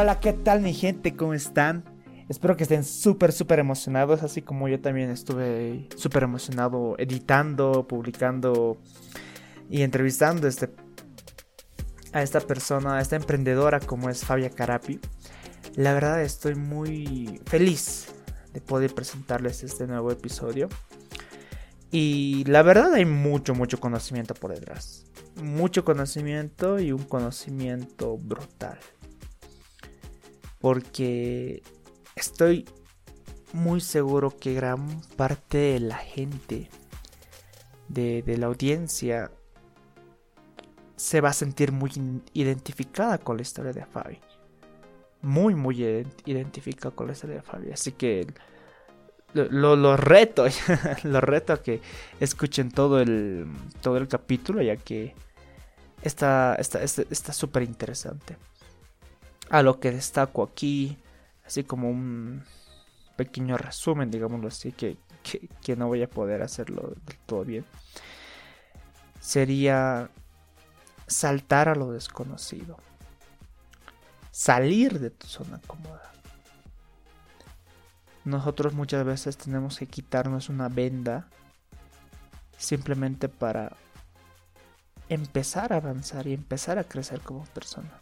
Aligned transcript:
Hola, 0.00 0.20
¿qué 0.20 0.32
tal 0.32 0.60
mi 0.60 0.74
gente? 0.74 1.16
¿Cómo 1.16 1.34
están? 1.34 1.82
Espero 2.28 2.56
que 2.56 2.62
estén 2.62 2.84
súper, 2.84 3.32
súper 3.32 3.58
emocionados, 3.58 4.22
así 4.22 4.42
como 4.42 4.68
yo 4.68 4.80
también 4.80 5.10
estuve 5.10 5.88
súper 5.96 6.22
emocionado 6.22 6.94
editando, 6.98 7.88
publicando 7.88 8.78
y 9.68 9.82
entrevistando 9.82 10.46
este, 10.46 10.70
a 12.12 12.22
esta 12.22 12.38
persona, 12.38 12.98
a 12.98 13.00
esta 13.00 13.16
emprendedora 13.16 13.80
como 13.80 14.08
es 14.08 14.24
Fabia 14.24 14.50
Carapi. 14.50 15.00
La 15.74 15.94
verdad 15.94 16.22
estoy 16.22 16.54
muy 16.54 17.40
feliz 17.46 18.06
de 18.52 18.60
poder 18.60 18.94
presentarles 18.94 19.64
este 19.64 19.88
nuevo 19.88 20.12
episodio. 20.12 20.68
Y 21.90 22.44
la 22.44 22.62
verdad 22.62 22.94
hay 22.94 23.04
mucho, 23.04 23.52
mucho 23.52 23.80
conocimiento 23.80 24.34
por 24.34 24.54
detrás. 24.54 25.06
Mucho 25.42 25.84
conocimiento 25.84 26.78
y 26.78 26.92
un 26.92 27.02
conocimiento 27.02 28.16
brutal. 28.16 28.78
Porque 30.60 31.62
estoy 32.16 32.66
muy 33.52 33.80
seguro 33.80 34.30
que 34.36 34.54
gran 34.54 35.00
parte 35.16 35.58
de 35.58 35.80
la 35.80 35.96
gente, 35.96 36.68
de, 37.88 38.22
la 38.36 38.46
audiencia, 38.46 39.30
se 40.96 41.20
va 41.20 41.30
a 41.30 41.32
sentir 41.32 41.72
muy 41.72 41.90
identificada 42.32 43.18
con 43.18 43.36
la 43.36 43.42
historia 43.42 43.72
de 43.72 43.84
Fabi. 43.86 44.18
Muy, 45.22 45.54
muy 45.54 45.82
identificada 46.24 46.94
con 46.94 47.06
la 47.06 47.12
historia 47.12 47.36
de 47.36 47.42
Fabi. 47.42 47.72
Así 47.72 47.92
que 47.92 48.26
lo, 49.34 49.76
lo, 49.76 49.96
reto, 49.96 50.46
lo 51.04 51.20
reto 51.20 51.52
a 51.52 51.62
que 51.62 51.80
escuchen 52.20 52.70
todo 52.70 53.00
el, 53.00 53.46
todo 53.80 53.96
el 53.96 54.08
capítulo, 54.08 54.62
ya 54.62 54.76
que 54.76 55.14
está 56.02 56.56
súper 56.62 56.84
está, 56.84 57.32
está, 57.32 57.62
interesante. 57.62 58.36
A 59.50 59.62
lo 59.62 59.80
que 59.80 59.90
destaco 59.90 60.42
aquí, 60.42 60.98
así 61.46 61.64
como 61.64 61.88
un 61.88 62.44
pequeño 63.16 63.56
resumen, 63.56 64.10
digámoslo 64.10 64.48
así, 64.48 64.72
que, 64.72 64.96
que, 65.62 65.76
no 65.76 65.88
voy 65.88 66.02
a 66.02 66.08
poder 66.08 66.42
hacerlo 66.42 66.94
del 67.06 67.16
todo 67.26 67.44
bien, 67.44 67.64
sería 69.20 70.10
saltar 71.06 71.68
a 71.68 71.74
lo 71.74 71.92
desconocido, 71.92 72.76
salir 74.30 75.00
de 75.00 75.10
tu 75.10 75.26
zona 75.26 75.60
cómoda. 75.66 76.12
Nosotros 78.24 78.74
muchas 78.74 79.04
veces 79.04 79.36
tenemos 79.38 79.78
que 79.78 79.86
quitarnos 79.86 80.48
una 80.50 80.68
venda 80.68 81.26
simplemente 82.58 83.28
para 83.28 83.76
empezar 85.08 85.72
a 85.72 85.76
avanzar 85.76 86.26
y 86.26 86.34
empezar 86.34 86.78
a 86.78 86.84
crecer 86.84 87.20
como 87.20 87.44
persona. 87.46 88.00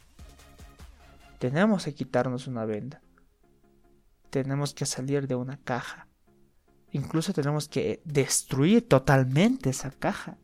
Tenemos 1.49 1.85
que 1.85 1.95
quitarnos 1.95 2.49
una 2.49 2.65
venda. 2.65 3.01
Tenemos 4.31 4.75
que 4.75 4.85
salir 4.85 5.29
de 5.29 5.37
una 5.37 5.59
caja. 5.59 6.09
Incluso 6.91 7.33
tenemos 7.33 7.69
que 7.69 8.03
destruir 8.05 8.89
totalmente 8.89 9.71
esa 9.71 9.93
caja. 9.93 10.39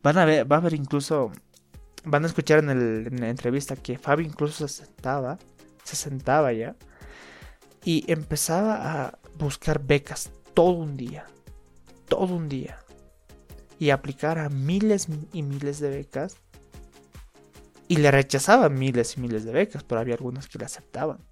Van 0.00 0.16
a 0.16 0.24
ver, 0.24 0.50
va 0.50 0.56
a 0.56 0.58
haber 0.60 0.74
incluso, 0.74 1.32
van 2.04 2.22
a 2.22 2.28
escuchar 2.28 2.60
en, 2.60 3.20
la 3.20 3.30
entrevista 3.30 3.74
que 3.74 3.98
Fabi 3.98 4.24
incluso 4.24 4.68
se 4.68 4.84
sentaba, 4.84 5.38
se 5.82 5.96
sentaba 5.96 6.52
ya 6.52 6.76
y 7.84 8.04
empezaba 8.06 9.06
a 9.06 9.18
buscar 9.38 9.84
becas 9.84 10.30
todo 10.54 10.70
un 10.70 10.96
día, 10.96 11.26
todo 12.06 12.36
un 12.36 12.48
día, 12.48 12.78
y 13.80 13.90
aplicar 13.90 14.38
a 14.38 14.48
miles 14.48 15.08
y 15.32 15.42
miles 15.42 15.80
de 15.80 15.90
becas. 15.90 16.36
Y 17.92 17.96
le 17.96 18.10
rechazaba 18.10 18.68
miles 18.68 19.16
y 19.16 19.20
miles 19.20 19.44
de 19.44 19.52
becas, 19.52 19.84
pero 19.84 20.00
había 20.00 20.14
algunas 20.14 20.48
que 20.48 20.58
le 20.58 20.64
aceptaban. 20.64 21.24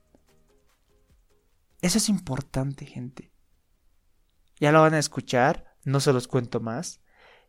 Eso 1.81 1.98
es 1.98 2.09
importante, 2.09 2.84
gente. 2.87 3.32
Ya 4.59 4.72
lo 4.72 4.82
van 4.82 4.94
a 4.94 4.98
escuchar, 4.98 5.75
no 5.84 6.00
se 6.00 6.12
los 6.12 6.28
cuento 6.28 6.60
más. 6.60 7.00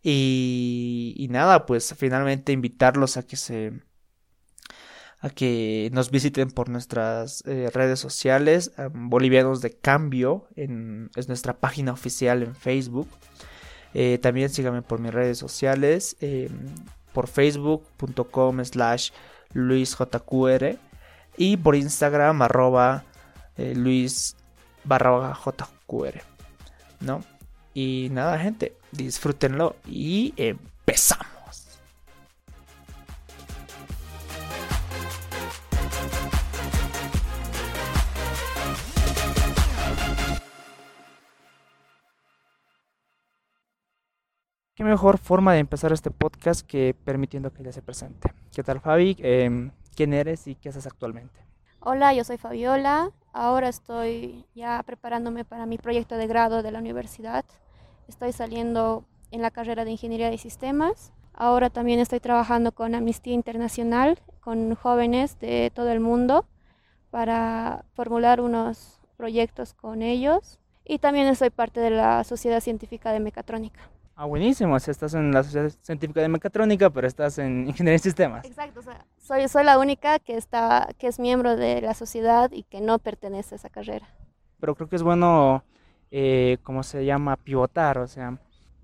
Y, 0.01 1.13
y 1.17 1.27
nada, 1.27 1.65
pues 1.65 1.93
finalmente 1.97 2.53
invitarlos 2.53 3.17
a 3.17 3.23
que 3.23 3.35
se 3.35 3.81
a 5.21 5.29
que 5.29 5.89
nos 5.93 6.09
visiten 6.09 6.49
por 6.49 6.69
nuestras 6.69 7.43
eh, 7.45 7.69
redes 7.71 7.99
sociales, 7.99 8.71
Bolivianos 8.91 9.61
de 9.61 9.71
Cambio, 9.71 10.47
es 10.55 11.27
nuestra 11.27 11.59
página 11.59 11.93
oficial 11.93 12.41
en 12.41 12.55
Facebook. 12.55 13.07
Eh, 13.93 14.17
también 14.19 14.49
síganme 14.49 14.81
por 14.81 14.99
mis 14.99 15.13
redes 15.13 15.37
sociales, 15.37 16.17
em, 16.21 16.49
por 17.13 17.27
facebook.com 17.27 18.63
slash 18.63 19.11
luisjqr 19.53 20.77
y 21.37 21.57
por 21.57 21.75
Instagram 21.75 22.41
arroba 22.41 23.03
eh, 23.57 23.73
luis 23.75 24.35
barra 24.83 25.33
jqr, 25.33 26.21
¿no? 26.99 27.23
Y 27.73 28.09
nada, 28.11 28.37
gente, 28.39 28.75
disfrútenlo 28.91 29.75
y 29.87 30.33
empezamos. 30.37 31.40
Qué 44.75 44.83
mejor 44.83 45.17
forma 45.17 45.53
de 45.53 45.59
empezar 45.59 45.91
este 45.91 46.11
podcast 46.11 46.65
que 46.65 46.95
permitiendo 47.03 47.51
que 47.51 47.61
ella 47.61 47.71
se 47.71 47.81
presente. 47.81 48.33
¿Qué 48.53 48.63
tal 48.63 48.79
Fabi? 48.79 49.15
Em, 49.19 49.71
¿Quién 49.95 50.13
eres 50.13 50.47
y 50.47 50.55
qué 50.55 50.69
haces 50.69 50.87
actualmente? 50.87 51.39
Hola, 51.81 52.13
yo 52.13 52.23
soy 52.23 52.37
Fabiola. 52.37 53.11
Ahora 53.33 53.67
estoy 53.67 54.45
ya 54.55 54.81
preparándome 54.83 55.45
para 55.45 55.65
mi 55.65 55.77
proyecto 55.77 56.15
de 56.15 56.27
grado 56.27 56.63
de 56.63 56.71
la 56.71 56.79
universidad. 56.79 57.43
Estoy 58.07 58.31
saliendo 58.31 59.03
en 59.31 59.41
la 59.41 59.51
carrera 59.51 59.83
de 59.83 59.91
Ingeniería 59.91 60.29
de 60.29 60.37
Sistemas. 60.37 61.11
Ahora 61.33 61.69
también 61.69 61.99
estoy 61.99 62.19
trabajando 62.19 62.71
con 62.71 62.95
Amnistía 62.95 63.33
Internacional, 63.33 64.19
con 64.41 64.75
jóvenes 64.75 65.39
de 65.39 65.71
todo 65.73 65.91
el 65.91 65.99
mundo, 65.99 66.45
para 67.09 67.85
formular 67.93 68.41
unos 68.41 68.99
proyectos 69.17 69.73
con 69.73 70.01
ellos. 70.01 70.59
Y 70.85 70.99
también 70.99 71.35
soy 71.35 71.49
parte 71.49 71.79
de 71.79 71.89
la 71.91 72.23
Sociedad 72.23 72.59
Científica 72.61 73.11
de 73.11 73.19
Mecatrónica. 73.19 73.81
Ah, 74.21 74.25
buenísimo. 74.25 74.75
O 74.75 74.79
sea, 74.79 74.91
estás 74.91 75.15
en 75.15 75.31
la 75.31 75.41
Sociedad 75.41 75.71
Científica 75.81 76.21
de 76.21 76.29
Mecatrónica, 76.29 76.91
pero 76.91 77.07
estás 77.07 77.39
en 77.39 77.67
Ingeniería 77.67 77.93
de 77.93 78.03
Sistemas. 78.03 78.45
Exacto. 78.45 78.81
O 78.81 78.83
sea, 78.83 79.03
soy, 79.17 79.47
soy 79.47 79.63
la 79.63 79.79
única 79.79 80.19
que, 80.19 80.37
está, 80.37 80.89
que 80.99 81.07
es 81.07 81.17
miembro 81.17 81.55
de 81.55 81.81
la 81.81 81.95
sociedad 81.95 82.51
y 82.51 82.61
que 82.61 82.81
no 82.81 82.99
pertenece 82.99 83.55
a 83.55 83.57
esa 83.57 83.69
carrera. 83.71 84.07
Pero 84.59 84.75
creo 84.75 84.87
que 84.87 84.95
es 84.95 85.01
bueno, 85.01 85.63
eh, 86.11 86.59
¿cómo 86.61 86.83
se 86.83 87.03
llama? 87.03 87.35
Pivotar, 87.35 87.97
o 87.97 88.05
sea, 88.05 88.37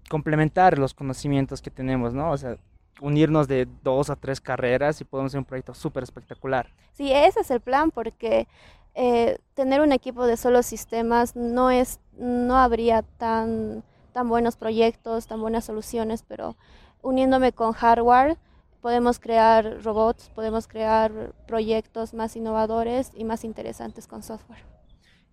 complementar 0.10 0.80
los 0.80 0.96
conocimientos 0.96 1.62
que 1.62 1.70
tenemos, 1.70 2.16
¿no? 2.16 2.32
O 2.32 2.38
sea, 2.38 2.58
unirnos 3.00 3.48
de 3.48 3.68
dos 3.84 4.10
a 4.10 4.16
tres 4.16 4.42
carreras 4.42 5.02
y 5.02 5.04
podemos 5.04 5.30
hacer 5.30 5.38
un 5.38 5.46
proyecto 5.46 5.76
súper 5.76 6.02
espectacular. 6.02 6.74
Sí, 6.94 7.14
ese 7.14 7.42
es 7.42 7.52
el 7.52 7.62
plan, 7.62 7.92
porque 7.92 8.48
eh, 8.96 9.38
tener 9.54 9.82
un 9.82 9.92
equipo 9.92 10.26
de 10.26 10.36
solo 10.36 10.64
sistemas 10.64 11.36
no, 11.36 11.70
es, 11.70 12.00
no 12.18 12.58
habría 12.58 13.04
tan 13.04 13.84
tan 14.18 14.30
buenos 14.30 14.56
proyectos, 14.56 15.28
tan 15.28 15.40
buenas 15.42 15.66
soluciones, 15.66 16.24
pero 16.28 16.56
uniéndome 17.04 17.52
con 17.52 17.72
hardware 17.74 18.36
podemos 18.82 19.20
crear 19.20 19.84
robots, 19.84 20.32
podemos 20.34 20.68
crear 20.68 21.36
proyectos 21.46 22.16
más 22.16 22.36
innovadores 22.36 23.12
y 23.14 23.26
más 23.26 23.44
interesantes 23.44 24.08
con 24.08 24.24
software. 24.24 24.64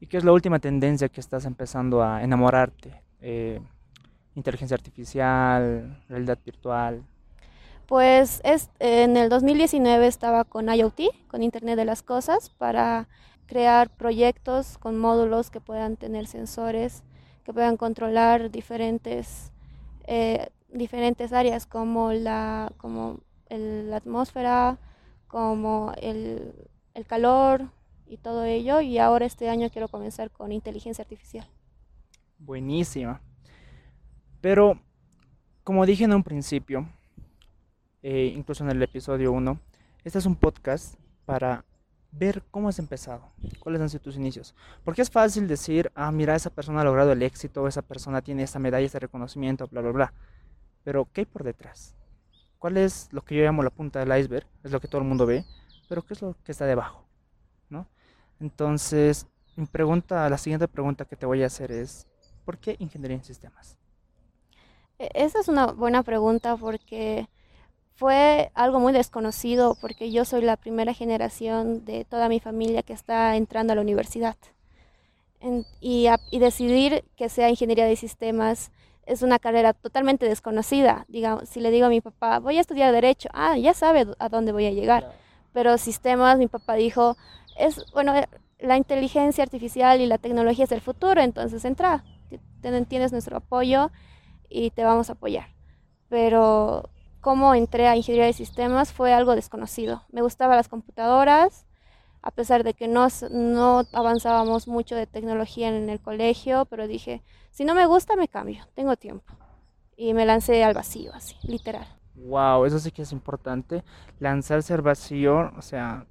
¿Y 0.00 0.06
qué 0.06 0.18
es 0.18 0.24
la 0.24 0.32
última 0.32 0.58
tendencia 0.58 1.08
que 1.08 1.22
estás 1.22 1.46
empezando 1.46 2.02
a 2.02 2.22
enamorarte? 2.22 3.00
Eh, 3.22 3.58
inteligencia 4.34 4.74
artificial, 4.74 6.04
realidad 6.10 6.38
virtual. 6.44 7.02
Pues 7.86 8.42
es, 8.44 8.68
en 8.80 9.16
el 9.16 9.30
2019 9.30 10.06
estaba 10.06 10.44
con 10.44 10.68
IoT, 10.68 11.00
con 11.26 11.42
Internet 11.42 11.76
de 11.76 11.86
las 11.86 12.02
Cosas, 12.02 12.50
para 12.50 13.08
crear 13.46 13.88
proyectos 13.88 14.76
con 14.76 14.98
módulos 14.98 15.48
que 15.48 15.60
puedan 15.62 15.96
tener 15.96 16.26
sensores 16.26 17.02
que 17.44 17.52
puedan 17.52 17.76
controlar 17.76 18.50
diferentes, 18.50 19.52
eh, 20.06 20.48
diferentes 20.72 21.32
áreas 21.32 21.66
como 21.66 22.12
la, 22.12 22.72
como 22.78 23.20
la 23.48 23.96
atmósfera, 23.96 24.78
como 25.28 25.92
el, 26.00 26.54
el 26.94 27.06
calor 27.06 27.70
y 28.06 28.16
todo 28.16 28.44
ello. 28.44 28.80
Y 28.80 28.98
ahora 28.98 29.26
este 29.26 29.48
año 29.48 29.70
quiero 29.70 29.88
comenzar 29.88 30.30
con 30.30 30.52
inteligencia 30.52 31.02
artificial. 31.02 31.46
Buenísima. 32.38 33.20
Pero, 34.40 34.78
como 35.62 35.86
dije 35.86 36.04
en 36.04 36.12
un 36.12 36.22
principio, 36.22 36.86
eh, 38.02 38.32
incluso 38.36 38.64
en 38.64 38.70
el 38.70 38.82
episodio 38.82 39.32
1, 39.32 39.58
este 40.04 40.18
es 40.18 40.26
un 40.26 40.36
podcast 40.36 40.96
para 41.24 41.64
ver 42.16 42.42
cómo 42.50 42.68
has 42.68 42.78
empezado, 42.78 43.32
cuáles 43.58 43.80
han 43.80 43.90
sido 43.90 44.02
tus 44.02 44.16
inicios. 44.16 44.54
Porque 44.84 45.02
es 45.02 45.10
fácil 45.10 45.48
decir, 45.48 45.90
ah, 45.94 46.12
mira, 46.12 46.34
esa 46.34 46.50
persona 46.50 46.80
ha 46.80 46.84
logrado 46.84 47.12
el 47.12 47.22
éxito, 47.22 47.66
esa 47.66 47.82
persona 47.82 48.22
tiene 48.22 48.42
esta 48.42 48.58
medalla, 48.58 48.86
este 48.86 49.00
reconocimiento, 49.00 49.66
bla, 49.68 49.80
bla, 49.80 49.90
bla. 49.90 50.12
Pero, 50.84 51.08
¿qué 51.12 51.22
hay 51.22 51.24
por 51.26 51.44
detrás? 51.44 51.94
¿Cuál 52.58 52.76
es 52.76 53.08
lo 53.12 53.22
que 53.22 53.34
yo 53.34 53.42
llamo 53.42 53.62
la 53.62 53.70
punta 53.70 53.98
del 53.98 54.18
iceberg? 54.18 54.46
Es 54.62 54.70
lo 54.70 54.80
que 54.80 54.88
todo 54.88 55.00
el 55.00 55.08
mundo 55.08 55.26
ve. 55.26 55.44
pero 55.88 56.02
¿qué 56.02 56.14
es 56.14 56.22
lo 56.22 56.36
que 56.44 56.52
está 56.52 56.66
debajo? 56.66 57.04
¿No? 57.68 57.86
Entonces, 58.40 59.26
mi 59.56 59.66
pregunta, 59.66 60.28
la 60.28 60.38
siguiente 60.38 60.68
pregunta 60.68 61.04
que 61.04 61.16
te 61.16 61.26
voy 61.26 61.42
a 61.42 61.46
hacer 61.46 61.70
es, 61.72 62.06
¿por 62.44 62.58
qué 62.58 62.76
ingeniería 62.78 63.16
en 63.16 63.24
sistemas? 63.24 63.76
E, 64.98 65.10
esa 65.14 65.40
es 65.40 65.48
una 65.48 65.66
buena 65.66 66.02
pregunta 66.02 66.56
porque 66.56 67.28
fue 67.94 68.50
algo 68.54 68.80
muy 68.80 68.92
desconocido 68.92 69.76
porque 69.80 70.10
yo 70.10 70.24
soy 70.24 70.42
la 70.42 70.56
primera 70.56 70.92
generación 70.94 71.84
de 71.84 72.04
toda 72.04 72.28
mi 72.28 72.40
familia 72.40 72.82
que 72.82 72.92
está 72.92 73.36
entrando 73.36 73.72
a 73.72 73.76
la 73.76 73.82
universidad. 73.82 74.36
y, 75.80 76.08
y, 76.30 76.38
decidir 76.38 77.04
que 77.16 77.28
sea 77.28 77.50
ingeniería 77.50 77.84
de 77.84 77.96
sistemas 77.96 78.70
es 79.04 79.22
una 79.22 79.38
carrera 79.38 79.74
totalmente 79.74 80.26
desconocida. 80.26 81.04
Digamos, 81.08 81.48
si 81.48 81.60
le 81.60 81.70
digo 81.70 81.86
a 81.86 81.90
mi 81.90 82.00
papá, 82.00 82.38
voy 82.38 82.56
a 82.56 82.62
estudiar 82.62 82.92
derecho, 82.92 83.28
ah, 83.34 83.56
ya 83.58 83.74
sabe 83.74 84.06
a 84.18 84.28
dónde 84.30 84.52
voy 84.52 84.66
a 84.66 84.70
llegar. 84.70 85.12
Pero 85.52 85.76
sistemas, 85.78 86.38
mi 86.38 86.48
papá 86.48 86.74
dijo, 86.74 87.16
es, 87.58 87.84
bueno, 87.92 88.16
eh, 88.16 88.26
la 88.58 88.76
inteligencia 88.76 89.44
artificial 89.44 90.00
y 90.00 90.06
la 90.06 90.18
tecnología 90.18 90.64
es 90.64 90.72
el 90.72 90.80
futuro, 90.80 91.20
entonces 91.20 91.64
entra, 91.66 92.04
tienes 92.88 93.12
nuestro 93.12 93.36
apoyo 93.36 93.90
y 94.48 94.70
te 94.70 94.84
vamos 94.84 95.10
a 95.10 95.12
apoyar. 95.14 95.48
Pero 96.08 96.88
cómo 97.24 97.54
entré 97.54 97.88
a 97.88 97.96
ingeniería 97.96 98.26
de 98.26 98.34
sistemas 98.34 98.92
fue 98.92 99.14
algo 99.14 99.34
desconocido. 99.34 100.02
Me 100.12 100.20
gustaban 100.20 100.58
las 100.58 100.68
computadoras, 100.68 101.64
a 102.20 102.30
pesar 102.30 102.64
de 102.64 102.74
que 102.74 102.86
no, 102.86 103.08
no 103.30 103.84
avanzábamos 103.94 104.68
mucho 104.68 104.94
de 104.94 105.06
tecnología 105.06 105.74
en 105.74 105.88
el 105.88 106.00
colegio, 106.00 106.66
pero 106.66 106.86
dije, 106.86 107.22
si 107.50 107.64
no 107.64 107.74
me 107.74 107.86
gusta, 107.86 108.14
me 108.14 108.28
cambio, 108.28 108.66
tengo 108.74 108.96
tiempo. 108.96 109.32
Y 109.96 110.12
me 110.12 110.26
lancé 110.26 110.62
al 110.64 110.74
vacío, 110.74 111.14
así, 111.14 111.34
literal. 111.44 111.86
Wow, 112.14 112.66
eso 112.66 112.78
sí 112.78 112.90
que 112.90 113.02
es 113.02 113.12
importante, 113.12 113.82
lanzarse 114.20 114.74
al 114.74 114.82
vacío, 114.82 115.50
o 115.56 115.62
sea... 115.62 116.04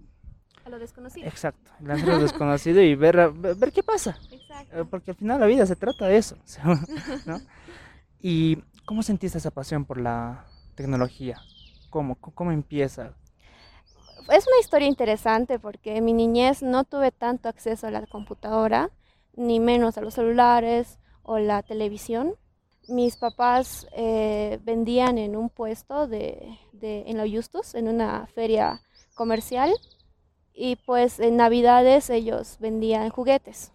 A 0.66 0.70
lo 0.70 0.80
desconocido. 0.80 1.28
Exacto, 1.28 1.70
lanzarse 1.80 2.12
a 2.12 2.16
lo 2.16 2.24
desconocido 2.24 2.82
y 2.82 2.96
ver, 2.96 3.32
ver, 3.34 3.72
qué 3.72 3.84
pasa. 3.84 4.18
Exacto. 4.32 4.80
Eh, 4.80 4.86
porque 4.86 5.12
al 5.12 5.18
final 5.18 5.40
la 5.40 5.46
vida 5.46 5.68
se 5.68 5.76
trata 5.76 6.08
de 6.08 6.18
eso, 6.18 6.38
¿no? 7.28 7.40
¿Y 8.20 8.64
cómo 8.86 9.04
sentiste 9.04 9.38
esa 9.38 9.52
pasión 9.52 9.86
por 9.86 10.00
la, 10.02 10.46
tecnología? 10.74 11.42
¿Cómo, 11.90 12.16
cómo 12.16 12.52
empieza? 12.52 13.14
Es 14.30 14.48
una 14.48 14.60
historia 14.60 14.88
interesante 14.88 15.60
porque 15.60 15.98
en 15.98 16.06
mi 16.06 16.14
niñez 16.14 16.64
no 16.64 16.84
tuve 16.86 17.12
tanto 17.12 17.50
acceso 17.50 17.88
a 17.88 17.92
la 17.92 18.06
computadora, 18.08 18.90
ni 19.36 19.60
menos 19.60 19.98
a 19.98 20.02
los 20.02 20.14
celulares 20.14 21.00
o 21.24 21.40
la 21.40 21.62
televisión. 21.64 22.36
Mis 22.88 23.16
papás 23.18 23.88
eh, 23.94 24.60
vendían 24.64 25.18
en 25.18 25.36
un 25.36 25.50
puesto 25.50 26.08
de, 26.08 26.58
de, 26.72 27.04
en 27.08 27.18
la 27.18 27.26
Justus, 27.30 27.76
en 27.76 27.88
una 27.88 28.28
feria 28.28 28.82
comercial, 29.14 29.74
y 30.54 30.76
pues 30.78 31.20
en 31.20 31.38
Navidades 31.38 32.10
ellos 32.10 32.58
vendían 32.60 33.10
juguetes 33.10 33.72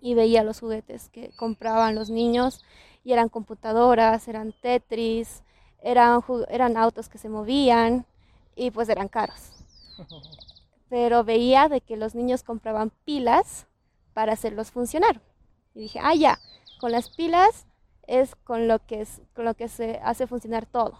y 0.00 0.14
veía 0.14 0.44
los 0.44 0.60
juguetes 0.60 1.08
que 1.08 1.30
compraban 1.36 1.94
los 1.94 2.10
niños 2.10 2.64
y 3.02 3.12
eran 3.12 3.28
computadoras, 3.28 4.28
eran 4.28 4.52
Tetris, 4.60 5.42
eran, 5.86 6.20
eran 6.48 6.76
autos 6.76 7.08
que 7.08 7.16
se 7.16 7.28
movían 7.28 8.06
y 8.56 8.72
pues 8.72 8.88
eran 8.88 9.06
caros. 9.08 9.52
Pero 10.88 11.22
veía 11.22 11.68
de 11.68 11.80
que 11.80 11.96
los 11.96 12.14
niños 12.14 12.42
compraban 12.42 12.90
pilas 13.04 13.66
para 14.12 14.32
hacerlos 14.32 14.72
funcionar. 14.72 15.20
Y 15.74 15.80
dije, 15.80 16.00
ah, 16.02 16.14
ya, 16.14 16.38
con 16.80 16.90
las 16.90 17.08
pilas 17.10 17.66
es 18.06 18.34
con 18.34 18.66
lo 18.66 18.84
que, 18.84 19.02
es, 19.02 19.20
con 19.34 19.44
lo 19.44 19.54
que 19.54 19.68
se 19.68 20.00
hace 20.02 20.26
funcionar 20.26 20.66
todo. 20.66 20.98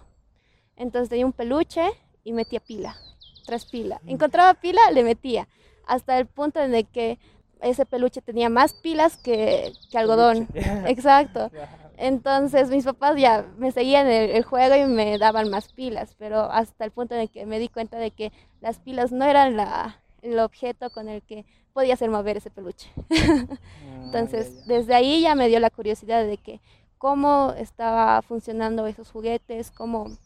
Entonces 0.77 1.09
tenía 1.09 1.27
un 1.27 1.33
peluche 1.33 1.85
y 2.23 2.33
metía 2.33 2.61
pila, 2.61 2.97
tres 3.44 3.65
pilas. 3.65 4.03
Mm. 4.05 4.11
Encontraba 4.11 4.55
pila, 4.55 4.91
le 4.93 5.03
metía, 5.03 5.49
hasta 5.87 6.19
el 6.19 6.27
punto 6.27 6.61
en 6.61 6.75
el 6.75 6.87
que 6.87 7.19
ese 7.61 7.87
peluche 7.87 8.21
tenía 8.23 8.50
más 8.50 8.73
pilas 8.73 9.17
que, 9.17 9.73
que 9.91 9.99
algodón. 9.99 10.47
Exacto. 10.87 11.50
Entonces 11.98 12.69
mis 12.70 12.84
papás 12.84 13.16
ya 13.16 13.46
me 13.56 13.72
seguían 13.72 14.06
el, 14.06 14.31
el, 14.31 14.44
juego 14.44 14.75
y 14.76 14.84
me 14.84 15.16
daban 15.19 15.48
más 15.48 15.72
pilas, 15.72 16.14
pero 16.19 16.43
hasta 16.43 16.84
el 16.84 16.90
punto 16.90 17.14
en 17.14 17.28
que 17.28 17.46
me 17.46 17.58
di 17.58 17.69
cuenta 17.69 17.98
de 17.98 18.10
que 18.10 18.32
las 18.60 18.78
pilas 18.78 19.12
no 19.12 19.25
eran 19.25 19.56
la, 19.56 20.02
el 20.20 20.38
objeto 20.38 20.90
con 20.90 21.08
el 21.08 21.22
que 21.22 21.46
podía 21.72 21.94
hacer 21.94 22.10
mover 22.10 22.37
ese 22.37 22.50
peluche. 22.50 22.90
Ah, 23.88 24.02
Entonces 24.04 24.66
desde 24.66 24.94
ahí 24.94 25.22
ya 25.22 25.34
me 25.34 25.48
dio 25.48 25.58
la 25.58 25.70
curiosidad 25.70 26.25
de 26.25 26.38
que 26.38 26.60
cómo 26.98 27.54
estaba 27.56 28.22
funcionando 28.22 28.87
esos 28.87 29.10
juguetes, 29.10 29.70
cómo, 29.70 30.16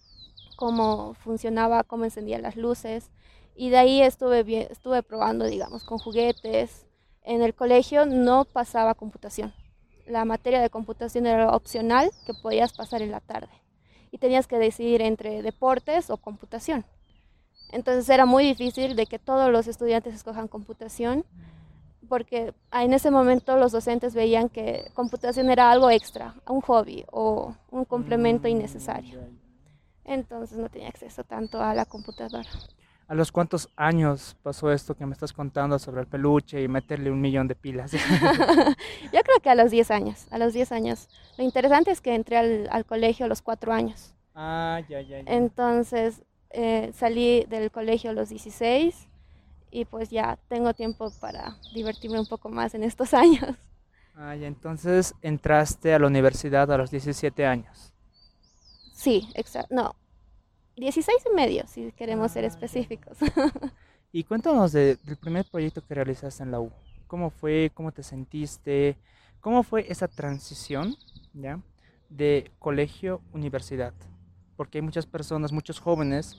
cómo 0.56 1.14
funcionaba, 1.14 1.84
cómo 1.84 2.04
encendían 2.04 2.42
las 2.42 2.56
luces. 2.56 3.10
Y 3.56 3.70
de 3.70 3.78
ahí 3.78 4.02
estuve, 4.02 4.42
bien, 4.42 4.66
estuve 4.70 5.02
probando, 5.02 5.46
digamos, 5.46 5.84
con 5.84 5.98
juguetes. 5.98 6.86
En 7.22 7.42
el 7.42 7.54
colegio 7.54 8.06
no 8.06 8.44
pasaba 8.44 8.94
computación 8.94 9.52
la 10.10 10.24
materia 10.24 10.60
de 10.60 10.70
computación 10.70 11.26
era 11.26 11.54
opcional 11.54 12.10
que 12.26 12.34
podías 12.34 12.72
pasar 12.72 13.02
en 13.02 13.10
la 13.10 13.20
tarde 13.20 13.48
y 14.10 14.18
tenías 14.18 14.46
que 14.46 14.58
decidir 14.58 15.02
entre 15.02 15.42
deportes 15.42 16.10
o 16.10 16.16
computación. 16.16 16.84
Entonces 17.72 18.08
era 18.08 18.26
muy 18.26 18.44
difícil 18.44 18.96
de 18.96 19.06
que 19.06 19.18
todos 19.18 19.50
los 19.50 19.68
estudiantes 19.68 20.14
escojan 20.14 20.48
computación 20.48 21.24
porque 22.08 22.52
en 22.72 22.92
ese 22.92 23.12
momento 23.12 23.56
los 23.56 23.70
docentes 23.70 24.14
veían 24.14 24.48
que 24.48 24.90
computación 24.94 25.48
era 25.48 25.70
algo 25.70 25.90
extra, 25.90 26.34
un 26.48 26.60
hobby 26.60 27.04
o 27.12 27.54
un 27.70 27.84
complemento 27.84 28.48
mm, 28.48 28.50
innecesario. 28.50 29.20
Entonces 30.04 30.58
no 30.58 30.68
tenía 30.68 30.88
acceso 30.88 31.22
tanto 31.22 31.62
a 31.62 31.72
la 31.72 31.84
computadora. 31.84 32.50
¿A 33.10 33.14
los 33.16 33.32
cuántos 33.32 33.68
años 33.74 34.36
pasó 34.40 34.70
esto 34.70 34.94
que 34.94 35.04
me 35.04 35.14
estás 35.14 35.32
contando 35.32 35.80
sobre 35.80 36.02
el 36.02 36.06
peluche 36.06 36.62
y 36.62 36.68
meterle 36.68 37.10
un 37.10 37.20
millón 37.20 37.48
de 37.48 37.56
pilas? 37.56 37.90
Yo 39.12 39.20
creo 39.24 39.40
que 39.42 39.50
a 39.50 39.56
los 39.56 39.72
10 39.72 39.90
años, 39.90 40.28
a 40.30 40.38
los 40.38 40.52
10 40.52 40.70
años. 40.70 41.08
Lo 41.36 41.42
interesante 41.42 41.90
es 41.90 42.00
que 42.00 42.14
entré 42.14 42.36
al, 42.36 42.86
colegio 42.86 43.26
a 43.26 43.28
los 43.28 43.42
4 43.42 43.72
años. 43.72 44.14
Ah, 44.36 44.80
ya, 44.88 45.00
ya, 45.00 45.22
ya. 45.22 45.24
Entonces 45.26 46.22
eh, 46.50 46.92
salí 46.94 47.44
del 47.46 47.72
colegio 47.72 48.10
a 48.10 48.12
los 48.12 48.28
16 48.28 49.08
y 49.72 49.86
pues 49.86 50.10
ya 50.10 50.38
tengo 50.46 50.72
tiempo 50.72 51.10
para 51.20 51.56
divertirme 51.74 52.20
un 52.20 52.26
poco 52.26 52.48
más 52.48 52.74
en 52.74 52.84
estos 52.84 53.12
años. 53.24 53.56
Ah, 54.14 54.36
ya, 54.36 54.46
entonces 54.46 55.16
entraste 55.20 55.94
a 55.94 55.98
la 55.98 56.06
universidad 56.06 56.70
a 56.70 56.78
los 56.78 56.92
17 56.92 57.44
años. 57.44 57.92
Sí, 58.92 59.28
exacto. 59.34 59.74
No, 59.74 59.96
16 60.80 61.24
y 61.30 61.34
medio, 61.34 61.66
si 61.66 61.92
queremos 61.92 62.32
ser 62.32 62.44
ah, 62.44 62.48
específicos. 62.48 63.18
y 64.12 64.24
cuéntanos 64.24 64.72
del 64.72 64.98
primer 65.20 65.44
proyecto 65.44 65.84
que 65.86 65.94
realizaste 65.94 66.42
en 66.42 66.50
la 66.50 66.60
U. 66.60 66.72
¿Cómo 67.06 67.30
fue? 67.30 67.70
¿Cómo 67.74 67.92
te 67.92 68.02
sentiste? 68.02 68.96
¿Cómo 69.40 69.62
fue 69.62 69.84
esa 69.92 70.08
transición 70.08 70.96
¿ya? 71.34 71.60
de 72.08 72.50
colegio 72.58 73.20
universidad? 73.32 73.92
Porque 74.56 74.78
hay 74.78 74.82
muchas 74.82 75.04
personas, 75.04 75.52
muchos 75.52 75.78
jóvenes 75.78 76.38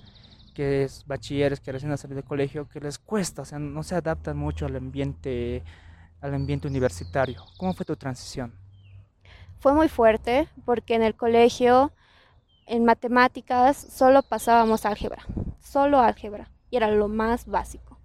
que 0.55 0.83
es 0.83 1.05
bachilleres 1.05 1.59
que 1.59 1.71
recién 1.71 1.91
han 1.91 1.97
salido 1.97 2.21
de 2.21 2.27
colegio 2.27 2.67
que 2.67 2.79
les 2.79 2.97
cuesta, 2.97 3.43
o 3.43 3.45
sea, 3.45 3.57
no 3.57 3.83
se 3.83 3.95
adaptan 3.95 4.37
mucho 4.37 4.65
al 4.65 4.75
ambiente 4.75 5.63
al 6.19 6.33
ambiente 6.33 6.67
universitario. 6.67 7.43
¿Cómo 7.57 7.73
fue 7.73 7.85
tu 7.85 7.95
transición? 7.95 8.53
Fue 9.59 9.73
muy 9.73 9.87
fuerte 9.87 10.47
porque 10.65 10.95
en 10.95 11.03
el 11.03 11.15
colegio 11.15 11.91
en 12.71 12.85
matemáticas 12.85 13.75
solo 13.75 14.23
pasábamos 14.23 14.85
álgebra, 14.85 15.25
solo 15.59 15.99
álgebra, 15.99 16.49
y 16.69 16.77
era 16.77 16.89
lo 16.89 17.09
más 17.09 17.45
básico. 17.45 17.97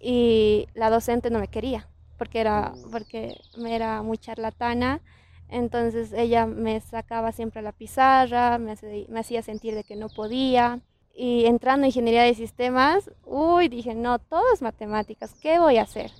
Y 0.00 0.66
la 0.72 0.88
docente 0.88 1.28
no 1.28 1.38
me 1.38 1.48
quería, 1.48 1.86
porque 2.16 2.40
era, 2.40 2.72
porque 2.90 3.38
me 3.58 3.76
era 3.76 4.00
muy 4.00 4.16
charlatana, 4.16 5.02
entonces 5.50 6.14
ella 6.14 6.46
me 6.46 6.80
sacaba 6.80 7.32
siempre 7.32 7.60
la 7.60 7.72
pizarra, 7.72 8.56
me, 8.56 8.76
me 9.10 9.20
hacía 9.20 9.42
sentir 9.42 9.74
de 9.74 9.84
que 9.84 9.94
no 9.94 10.08
podía. 10.08 10.80
Y 11.14 11.44
entrando 11.44 11.84
en 11.84 11.88
ingeniería 11.88 12.22
de 12.22 12.32
sistemas, 12.32 13.10
uy, 13.26 13.68
dije, 13.68 13.94
no, 13.94 14.18
todo 14.18 14.44
es 14.54 14.62
matemáticas, 14.62 15.34
¿qué 15.34 15.58
voy 15.58 15.76
a 15.76 15.82
hacer? 15.82 16.12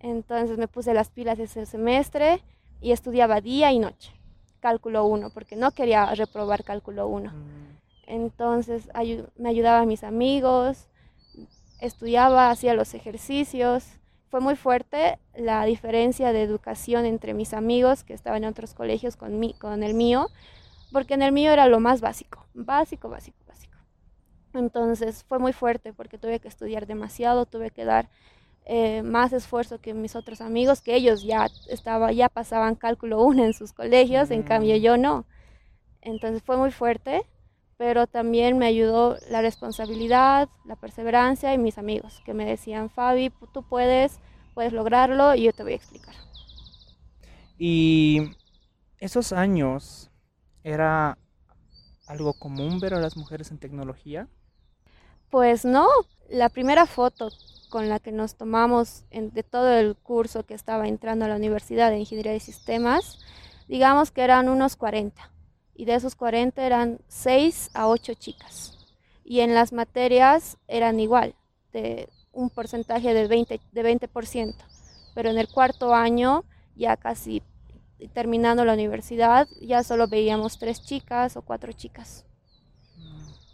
Entonces 0.00 0.58
me 0.58 0.68
puse 0.68 0.92
las 0.92 1.08
pilas 1.08 1.38
ese 1.38 1.64
semestre 1.64 2.42
y 2.82 2.92
estudiaba 2.92 3.40
día 3.40 3.72
y 3.72 3.78
noche 3.78 4.15
cálculo 4.60 5.04
1, 5.06 5.30
porque 5.30 5.56
no 5.56 5.70
quería 5.72 6.14
reprobar 6.14 6.64
cálculo 6.64 7.06
1. 7.08 7.30
Mm. 7.30 7.66
Entonces 8.06 8.88
me 9.36 9.48
ayudaban 9.48 9.88
mis 9.88 10.04
amigos, 10.04 10.88
estudiaba, 11.80 12.50
hacía 12.50 12.74
los 12.74 12.94
ejercicios. 12.94 13.84
Fue 14.30 14.40
muy 14.40 14.56
fuerte 14.56 15.18
la 15.34 15.64
diferencia 15.64 16.32
de 16.32 16.42
educación 16.42 17.04
entre 17.04 17.34
mis 17.34 17.52
amigos 17.52 18.04
que 18.04 18.14
estaban 18.14 18.44
en 18.44 18.50
otros 18.50 18.74
colegios 18.74 19.16
con, 19.16 19.38
mi, 19.38 19.54
con 19.54 19.82
el 19.82 19.94
mío, 19.94 20.28
porque 20.92 21.14
en 21.14 21.22
el 21.22 21.32
mío 21.32 21.52
era 21.52 21.68
lo 21.68 21.80
más 21.80 22.00
básico, 22.00 22.44
básico, 22.54 23.08
básico, 23.08 23.38
básico. 23.46 23.76
Entonces 24.54 25.24
fue 25.24 25.38
muy 25.38 25.52
fuerte 25.52 25.92
porque 25.92 26.18
tuve 26.18 26.40
que 26.40 26.48
estudiar 26.48 26.86
demasiado, 26.86 27.46
tuve 27.46 27.70
que 27.70 27.84
dar 27.84 28.08
eh, 28.68 29.02
más 29.02 29.32
esfuerzo 29.32 29.80
que 29.80 29.94
mis 29.94 30.16
otros 30.16 30.40
amigos, 30.40 30.80
que 30.80 30.96
ellos 30.96 31.22
ya, 31.22 31.48
estaba, 31.68 32.10
ya 32.10 32.28
pasaban 32.28 32.74
cálculo 32.74 33.22
1 33.22 33.44
en 33.44 33.54
sus 33.54 33.72
colegios, 33.72 34.32
en 34.32 34.42
cambio 34.42 34.76
mm. 34.76 34.80
yo 34.80 34.96
no. 34.96 35.24
Entonces 36.02 36.42
fue 36.42 36.56
muy 36.56 36.72
fuerte, 36.72 37.22
pero 37.76 38.08
también 38.08 38.58
me 38.58 38.66
ayudó 38.66 39.18
la 39.30 39.40
responsabilidad, 39.40 40.48
la 40.64 40.74
perseverancia 40.74 41.54
y 41.54 41.58
mis 41.58 41.78
amigos 41.78 42.20
que 42.24 42.34
me 42.34 42.44
decían, 42.44 42.90
Fabi, 42.90 43.32
tú 43.52 43.62
puedes, 43.62 44.18
puedes 44.52 44.72
lograrlo 44.72 45.36
y 45.36 45.44
yo 45.44 45.52
te 45.52 45.62
voy 45.62 45.74
a 45.74 45.76
explicar. 45.76 46.16
Y 47.58 48.32
esos 48.98 49.32
años 49.32 50.10
era 50.64 51.18
algo 52.08 52.34
común 52.34 52.80
ver 52.80 52.94
a 52.94 53.00
las 53.00 53.16
mujeres 53.16 53.52
en 53.52 53.58
tecnología. 53.58 54.26
Pues 55.30 55.64
no, 55.64 55.86
la 56.30 56.48
primera 56.48 56.86
foto 56.86 57.30
con 57.70 57.88
la 57.88 57.98
que 57.98 58.12
nos 58.12 58.36
tomamos 58.36 59.04
de 59.10 59.42
todo 59.42 59.72
el 59.72 59.96
curso 59.96 60.44
que 60.44 60.54
estaba 60.54 60.88
entrando 60.88 61.24
a 61.24 61.28
la 61.28 61.36
Universidad 61.36 61.90
de 61.90 61.98
Ingeniería 61.98 62.32
de 62.32 62.40
Sistemas, 62.40 63.18
digamos 63.68 64.10
que 64.10 64.22
eran 64.22 64.48
unos 64.48 64.76
40 64.76 65.30
y 65.74 65.84
de 65.84 65.94
esos 65.94 66.14
40 66.14 66.64
eran 66.64 67.00
6 67.08 67.70
a 67.74 67.88
8 67.88 68.14
chicas. 68.14 68.72
Y 69.24 69.40
en 69.40 69.54
las 69.54 69.72
materias 69.72 70.56
eran 70.68 71.00
igual, 71.00 71.34
de 71.72 72.08
un 72.32 72.50
porcentaje 72.50 73.12
de 73.12 73.28
20%, 73.28 73.60
de 73.72 73.82
20%. 73.82 74.54
Pero 75.14 75.30
en 75.30 75.38
el 75.38 75.48
cuarto 75.48 75.94
año, 75.94 76.44
ya 76.76 76.96
casi 76.96 77.42
terminando 78.12 78.64
la 78.64 78.74
universidad, 78.74 79.48
ya 79.60 79.82
solo 79.82 80.06
veíamos 80.06 80.58
tres 80.58 80.82
chicas 80.82 81.36
o 81.36 81.42
cuatro 81.42 81.72
chicas. 81.72 82.25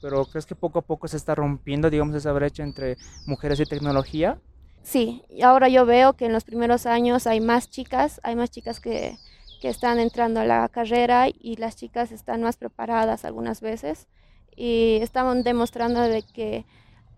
Pero 0.02 0.26
¿crees 0.26 0.44
que 0.44 0.56
poco 0.56 0.80
a 0.80 0.82
poco 0.82 1.08
se 1.08 1.16
está 1.16 1.34
rompiendo, 1.34 1.88
digamos, 1.88 2.16
esa 2.16 2.32
brecha 2.32 2.64
entre 2.64 2.98
mujeres 3.24 3.60
y 3.60 3.64
tecnología? 3.64 4.38
Sí, 4.82 5.22
y 5.30 5.42
ahora 5.42 5.68
yo 5.68 5.86
veo 5.86 6.14
que 6.14 6.26
en 6.26 6.32
los 6.32 6.42
primeros 6.42 6.86
años 6.86 7.28
hay 7.28 7.40
más 7.40 7.70
chicas, 7.70 8.20
hay 8.24 8.34
más 8.34 8.50
chicas 8.50 8.80
que, 8.80 9.16
que 9.60 9.68
están 9.68 10.00
entrando 10.00 10.40
a 10.40 10.44
la 10.44 10.68
carrera 10.68 11.28
y 11.28 11.54
las 11.56 11.76
chicas 11.76 12.10
están 12.10 12.42
más 12.42 12.56
preparadas 12.56 13.24
algunas 13.24 13.60
veces 13.60 14.08
y 14.56 14.98
estamos 15.00 15.44
demostrando 15.44 16.00
de 16.00 16.22
que 16.22 16.66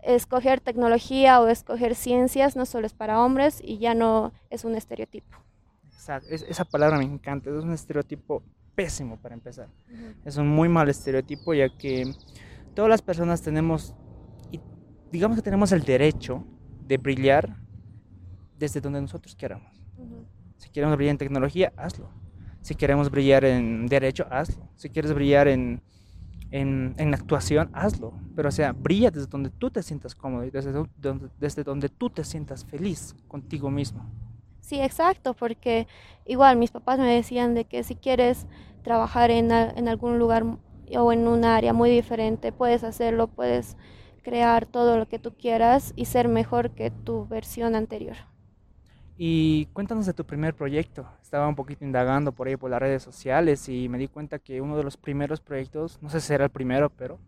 escoger 0.03 0.61
tecnología 0.61 1.41
o 1.41 1.47
escoger 1.47 1.95
ciencias 1.95 2.55
no 2.55 2.67
solo 2.67 2.85
es 2.85 2.93
para 2.93 3.19
hombres 3.19 3.59
y 3.63 3.79
ya 3.79 3.95
no 3.95 4.31
es 4.51 4.63
un 4.63 4.75
estereotipo. 4.75 5.35
Exacto, 5.91 6.29
esa 6.29 6.65
palabra 6.65 6.99
me 6.99 7.05
encanta, 7.05 7.49
es 7.49 7.63
un 7.63 7.73
estereotipo 7.73 8.43
pésimo 8.75 9.17
para 9.17 9.33
empezar. 9.33 9.67
Es 10.23 10.37
un 10.37 10.47
muy 10.47 10.69
mal 10.69 10.87
estereotipo 10.87 11.55
ya 11.55 11.69
que 11.69 12.13
todas 12.75 12.89
las 12.89 13.01
personas 13.01 13.41
tenemos, 13.41 13.95
digamos 15.11 15.37
que 15.37 15.41
tenemos 15.41 15.71
el 15.71 15.83
derecho 15.83 16.45
de 16.85 16.97
brillar 16.97 17.57
desde 18.59 18.81
donde 18.81 19.01
nosotros 19.01 19.35
queramos. 19.35 19.81
Si 20.57 20.69
queremos 20.69 20.95
brillar 20.95 21.11
en 21.11 21.17
tecnología, 21.17 21.73
hazlo. 21.77 22.09
Si 22.61 22.75
queremos 22.75 23.09
brillar 23.09 23.45
en 23.45 23.87
derecho, 23.87 24.27
hazlo. 24.29 24.69
Si 24.75 24.89
quieres 24.89 25.13
brillar 25.13 25.47
en, 25.47 25.81
en, 26.51 27.13
actuación, 27.13 27.69
hazlo. 27.73 28.13
Pero 28.35 28.49
o 28.49 28.51
sea, 28.51 28.71
brilla 28.73 29.11
desde 29.11 29.27
donde 29.27 29.49
tú 29.49 29.69
te 29.71 29.81
sientas 29.81 30.15
cómodo 30.15 30.45
y 30.45 30.51
desde 30.51 30.71
donde, 30.71 31.29
desde 31.39 31.63
donde 31.63 31.89
tú 31.89 32.09
te 32.09 32.23
sientas 32.23 32.65
feliz 32.65 33.15
contigo 33.27 33.69
mismo. 33.69 34.09
Sí, 34.59 34.81
exacto, 34.81 35.33
porque 35.35 35.87
igual 36.25 36.57
mis 36.57 36.71
papás 36.71 36.97
me 36.97 37.13
decían 37.13 37.53
de 37.53 37.65
que 37.65 37.83
si 37.83 37.95
quieres 37.95 38.47
trabajar 38.83 39.29
en, 39.29 39.51
en 39.51 39.87
algún 39.87 40.17
lugar 40.17 40.43
o 40.97 41.11
en 41.11 41.27
un 41.27 41.45
área 41.45 41.73
muy 41.73 41.89
diferente, 41.89 42.51
puedes 42.51 42.83
hacerlo, 42.83 43.27
puedes 43.27 43.77
crear 44.23 44.65
todo 44.65 44.97
lo 44.97 45.07
que 45.07 45.19
tú 45.19 45.35
quieras 45.35 45.93
y 45.95 46.05
ser 46.05 46.27
mejor 46.27 46.71
que 46.71 46.91
tu 46.91 47.27
versión 47.27 47.75
anterior. 47.75 48.17
Y 49.17 49.67
cuéntanos 49.67 50.05
de 50.05 50.13
tu 50.13 50.25
primer 50.25 50.53
proyecto. 50.53 51.07
Estaba 51.21 51.47
un 51.47 51.55
poquito 51.55 51.85
indagando 51.85 52.33
por 52.33 52.47
ahí 52.47 52.57
por 52.57 52.69
las 52.69 52.81
redes 52.81 53.01
sociales 53.01 53.69
y 53.69 53.87
me 53.87 53.97
di 53.97 54.07
cuenta 54.07 54.39
que 54.39 54.59
uno 54.59 54.75
de 54.75 54.83
los 54.83 54.97
primeros 54.97 55.39
proyectos, 55.39 55.99
no 56.01 56.09
sé 56.09 56.19
si 56.19 56.33
era 56.33 56.45
el 56.45 56.49
primero, 56.49 56.89
pero 56.89 57.19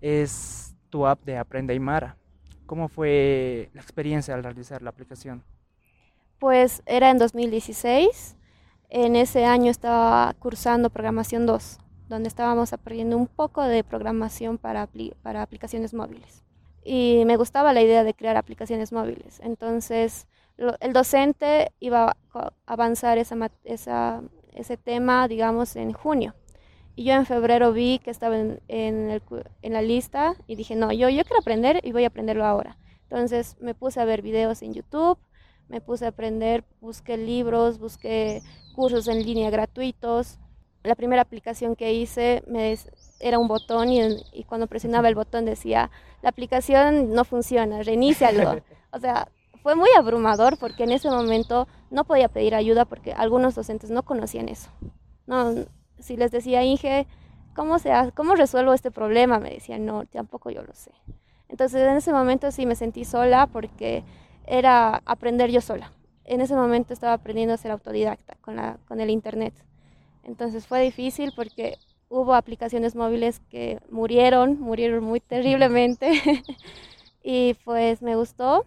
es 0.00 0.74
tu 0.88 1.06
app 1.06 1.22
de 1.24 1.36
Aprende 1.36 1.74
Aymara. 1.74 2.16
¿Cómo 2.64 2.88
fue 2.88 3.70
la 3.74 3.82
experiencia 3.82 4.34
al 4.34 4.42
realizar 4.42 4.82
la 4.82 4.90
aplicación? 4.90 5.44
Pues 6.38 6.82
era 6.86 7.10
en 7.10 7.18
2016. 7.18 8.36
En 8.88 9.16
ese 9.16 9.44
año 9.44 9.70
estaba 9.70 10.34
cursando 10.38 10.90
programación 10.90 11.44
2, 11.44 11.78
donde 12.08 12.28
estábamos 12.28 12.72
aprendiendo 12.72 13.16
un 13.16 13.26
poco 13.26 13.62
de 13.62 13.84
programación 13.84 14.58
para, 14.58 14.88
para 15.22 15.42
aplicaciones 15.42 15.94
móviles. 15.94 16.42
Y 16.84 17.24
me 17.26 17.36
gustaba 17.36 17.72
la 17.72 17.82
idea 17.82 18.04
de 18.04 18.14
crear 18.14 18.36
aplicaciones 18.36 18.92
móviles. 18.92 19.40
Entonces, 19.42 20.28
el 20.80 20.92
docente 20.92 21.72
iba 21.80 22.16
a 22.32 22.52
avanzar 22.66 23.18
esa, 23.18 23.36
esa, 23.64 24.22
ese 24.54 24.76
tema, 24.76 25.28
digamos, 25.28 25.76
en 25.76 25.92
junio. 25.92 26.34
Y 26.94 27.04
yo 27.04 27.12
en 27.12 27.26
febrero 27.26 27.72
vi 27.72 27.98
que 27.98 28.10
estaba 28.10 28.38
en, 28.38 28.60
en, 28.68 29.20
la 29.62 29.82
lista 29.82 30.34
y 30.46 30.56
dije, 30.56 30.76
no, 30.76 30.92
yo, 30.92 31.10
yo 31.10 31.24
quiero 31.24 31.40
aprender 31.40 31.80
y 31.82 31.92
voy 31.92 32.04
a 32.04 32.08
aprenderlo 32.08 32.46
ahora. 32.46 32.78
Entonces 33.02 33.56
me 33.60 33.74
puse 33.74 34.00
a 34.00 34.06
ver 34.06 34.22
videos 34.22 34.62
en 34.62 34.72
YouTube, 34.72 35.18
me 35.68 35.80
puse 35.80 36.06
a 36.06 36.08
aprender, 36.08 36.64
busqué 36.80 37.18
libros, 37.18 37.78
busqué 37.78 38.42
cursos 38.74 39.08
en 39.08 39.24
línea 39.24 39.50
gratuitos. 39.50 40.38
La 40.86 40.94
primera 40.94 41.22
aplicación 41.22 41.76
que 41.76 41.92
hice 41.92 42.42
me 42.46 42.76
era 43.20 43.38
un 43.38 43.48
botón 43.48 43.90
y, 43.90 44.00
y 44.32 44.44
cuando 44.44 44.66
presionaba 44.66 45.08
el 45.08 45.14
botón 45.14 45.44
decía, 45.44 45.90
la 46.22 46.30
aplicación 46.30 47.12
no 47.12 47.24
funciona, 47.24 47.82
reinícialo. 47.82 48.60
o 48.92 48.98
sea, 48.98 49.28
fue 49.62 49.74
muy 49.74 49.88
abrumador 49.96 50.58
porque 50.58 50.84
en 50.84 50.92
ese 50.92 51.10
momento 51.10 51.66
no 51.90 52.04
podía 52.04 52.28
pedir 52.28 52.54
ayuda 52.54 52.84
porque 52.84 53.12
algunos 53.12 53.54
docentes 53.54 53.90
no 53.90 54.04
conocían 54.04 54.48
eso. 54.48 54.70
No, 55.26 55.54
si 55.98 56.16
les 56.16 56.30
decía, 56.30 56.62
Inge, 56.62 57.06
¿cómo, 57.54 57.78
se 57.78 57.90
¿cómo 58.14 58.36
resuelvo 58.36 58.74
este 58.74 58.90
problema? 58.90 59.40
Me 59.40 59.50
decían, 59.50 59.84
no, 59.84 60.04
tampoco 60.06 60.50
yo 60.50 60.62
lo 60.62 60.72
sé. 60.74 60.92
Entonces 61.48 61.82
en 61.82 61.96
ese 61.96 62.12
momento 62.12 62.50
sí 62.50 62.66
me 62.66 62.76
sentí 62.76 63.04
sola 63.04 63.46
porque 63.48 64.04
era 64.46 65.02
aprender 65.04 65.50
yo 65.50 65.60
sola. 65.60 65.92
En 66.24 66.40
ese 66.40 66.54
momento 66.54 66.92
estaba 66.92 67.14
aprendiendo 67.14 67.54
a 67.54 67.56
ser 67.56 67.70
autodidacta 67.70 68.36
con, 68.40 68.56
la, 68.56 68.78
con 68.86 69.00
el 69.00 69.10
Internet. 69.10 69.54
Entonces 70.26 70.66
fue 70.66 70.82
difícil 70.82 71.32
porque 71.34 71.78
hubo 72.08 72.34
aplicaciones 72.34 72.94
móviles 72.94 73.40
que 73.48 73.80
murieron, 73.90 74.60
murieron 74.60 75.02
muy 75.04 75.20
terriblemente. 75.20 76.20
y 77.22 77.54
pues 77.64 78.02
me 78.02 78.16
gustó 78.16 78.66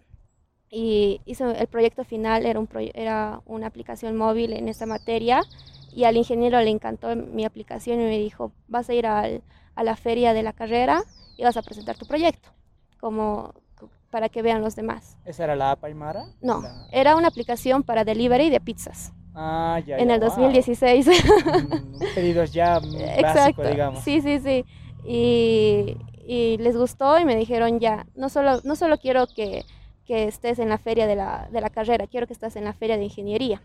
y 0.70 1.22
hizo 1.26 1.50
el 1.52 1.68
proyecto 1.68 2.04
final 2.04 2.46
era, 2.46 2.60
un 2.60 2.70
era 2.94 3.42
una 3.46 3.68
aplicación 3.68 4.16
móvil 4.16 4.54
en 4.54 4.70
esa 4.70 4.86
materia 4.86 5.42
y 5.92 6.04
al 6.06 6.18
ingeniero 6.18 6.60
le 6.62 6.70
encantó 6.70 7.16
mi 7.16 7.44
aplicación 7.44 8.00
y 8.00 8.04
me 8.04 8.20
dijo, 8.20 8.52
vas 8.68 8.90
a 8.90 8.94
ir 8.94 9.08
al, 9.08 9.42
a 9.76 9.84
la 9.84 9.96
feria 9.96 10.34
de 10.34 10.44
la 10.44 10.54
carrera 10.54 11.02
y 11.38 11.44
vas 11.44 11.58
a 11.58 11.62
presentar 11.62 11.98
tu 11.98 12.06
proyecto, 12.06 12.50
como 13.00 13.54
para 14.12 14.30
que 14.30 14.42
vean 14.42 14.62
los 14.62 14.76
demás. 14.76 15.18
¿Esa 15.26 15.46
era 15.46 15.56
la 15.56 15.72
app 15.72 15.84
Aymara? 15.84 16.26
No, 16.42 16.64
era 16.92 17.16
una 17.16 17.28
aplicación 17.28 17.84
para 17.84 18.04
delivery 18.04 18.50
de 18.50 18.60
pizzas. 18.60 19.14
Ah, 19.42 19.80
ya, 19.86 19.98
En 19.98 20.12
el 20.12 20.20
2016. 20.20 21.08
Mm, 21.08 22.04
pedidos 22.16 22.52
ya 22.52 22.78
Exacto. 23.18 23.64
digamos. 23.64 24.04
Sí, 24.04 24.22
sí, 24.22 24.40
sí. 24.40 24.66
Y, 25.06 25.96
y 26.28 26.58
les 26.58 26.76
gustó 26.76 27.18
y 27.20 27.24
me 27.26 27.38
dijeron 27.38 27.80
ya, 27.80 28.06
no 28.16 28.28
solo, 28.28 28.60
no 28.64 28.76
solo 28.76 28.98
quiero 28.98 29.28
que 29.28 29.64
que 30.10 30.24
estés 30.28 30.58
en 30.58 30.70
la 30.70 30.80
feria 30.80 31.06
de 31.06 31.16
la, 31.16 31.48
de 31.52 31.62
la 31.62 31.70
carrera, 31.70 32.08
quiero 32.08 32.26
que 32.26 32.34
estés 32.34 32.56
en 32.56 32.64
la 32.64 32.74
feria 32.74 32.98
de 32.98 33.04
ingeniería. 33.04 33.62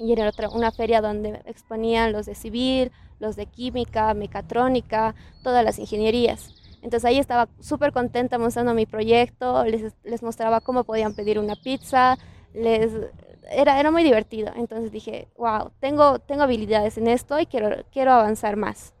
Y 0.00 0.10
era 0.10 0.28
otra, 0.28 0.48
una 0.48 0.72
feria 0.72 1.00
donde 1.00 1.42
exponían 1.44 2.10
los 2.10 2.26
de 2.26 2.34
civil, 2.34 2.90
los 3.20 3.36
de 3.36 3.46
química, 3.46 4.12
mecatrónica, 4.12 5.14
todas 5.44 5.64
las 5.64 5.78
ingenierías. 5.78 6.52
Entonces 6.82 7.04
ahí 7.04 7.20
estaba 7.20 7.48
súper 7.60 7.92
contenta 7.92 8.36
mostrando 8.36 8.74
mi 8.74 8.84
proyecto, 8.84 9.64
les, 9.64 9.94
les, 10.02 10.24
mostraba 10.24 10.60
cómo 10.60 10.82
podían 10.82 11.14
pedir 11.14 11.38
una 11.38 11.54
pizza, 11.54 12.18
les, 12.52 12.90
era, 13.50 13.78
era 13.78 13.90
muy 13.90 14.02
divertido. 14.02 14.52
Entonces 14.56 14.92
dije, 14.92 15.28
wow, 15.36 15.70
tengo, 15.80 16.18
tengo 16.18 16.42
habilidades 16.42 16.96
en 16.98 17.08
esto 17.08 17.38
y 17.40 17.46
quiero, 17.46 17.84
quiero 17.92 18.12
avanzar 18.12 18.56
más. 18.56 18.94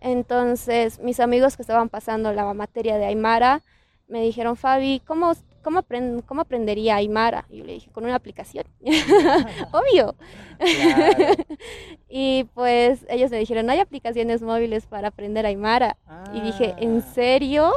Entonces 0.00 1.00
mis 1.00 1.20
amigos 1.20 1.56
que 1.56 1.62
estaban 1.62 1.88
pasando 1.88 2.32
la 2.32 2.52
materia 2.54 2.96
de 2.98 3.06
Aymara 3.06 3.62
me 4.08 4.22
dijeron, 4.22 4.56
Fabi, 4.56 5.00
¿cómo, 5.04 5.32
¿cómo, 5.62 5.84
¿cómo 6.26 6.40
aprendería 6.40 6.96
Aymara? 6.96 7.44
Y 7.50 7.58
yo 7.58 7.64
le 7.64 7.72
dije, 7.72 7.90
con 7.90 8.04
una 8.04 8.14
aplicación. 8.14 8.64
Obvio. 9.72 10.14
y 12.08 12.44
pues 12.54 13.04
ellos 13.08 13.30
me 13.30 13.38
dijeron, 13.38 13.66
no 13.66 13.72
hay 13.72 13.80
aplicaciones 13.80 14.42
móviles 14.42 14.86
para 14.86 15.08
aprender 15.08 15.44
Aymara. 15.44 15.96
Y 16.32 16.40
dije, 16.40 16.74
¿en 16.78 16.98
ah. 16.98 17.12
serio? 17.14 17.72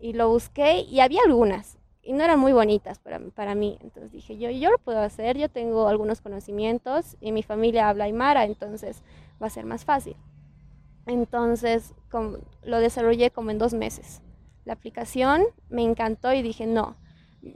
Y 0.00 0.12
lo 0.12 0.28
busqué 0.28 0.80
y 0.82 1.00
había 1.00 1.22
algunas. 1.26 1.78
Y 2.04 2.12
no 2.12 2.22
eran 2.22 2.38
muy 2.38 2.52
bonitas 2.52 2.98
para, 2.98 3.18
para 3.18 3.54
mí. 3.54 3.78
Entonces 3.80 4.12
dije, 4.12 4.36
yo, 4.36 4.50
yo 4.50 4.70
lo 4.70 4.78
puedo 4.78 5.00
hacer, 5.00 5.38
yo 5.38 5.48
tengo 5.48 5.88
algunos 5.88 6.20
conocimientos 6.20 7.16
y 7.20 7.32
mi 7.32 7.42
familia 7.42 7.88
habla 7.88 8.04
Aymara, 8.04 8.44
entonces 8.44 9.02
va 9.42 9.46
a 9.46 9.50
ser 9.50 9.64
más 9.64 9.84
fácil. 9.84 10.16
Entonces 11.06 11.94
lo 12.62 12.78
desarrollé 12.78 13.30
como 13.30 13.50
en 13.50 13.58
dos 13.58 13.74
meses. 13.74 14.22
La 14.64 14.74
aplicación 14.74 15.42
me 15.68 15.82
encantó 15.82 16.32
y 16.32 16.42
dije, 16.42 16.66
no, 16.66 16.96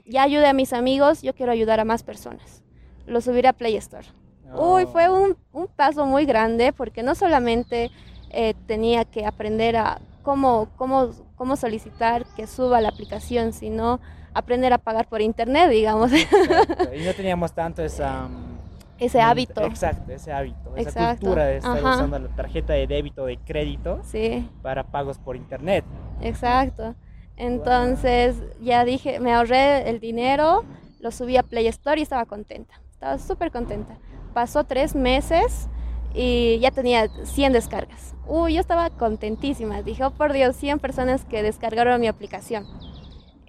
ya 0.05 0.23
ayudé 0.23 0.47
a 0.47 0.53
mis 0.53 0.73
amigos, 0.73 1.21
yo 1.21 1.33
quiero 1.33 1.51
ayudar 1.51 1.79
a 1.79 1.85
más 1.85 2.03
personas. 2.03 2.63
Lo 3.05 3.21
subiré 3.21 3.47
a 3.47 3.53
Play 3.53 3.75
Store. 3.77 4.07
Uy, 4.53 4.85
fue 4.87 5.07
oh. 5.09 5.35
un, 5.51 5.67
paso 5.67 6.05
muy 6.05 6.25
grande 6.25 6.73
porque 6.73 7.03
no 7.03 7.15
solamente 7.15 7.91
eh, 8.31 8.55
tenía 8.67 9.05
que 9.05 9.25
aprender 9.25 9.77
a 9.77 10.01
cómo, 10.23 10.69
cómo, 10.75 11.11
cómo 11.35 11.55
solicitar 11.55 12.25
que 12.35 12.47
suba 12.47 12.81
la 12.81 12.89
aplicación, 12.89 13.53
sino 13.53 13.99
aprender 14.39 14.73
a 14.73 14.77
pagar 14.77 15.07
por 15.07 15.21
internet, 15.21 15.69
digamos. 15.69 16.11
Y 16.13 17.05
no 17.05 17.13
teníamos 17.13 17.53
tanto 17.53 17.83
esa... 17.83 18.27
Mm, 18.27 18.59
ese 18.99 19.21
hábito. 19.21 19.63
Exacto, 19.63 20.11
ese 20.11 20.31
hábito, 20.31 20.75
esa 20.75 21.15
cultura 21.15 21.45
de 21.45 21.57
estar 21.57 21.79
usando 21.79 22.19
la 22.19 22.27
tarjeta 22.29 22.73
de 22.73 22.85
débito, 22.85 23.25
de 23.25 23.37
crédito 23.37 24.01
sí. 24.03 24.49
para 24.61 24.83
pagos 24.83 25.17
por 25.17 25.35
internet. 25.35 25.85
Exacto. 26.21 26.95
Entonces 27.37 28.35
ya 28.61 28.83
dije, 28.83 29.21
me 29.21 29.33
ahorré 29.33 29.89
el 29.89 30.01
dinero, 30.01 30.65
lo 30.99 31.11
subí 31.11 31.37
a 31.37 31.43
Play 31.43 31.67
Store 31.67 31.99
y 31.99 32.03
estaba 32.03 32.25
contenta. 32.25 32.81
Estaba 32.91 33.17
súper 33.17 33.51
contenta. 33.51 33.97
Pasó 34.33 34.65
tres 34.65 34.93
meses 34.93 35.69
y 36.13 36.59
ya 36.59 36.71
tenía 36.71 37.07
100 37.23 37.53
descargas. 37.53 38.13
Uy, 38.27 38.55
yo 38.55 38.59
estaba 38.59 38.89
contentísima. 38.89 39.81
Dije, 39.81 40.03
oh 40.03 40.11
por 40.11 40.33
Dios, 40.33 40.55
100 40.57 40.79
personas 40.79 41.23
que 41.23 41.41
descargaron 41.41 42.01
mi 42.01 42.07
aplicación. 42.07 42.65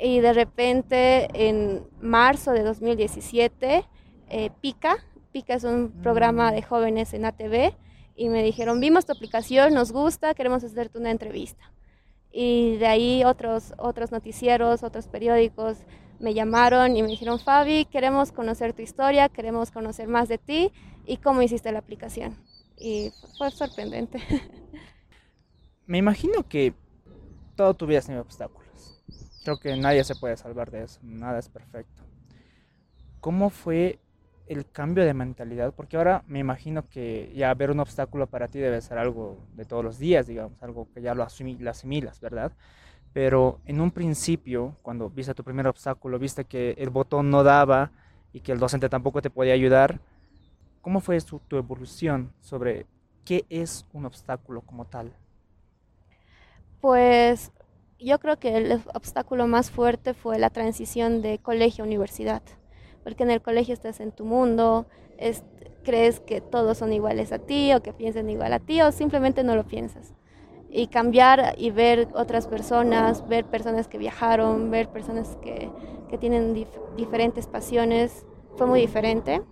Y 0.02 0.20
de 0.20 0.32
repente, 0.32 1.28
en 1.34 1.86
marzo 2.00 2.52
de 2.52 2.62
2017, 2.62 3.84
eh, 4.30 4.50
Pica, 4.60 4.96
Pica 5.30 5.54
es 5.54 5.64
un 5.64 5.90
programa 6.02 6.52
de 6.52 6.62
jóvenes 6.62 7.12
en 7.12 7.26
ATV, 7.26 7.74
y 8.20 8.28
me 8.28 8.42
dijeron, 8.42 8.80
vimos 8.80 9.06
tu 9.06 9.12
aplicación, 9.12 9.72
nos 9.72 9.92
gusta, 9.92 10.34
queremos 10.34 10.62
hacerte 10.62 10.98
una 10.98 11.10
entrevista. 11.10 11.72
Y 12.30 12.76
de 12.76 12.86
ahí 12.86 13.24
otros, 13.24 13.72
otros 13.78 14.12
noticieros, 14.12 14.82
otros 14.82 15.08
periódicos 15.08 15.78
me 16.18 16.34
llamaron 16.34 16.96
y 16.96 17.02
me 17.02 17.08
dijeron, 17.08 17.38
Fabi, 17.38 17.86
queremos 17.86 18.30
conocer 18.30 18.74
tu 18.74 18.82
historia, 18.82 19.30
queremos 19.30 19.70
conocer 19.70 20.06
más 20.06 20.28
de 20.28 20.36
ti 20.36 20.70
y 21.06 21.16
cómo 21.16 21.40
hiciste 21.40 21.72
la 21.72 21.78
aplicación. 21.78 22.36
Y 22.76 23.10
fue 23.38 23.50
sorprendente. 23.50 24.18
Me 25.86 25.96
imagino 25.96 26.46
que 26.46 26.74
todo 27.56 27.72
tu 27.72 27.86
vida 27.86 28.02
tiene 28.02 28.20
obstáculos. 28.20 28.59
Creo 29.42 29.58
que 29.58 29.74
nadie 29.76 30.04
se 30.04 30.14
puede 30.14 30.36
salvar 30.36 30.70
de 30.70 30.84
eso, 30.84 31.00
nada 31.02 31.38
es 31.38 31.48
perfecto. 31.48 32.02
¿Cómo 33.20 33.50
fue 33.50 33.98
el 34.46 34.70
cambio 34.70 35.04
de 35.04 35.14
mentalidad? 35.14 35.72
Porque 35.74 35.96
ahora 35.96 36.24
me 36.26 36.38
imagino 36.38 36.88
que 36.88 37.32
ya 37.34 37.52
ver 37.54 37.70
un 37.70 37.80
obstáculo 37.80 38.26
para 38.26 38.48
ti 38.48 38.58
debe 38.58 38.80
ser 38.82 38.98
algo 38.98 39.38
de 39.54 39.64
todos 39.64 39.84
los 39.84 39.98
días, 39.98 40.26
digamos, 40.26 40.62
algo 40.62 40.88
que 40.92 41.00
ya 41.00 41.14
lo, 41.14 41.22
asimilas, 41.22 42.20
¿verdad? 42.20 42.52
Pero 43.12 43.60
en 43.64 43.80
un 43.80 43.90
principio, 43.90 44.76
cuando 44.82 45.08
viste 45.08 45.34
tu 45.34 45.42
primer 45.42 45.66
obstáculo, 45.66 46.18
viste 46.18 46.44
que 46.44 46.72
el 46.78 46.90
botón 46.90 47.30
no 47.30 47.42
daba 47.42 47.92
y 48.32 48.40
que 48.40 48.52
el 48.52 48.58
docente 48.58 48.88
tampoco 48.88 49.22
te 49.22 49.30
podía 49.30 49.54
ayudar, 49.54 50.00
¿cómo 50.82 51.00
fue 51.00 51.18
tu 51.20 51.56
evolución 51.56 52.32
sobre 52.40 52.86
qué 53.24 53.46
es 53.48 53.86
un 53.92 54.04
obstáculo 54.04 54.60
como 54.60 54.84
tal? 54.84 55.12
Pues 56.80 57.52
yo 58.00 58.18
creo 58.18 58.38
que 58.38 58.56
el 58.56 58.82
obstáculo 58.94 59.46
más 59.46 59.70
fuerte 59.70 60.14
fue 60.14 60.38
la 60.38 60.50
transición 60.50 61.22
de 61.22 61.38
colegio 61.38 61.84
a 61.84 61.86
universidad 61.86 62.42
porque 63.02 63.22
en 63.22 63.30
el 63.30 63.40
colegio 63.40 63.74
estás 63.74 64.00
en 64.00 64.12
tu 64.12 64.24
mundo, 64.24 64.86
crees 65.84 66.20
que 66.20 66.40
todos 66.40 66.78
son 66.78 66.92
iguales 66.92 67.32
a 67.32 67.38
ti 67.38 67.72
o 67.72 67.82
que 67.82 67.92
piensan 67.92 68.28
igual 68.30 68.52
a 68.52 68.58
ti 68.58 68.82
o 68.82 68.92
simplemente 68.92 69.42
no 69.42 69.56
lo 69.56 69.66
piensas. 69.66 70.14
Y 70.72 70.86
cambiar 70.86 71.54
y 71.58 71.70
ver 71.70 72.08
otras 72.14 72.46
personas, 72.46 73.26
ver 73.26 73.44
personas 73.44 73.88
que 73.88 73.98
viajaron, 73.98 74.70
ver 74.70 74.88
personas 74.88 75.36
que, 75.42 75.68
que 76.08 76.18
tienen 76.18 76.66
diferentes 76.96 77.48
pasiones, 77.48 78.24
fue 78.56 78.66
muy 78.66 78.80
diferente. 78.80 79.42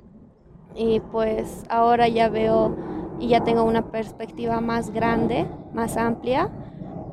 Y 0.77 1.01
pues 1.01 1.65
ahora 1.69 2.07
ya 2.07 2.29
veo 2.29 2.77
y 3.19 3.29
ya 3.29 3.43
tengo 3.43 3.65
una 3.65 3.91
perspectiva 3.91 4.61
más 4.61 4.91
grande, 4.91 5.47
más 5.73 5.97
amplia. 5.97 6.51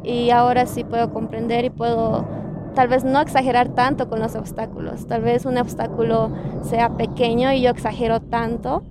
Y 0.05 0.29
ahora 0.29 0.67
sí 0.67 0.83
puedo 0.83 1.11
comprender 1.11 1.65
y 1.65 1.69
puedo 1.69 2.25
tal 2.75 2.89
vez 2.89 3.03
no 3.03 3.19
exagerar 3.21 3.69
tanto 3.69 4.07
con 4.07 4.19
los 4.19 4.35
obstáculos. 4.35 5.07
Tal 5.07 5.23
vez 5.23 5.45
un 5.45 5.57
obstáculo 5.57 6.31
sea 6.63 6.95
pequeño 6.95 7.51
y 7.51 7.61
yo 7.61 7.71
exagero 7.71 8.19
tanto, 8.19 8.83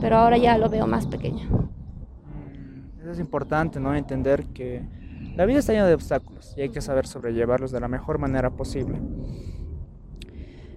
pero 0.00 0.16
ahora 0.16 0.36
ya 0.36 0.58
lo 0.58 0.68
veo 0.68 0.86
más 0.86 1.06
pequeño. 1.06 1.48
Mm, 1.48 3.00
eso 3.00 3.10
es 3.12 3.20
importante, 3.20 3.80
¿no? 3.80 3.94
Entender 3.94 4.44
que 4.46 4.82
la 5.36 5.46
vida 5.46 5.60
está 5.60 5.72
llena 5.72 5.86
de 5.86 5.94
obstáculos 5.94 6.52
y 6.56 6.62
hay 6.62 6.68
que 6.68 6.80
saber 6.80 7.06
sobrellevarlos 7.06 7.70
de 7.70 7.80
la 7.80 7.88
mejor 7.88 8.18
manera 8.18 8.50
posible. 8.50 9.00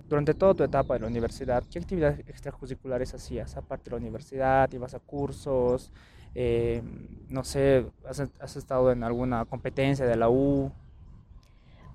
Durante 0.08 0.34
toda 0.36 0.54
tu 0.54 0.64
etapa 0.64 0.94
de 0.94 1.00
la 1.02 1.08
universidad, 1.08 1.64
¿qué 1.70 1.80
actividades 1.80 2.20
extracurriculares 2.28 3.14
hacías? 3.16 3.58
Aparte 3.58 3.86
de 3.86 3.92
la 3.92 3.98
universidad, 3.98 4.72
ibas 4.72 4.94
a 4.94 5.00
cursos, 5.00 5.92
eh, 6.36 6.82
no 7.30 7.44
sé, 7.44 7.86
has, 8.08 8.20
has 8.40 8.56
estado 8.56 8.92
en 8.92 9.04
alguna 9.04 9.46
competencia 9.46 10.06
de 10.06 10.16
la 10.16 10.30
U, 10.30 10.72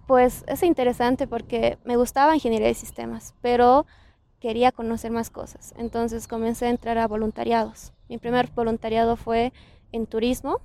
pues 0.09 0.43
es 0.47 0.63
interesante 0.63 1.27
porque 1.27 1.77
me 1.85 1.97
gustaba 1.97 2.35
ingeniería 2.35 2.69
de 2.69 2.75
sistemas, 2.75 3.35
pero 3.43 3.85
quería 4.41 4.73
conocer 4.73 5.11
más 5.11 5.29
cosas. 5.29 5.75
Entonces 5.77 6.27
comencé 6.27 6.65
a 6.65 6.71
entrar 6.71 6.97
a 6.97 7.07
voluntariados. 7.07 7.93
Mi 8.09 8.17
primer 8.17 8.51
voluntariado 8.53 9.17
fue 9.17 9.53
en 9.93 10.07
turismo 10.07 10.63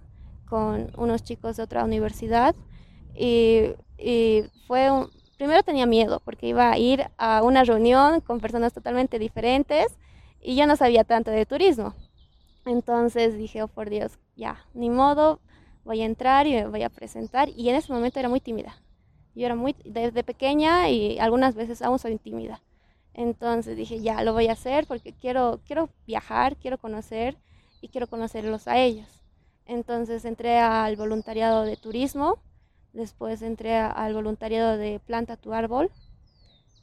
con 0.48 0.94
unos 0.96 1.26
chicos 1.26 1.58
de 1.58 1.64
otra 1.64 1.84
universidad 1.84 2.56
y, 3.14 3.74
fue 4.66 4.90
primero 5.38 5.62
tenía 5.64 5.86
miedo 5.86 6.22
porque 6.24 6.48
iba 6.48 6.72
a 6.72 6.78
ir 6.78 7.10
a 7.18 7.44
una 7.44 7.66
reunión 7.66 8.22
con 8.22 8.40
personas 8.40 8.72
totalmente 8.72 9.20
diferentes 9.20 9.88
y 10.42 10.56
yo 10.56 10.68
no 10.68 10.78
sabía 10.78 11.04
tanto 11.04 11.32
de 11.32 11.46
turismo. 11.46 11.96
Entonces 12.66 13.38
dije, 13.38 13.64
oh 13.64 13.68
por 13.68 13.90
Dios, 13.90 14.20
ya, 14.36 14.66
ni 14.74 14.90
modo, 14.90 15.40
voy 15.84 16.02
a 16.02 16.06
entrar 16.06 16.48
y 16.48 16.54
me 16.54 16.68
voy 16.68 16.84
a 16.84 16.90
presentar 16.90 17.50
y 17.50 17.70
en 17.70 17.76
ese 17.76 17.92
momento 17.92 18.20
era 18.20 18.30
muy 18.30 18.40
tímida 18.40 18.76
yo 19.36 19.46
era 19.46 19.56
muy, 19.56 19.76
desde 19.84 20.24
pequeña 20.24 20.90
y 20.90 21.20
algunas 21.20 21.56
veces 21.56 21.82
aún 21.82 22.00
soy 22.00 22.18
tímida. 22.18 22.62
Entonces 23.14 23.78
dije, 23.78 24.02
ya, 24.02 24.24
lo 24.24 24.34
voy 24.34 24.48
a 24.48 24.54
hacer 24.54 24.88
porque 24.88 25.14
quiero, 25.14 25.60
quiero 25.66 25.90
viajar, 26.06 26.56
quiero 26.58 26.78
conocer 26.78 27.38
y 27.82 27.90
quiero 27.90 28.08
conocerlos 28.08 28.68
a 28.68 28.78
ellos. 28.80 29.08
Entonces 29.66 30.26
entré 30.26 30.60
al 30.60 30.96
voluntariado 30.96 31.64
de 31.64 31.78
turismo, 31.78 32.40
después 32.92 33.42
entré 33.42 33.78
al 33.78 34.14
voluntariado 34.14 34.78
de 34.78 35.00
planta 35.00 35.38
tu 35.38 35.54
árbol, 35.54 35.90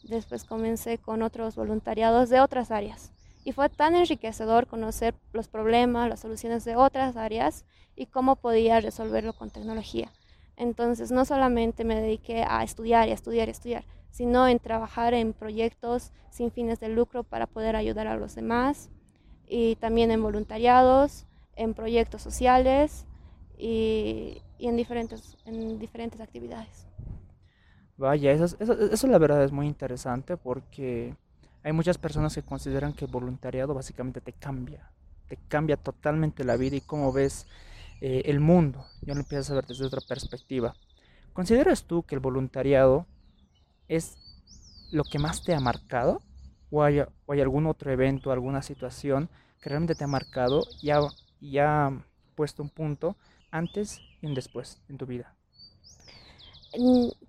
después 0.05 0.45
comencé 0.45 0.99
con 0.99 1.23
otros 1.23 1.57
voluntariados 1.57 2.31
de 2.31 2.41
otras 2.41 2.71
áreas. 2.71 3.13
Y 3.45 3.53
fue 3.53 3.69
tan 3.69 3.95
enriquecedor 3.95 4.67
conocer 4.67 5.15
los 5.33 5.49
problemas, 5.49 6.09
las 6.09 6.21
soluciones 6.21 6.65
de 6.65 6.77
otras 6.77 7.17
áreas 7.17 7.65
y 7.97 8.07
cómo 8.07 8.37
podía 8.37 8.81
resolverlo 8.81 9.33
con 9.33 9.51
tecnología. 9.51 10.11
Entonces 10.57 11.11
no 11.11 11.25
solamente 11.25 11.85
me 11.85 12.01
dediqué 12.01 12.45
a 12.47 12.63
estudiar 12.63 13.09
y 13.09 13.13
a 13.13 13.15
estudiar 13.15 13.49
y 13.49 13.53
estudiar, 13.53 13.85
sino 14.11 14.47
en 14.47 14.59
trabajar 14.59 15.15
en 15.15 15.33
proyectos 15.33 16.13
sin 16.31 16.51
fines 16.51 16.81
de 16.81 16.89
lucro 16.89 17.25
para 17.25 17.47
poder 17.47 17.77
ayudar 17.77 18.07
a 18.07 18.17
los 18.17 18.35
demás 18.35 18.91
y 19.49 19.77
también 19.77 20.11
en 20.11 20.23
voluntariados, 20.23 21.27
en 21.57 21.75
proyectos 21.75 22.23
sociales 22.23 23.07
y, 23.57 24.43
en, 24.59 24.77
diferentes, 24.77 25.37
en 25.47 25.79
diferentes 25.79 26.21
actividades. 26.21 26.87
Vaya, 27.97 28.33
eso, 28.33 28.57
eso 28.59 29.07
la 29.07 29.19
verdad 29.19 29.45
es 29.45 29.53
muy 29.53 29.67
interesante 29.67 30.37
porque 30.37 31.15
hay 31.63 31.73
muchas 31.73 31.99
personas 31.99 32.35
que 32.35 32.43
consideran 32.43 32.93
que 32.93 33.05
el 33.05 33.11
voluntariado 33.11 33.75
básicamente 33.75 34.21
te 34.21 34.33
cambia, 34.33 34.91
te 35.29 35.37
cambia 35.49 35.77
totalmente 35.77 36.45
la 36.45 36.57
vida 36.57 36.77
y 36.77 36.81
cómo 36.81 37.13
ves 37.13 37.47
eh, 38.01 38.23
el 38.27 38.41
mundo, 38.41 38.87
ya 39.03 39.15
lo 39.15 39.21
empiezas 39.21 39.51
a 39.51 39.55
ver 39.55 39.67
desde 39.67 39.85
otra 39.85 40.01
perspectiva. 40.01 40.75
¿Consideras 41.33 41.85
tú 41.85 42.03
que 42.03 42.15
el 42.15 42.21
voluntariado 42.21 43.07
es 43.89 44.17
lo 44.91 45.05
que 45.05 45.19
más 45.19 45.45
te 45.45 45.55
ha 45.55 45.61
marcado? 45.61 46.23
¿O 46.71 46.83
hay, 46.83 47.03
algún 47.29 47.67
otro 47.67 47.93
evento, 47.93 48.33
alguna 48.33 48.63
situación 48.63 49.29
que 49.61 49.69
realmente 49.69 49.95
te 49.95 50.05
ha 50.05 50.07
marcado 50.07 50.63
y 50.81 50.91
ha, 50.91 51.01
y 51.41 51.59
ha 51.59 51.91
puesto 52.35 52.63
un 52.63 52.71
punto 52.71 53.17
antes 53.51 54.01
y 54.23 54.27
un 54.27 54.35
después 54.35 54.81
en 54.89 54.97
tu 54.97 55.07
vida? 55.07 55.35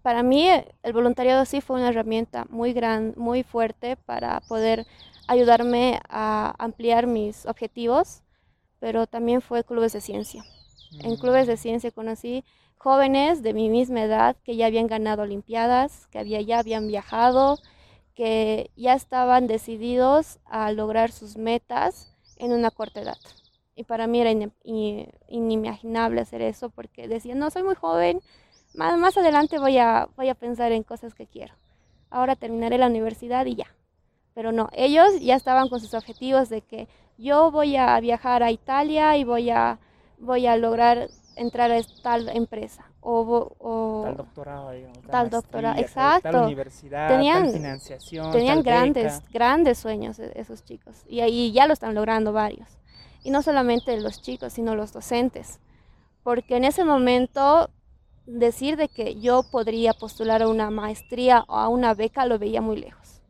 Para 0.02 0.24
mí 0.24 0.48
el 0.48 0.94
voluntariado 0.94 1.46
sí 1.46 1.62
fue 1.62 1.78
una 1.78 1.90
herramienta 1.90 2.46
muy 2.50 2.74
gran, 2.74 3.14
muy 3.18 3.44
fuerte 3.44 3.96
para 3.96 4.42
poder 4.42 4.86
ayudarme 5.28 6.00
a 6.10 6.54
ampliar 6.60 7.08
mis 7.08 7.46
objetivos, 7.46 8.22
pero 8.80 9.08
también 9.08 9.42
fue 9.42 9.64
clubes 9.64 9.94
de 9.94 10.02
ciencia. 10.02 10.44
En 11.00 11.16
clubes 11.16 11.48
de 11.48 11.58
ciencia 11.58 11.92
conocí 11.92 12.44
jóvenes 12.78 13.42
de 13.42 13.54
mi 13.54 13.70
misma 13.70 14.04
edad 14.04 14.36
que 14.44 14.56
ya 14.56 14.66
habían 14.66 14.88
ganado 14.88 15.24
olimpiadas, 15.24 16.08
que 16.08 16.20
había, 16.20 16.42
ya 16.42 16.60
habían 16.60 16.88
viajado, 16.88 17.60
que 18.16 18.72
ya 18.76 18.94
estaban 18.94 19.48
decididos 19.48 20.40
a 20.46 20.72
lograr 20.72 21.12
sus 21.12 21.38
metas 21.38 22.14
en 22.38 22.52
una 22.52 22.72
corta 22.72 23.02
edad. 23.02 23.18
Y 23.76 23.84
para 23.84 24.08
mí 24.08 24.20
era 24.20 24.32
inimaginable 25.28 26.22
hacer 26.22 26.42
eso 26.42 26.70
porque 26.70 27.08
decía, 27.08 27.36
no, 27.36 27.50
soy 27.50 27.64
muy 27.64 27.76
joven, 27.76 28.20
más, 28.74 28.98
más 28.98 29.18
adelante 29.18 29.60
voy 29.60 29.78
a, 29.78 30.08
voy 30.16 30.30
a 30.30 30.36
pensar 30.36 30.72
en 30.72 30.84
cosas 30.84 31.14
que 31.14 31.28
quiero. 31.28 31.54
Ahora 32.10 32.36
terminaré 32.36 32.78
la 32.78 32.88
universidad 32.88 33.46
y 33.46 33.56
ya. 33.56 33.68
Pero 34.34 34.52
no, 34.52 34.70
ellos 34.74 35.20
ya 35.20 35.36
estaban 35.36 35.70
con 35.70 35.80
sus 35.80 35.94
objetivos 35.94 36.50
de 36.50 36.62
que 36.62 36.88
yo 37.18 37.52
voy 37.52 37.76
a 37.76 38.00
viajar 38.00 38.44
a 38.44 38.52
Italia 38.52 39.18
y 39.18 39.24
voy 39.24 39.50
a 39.50 39.80
voy 40.22 40.46
a 40.48 40.56
lograr 40.56 41.10
entrar 41.36 41.72
a 41.72 41.80
tal 42.02 42.30
empresa. 42.30 42.86
o, 43.02 44.04
tal 44.06 44.18
doctorado, 44.18 44.72
digamos, 44.72 45.02
tal 45.10 45.30
doctorado, 45.30 45.80
exacto. 45.80 46.32
Tal 46.32 46.46
universidad, 46.46 47.08
tenían, 47.10 47.46
tal 47.46 47.54
financiación, 47.54 48.32
tenían 48.32 48.62
grandes, 48.62 49.22
grandes 49.32 49.80
sueños 49.80 50.20
e, 50.20 50.32
esos 50.36 50.64
chicos 50.64 51.04
y 51.08 51.22
ahí 51.22 51.52
ya 51.52 51.66
lo 51.66 51.74
están 51.74 51.96
logrando 51.96 52.32
varios. 52.32 52.70
Y 53.24 53.32
no 53.32 53.42
solamente 53.42 54.00
los 54.00 54.22
chicos, 54.22 54.54
sino 54.54 54.76
los 54.76 54.94
docentes, 54.94 55.60
porque 56.24 56.58
en 56.58 56.66
ese 56.66 56.86
momento 56.86 57.70
decir 58.40 58.78
de 58.78 58.88
que 58.88 59.20
yo 59.20 59.44
podría 59.44 59.94
postular 59.94 60.42
a 60.42 60.48
una 60.48 60.70
maestría 60.70 61.44
o 61.48 61.56
a 61.56 61.68
una 61.68 61.94
beca 61.94 62.26
lo 62.26 62.40
veía 62.40 62.62
muy 62.62 62.78
lejos. 62.78 63.22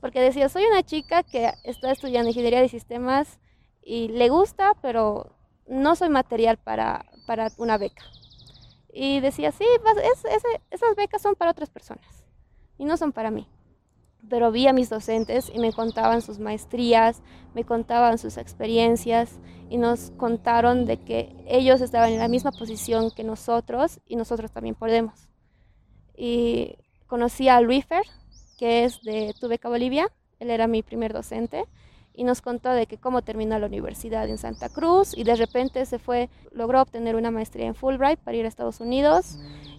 Porque 0.00 0.20
decía, 0.20 0.48
soy 0.48 0.64
una 0.64 0.82
chica 0.82 1.22
que 1.22 1.52
está 1.64 1.90
estudiando 1.90 2.28
ingeniería 2.28 2.60
de 2.60 2.68
sistemas 2.68 3.40
y 3.82 4.08
le 4.08 4.28
gusta, 4.28 4.74
pero 4.80 5.32
no 5.66 5.96
soy 5.96 6.08
material 6.08 6.56
para, 6.56 7.06
para 7.26 7.50
una 7.56 7.78
beca. 7.78 8.04
Y 8.92 9.20
decía, 9.20 9.52
sí, 9.52 9.64
esas 10.70 10.96
becas 10.96 11.20
son 11.20 11.34
para 11.34 11.50
otras 11.50 11.70
personas 11.70 12.24
y 12.78 12.84
no 12.84 12.96
son 12.96 13.12
para 13.12 13.30
mí. 13.30 13.46
Pero 14.28 14.50
vi 14.50 14.66
a 14.66 14.72
mis 14.72 14.90
docentes 14.90 15.50
y 15.52 15.58
me 15.58 15.72
contaban 15.72 16.22
sus 16.22 16.38
maestrías, 16.38 17.22
me 17.54 17.64
contaban 17.64 18.18
sus 18.18 18.36
experiencias 18.36 19.38
y 19.70 19.78
nos 19.78 20.10
contaron 20.16 20.86
de 20.86 20.98
que 20.98 21.34
ellos 21.46 21.80
estaban 21.80 22.12
en 22.12 22.18
la 22.18 22.28
misma 22.28 22.52
posición 22.52 23.10
que 23.10 23.24
nosotros 23.24 24.00
y 24.06 24.16
nosotros 24.16 24.50
también 24.50 24.74
podemos. 24.74 25.28
Y 26.16 26.76
conocí 27.06 27.48
a 27.48 27.60
Luifer, 27.60 28.02
que 28.58 28.84
es 28.84 29.00
de 29.02 29.34
Tubeca, 29.40 29.68
Bolivia, 29.68 30.10
él 30.40 30.50
era 30.50 30.66
mi 30.66 30.82
primer 30.82 31.12
docente 31.12 31.64
y 32.18 32.24
nos 32.24 32.42
contó 32.42 32.70
de 32.70 32.86
que 32.86 32.98
cómo 32.98 33.22
terminó 33.22 33.58
la 33.60 33.66
universidad 33.66 34.28
en 34.28 34.38
Santa 34.38 34.68
Cruz 34.68 35.16
y 35.16 35.22
de 35.22 35.36
repente 35.36 35.86
se 35.86 36.00
fue, 36.00 36.28
logró 36.50 36.82
obtener 36.82 37.14
una 37.14 37.30
maestría 37.30 37.66
en 37.66 37.76
Fulbright 37.76 38.18
para 38.18 38.36
ir 38.36 38.44
a 38.44 38.48
Estados 38.48 38.80
Unidos 38.80 39.38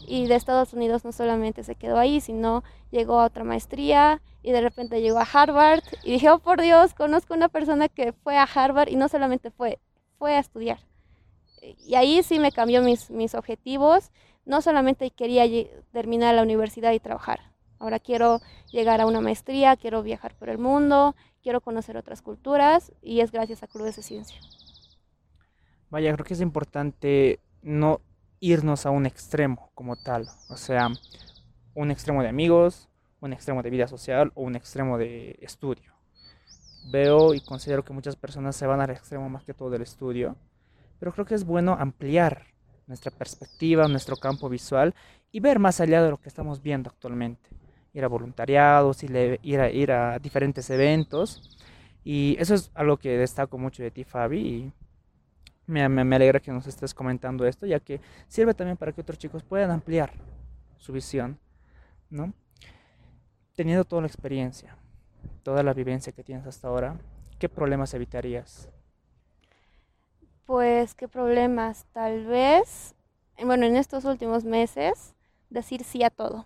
y 0.09 0.25
de 0.25 0.35
Estados 0.35 0.73
Unidos 0.73 1.05
no 1.05 1.11
solamente 1.11 1.63
se 1.63 1.75
quedó 1.75 1.99
ahí, 1.99 2.19
sino 2.19 2.63
llegó 2.89 3.19
a 3.19 3.25
otra 3.25 3.43
maestría 3.43 4.21
y 4.41 4.51
de 4.51 4.61
repente 4.61 5.01
llegó 5.01 5.19
a 5.19 5.27
Harvard 5.31 5.83
y 6.03 6.11
dije, 6.11 6.29
oh 6.31 6.39
por 6.39 6.59
Dios, 6.61 6.95
conozco 6.95 7.35
una 7.35 7.47
persona 7.47 7.87
que 7.89 8.11
fue 8.11 8.35
a 8.35 8.43
Harvard 8.43 8.89
y 8.89 8.95
no 8.95 9.07
solamente 9.07 9.51
fue, 9.51 9.79
fue 10.17 10.33
a 10.33 10.39
estudiar. 10.39 10.79
Y 11.61 11.93
ahí 11.93 12.23
sí 12.23 12.39
me 12.39 12.51
cambió 12.51 12.81
mis, 12.81 13.11
mis 13.11 13.35
objetivos, 13.35 14.11
no 14.45 14.61
solamente 14.61 15.11
quería 15.11 15.43
terminar 15.91 16.33
la 16.33 16.41
universidad 16.41 16.91
y 16.93 16.99
trabajar, 16.99 17.41
ahora 17.77 17.99
quiero 17.99 18.41
llegar 18.71 19.01
a 19.01 19.05
una 19.05 19.21
maestría, 19.21 19.75
quiero 19.75 20.01
viajar 20.01 20.33
por 20.35 20.49
el 20.49 20.57
mundo, 20.57 21.15
quiero 21.43 21.61
conocer 21.61 21.97
otras 21.97 22.23
culturas 22.23 22.91
y 23.03 23.19
es 23.19 23.31
gracias 23.31 23.61
a 23.61 23.67
Clubes 23.67 23.95
de 23.95 24.01
Ciencia. 24.01 24.39
Vaya, 25.91 26.13
creo 26.13 26.25
que 26.25 26.33
es 26.33 26.41
importante 26.41 27.39
no 27.61 28.01
irnos 28.39 28.85
a 28.85 28.91
un 28.91 29.05
extremo 29.05 29.71
como 29.75 29.95
tal, 29.95 30.27
o 30.49 30.57
sea, 30.57 30.89
un 31.75 31.91
extremo 31.91 32.21
de 32.21 32.29
amigos, 32.29 32.89
un 33.21 33.33
extremo 33.33 33.63
de 33.63 33.69
vida 33.69 33.87
social 33.87 34.31
o 34.35 34.43
un 34.43 34.55
extremo 34.55 34.97
de 34.97 35.37
estudio. 35.41 35.93
Veo 36.91 37.33
y 37.33 37.41
considero 37.41 37.83
que 37.83 37.93
muchas 37.93 38.15
personas 38.15 38.55
se 38.55 38.65
van 38.65 38.81
al 38.81 38.89
extremo 38.89 39.29
más 39.29 39.43
que 39.43 39.53
todo 39.53 39.69
del 39.69 39.81
estudio, 39.81 40.35
pero 40.99 41.11
creo 41.11 41.25
que 41.25 41.35
es 41.35 41.45
bueno 41.45 41.75
ampliar 41.79 42.45
nuestra 42.87 43.11
perspectiva, 43.11 43.87
nuestro 43.87 44.15
campo 44.15 44.49
visual 44.49 44.95
y 45.31 45.39
ver 45.39 45.59
más 45.59 45.79
allá 45.79 46.01
de 46.03 46.09
lo 46.09 46.17
que 46.17 46.29
estamos 46.29 46.61
viendo 46.61 46.89
actualmente 46.89 47.49
ir 47.93 48.03
a 48.03 48.07
voluntariados, 48.07 49.03
ir 49.03 49.59
a, 49.59 49.69
ir 49.69 49.91
a, 49.91 50.19
diferentes 50.19 50.69
eventos. 50.69 51.57
Y 52.03 52.35
eso 52.39 52.55
es 52.55 52.71
algo 52.73 52.97
que 52.97 53.17
destaco 53.17 53.57
mucho 53.57 53.83
de 53.83 53.91
ti, 53.91 54.03
Fabi. 54.03 54.71
Me, 55.69 56.15
alegra 56.15 56.39
que 56.39 56.51
nos 56.51 56.67
estés 56.67 56.93
comentando 56.93 57.45
esto, 57.45 57.65
ya 57.65 57.79
que 57.79 58.01
sirve 58.27 58.53
también 58.53 58.77
para 58.77 58.91
que 58.91 59.01
otros 59.01 59.17
chicos 59.17 59.43
puedan 59.43 59.71
ampliar 59.71 60.11
su 60.77 60.91
visión, 60.91 61.37
¿no? 62.09 62.33
Teniendo 63.55 63.85
toda 63.85 64.01
la 64.01 64.07
experiencia, 64.07 64.75
toda 65.43 65.63
la 65.63 65.73
vivencia 65.73 66.13
que 66.13 66.23
tienes 66.23 66.47
hasta 66.47 66.67
ahora, 66.67 66.97
¿qué 67.37 67.49
problemas 67.49 67.93
evitarías? 67.93 68.69
Pues, 70.45 70.95
¿qué 70.95 71.07
problemas? 71.07 71.85
Tal 71.93 72.25
vez, 72.25 72.95
bueno, 73.43 73.65
en 73.65 73.75
estos 73.75 74.05
últimos 74.05 74.43
meses, 74.45 75.13
decir 75.49 75.83
sí 75.83 76.03
a 76.03 76.09
todo 76.09 76.45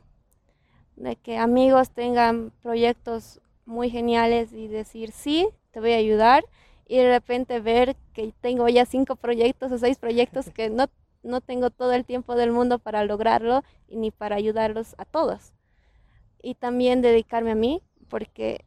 de 0.95 1.15
que 1.15 1.37
amigos 1.37 1.89
tengan 1.89 2.51
proyectos 2.61 3.41
muy 3.65 3.89
geniales 3.89 4.53
y 4.53 4.67
decir, 4.67 5.11
sí, 5.11 5.49
te 5.71 5.79
voy 5.79 5.93
a 5.93 5.97
ayudar, 5.97 6.43
y 6.87 6.97
de 6.97 7.09
repente 7.09 7.59
ver 7.59 7.95
que 8.13 8.33
tengo 8.41 8.67
ya 8.69 8.85
cinco 8.85 9.15
proyectos 9.15 9.71
o 9.71 9.77
seis 9.77 9.97
proyectos 9.97 10.49
que 10.49 10.69
no, 10.69 10.87
no 11.23 11.41
tengo 11.41 11.69
todo 11.69 11.93
el 11.93 12.05
tiempo 12.05 12.35
del 12.35 12.51
mundo 12.51 12.79
para 12.79 13.05
lograrlo 13.05 13.63
y 13.87 13.97
ni 13.97 14.11
para 14.11 14.35
ayudarlos 14.35 14.95
a 14.97 15.05
todos. 15.05 15.53
Y 16.41 16.55
también 16.55 17.01
dedicarme 17.01 17.51
a 17.51 17.55
mí, 17.55 17.81
porque 18.09 18.65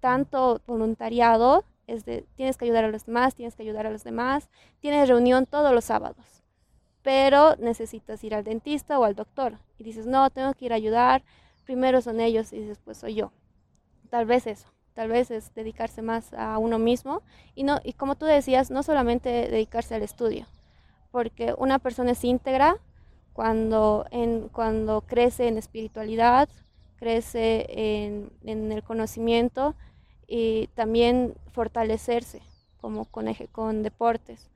tanto 0.00 0.60
voluntariado 0.66 1.64
es 1.86 2.04
de 2.04 2.26
tienes 2.34 2.56
que 2.56 2.64
ayudar 2.64 2.84
a 2.84 2.88
los 2.90 3.06
demás, 3.06 3.34
tienes 3.34 3.54
que 3.54 3.62
ayudar 3.62 3.86
a 3.86 3.90
los 3.90 4.02
demás, 4.02 4.48
tienes 4.80 5.08
reunión 5.08 5.46
todos 5.46 5.72
los 5.72 5.84
sábados, 5.84 6.42
pero 7.02 7.54
necesitas 7.56 8.22
ir 8.24 8.34
al 8.34 8.44
dentista 8.44 8.98
o 8.98 9.04
al 9.04 9.14
doctor 9.14 9.58
y 9.78 9.84
dices, 9.84 10.06
no, 10.06 10.30
tengo 10.30 10.52
que 10.54 10.64
ir 10.64 10.72
a 10.72 10.76
ayudar, 10.76 11.22
primero 11.64 12.00
son 12.00 12.20
ellos 12.20 12.52
y 12.52 12.60
después 12.60 12.98
soy 12.98 13.14
yo. 13.14 13.32
Tal 14.10 14.26
vez 14.26 14.46
eso, 14.46 14.68
tal 14.96 15.10
vez 15.10 15.30
es 15.30 15.54
dedicarse 15.54 16.00
más 16.00 16.32
a 16.32 16.56
uno 16.56 16.78
mismo. 16.78 17.22
Y, 17.54 17.64
no, 17.64 17.80
y 17.84 17.92
como 17.92 18.16
tú 18.16 18.24
decías, 18.24 18.70
no 18.70 18.82
solamente 18.82 19.28
dedicarse 19.28 19.94
al 19.94 20.02
estudio, 20.02 20.46
porque 21.12 21.54
una 21.58 21.78
persona 21.78 22.12
es 22.12 22.24
íntegra 22.24 22.78
cuando, 23.34 24.06
en, 24.10 24.48
cuando 24.48 25.02
crece 25.02 25.48
en 25.48 25.58
espiritualidad, 25.58 26.48
crece 26.96 27.66
en, 27.68 28.32
en 28.42 28.72
el 28.72 28.82
conocimiento 28.82 29.74
y 30.26 30.68
también 30.68 31.34
fortalecerse 31.52 32.40
como 32.80 33.04
con, 33.04 33.26
con 33.52 33.82
deportes, 33.82 34.48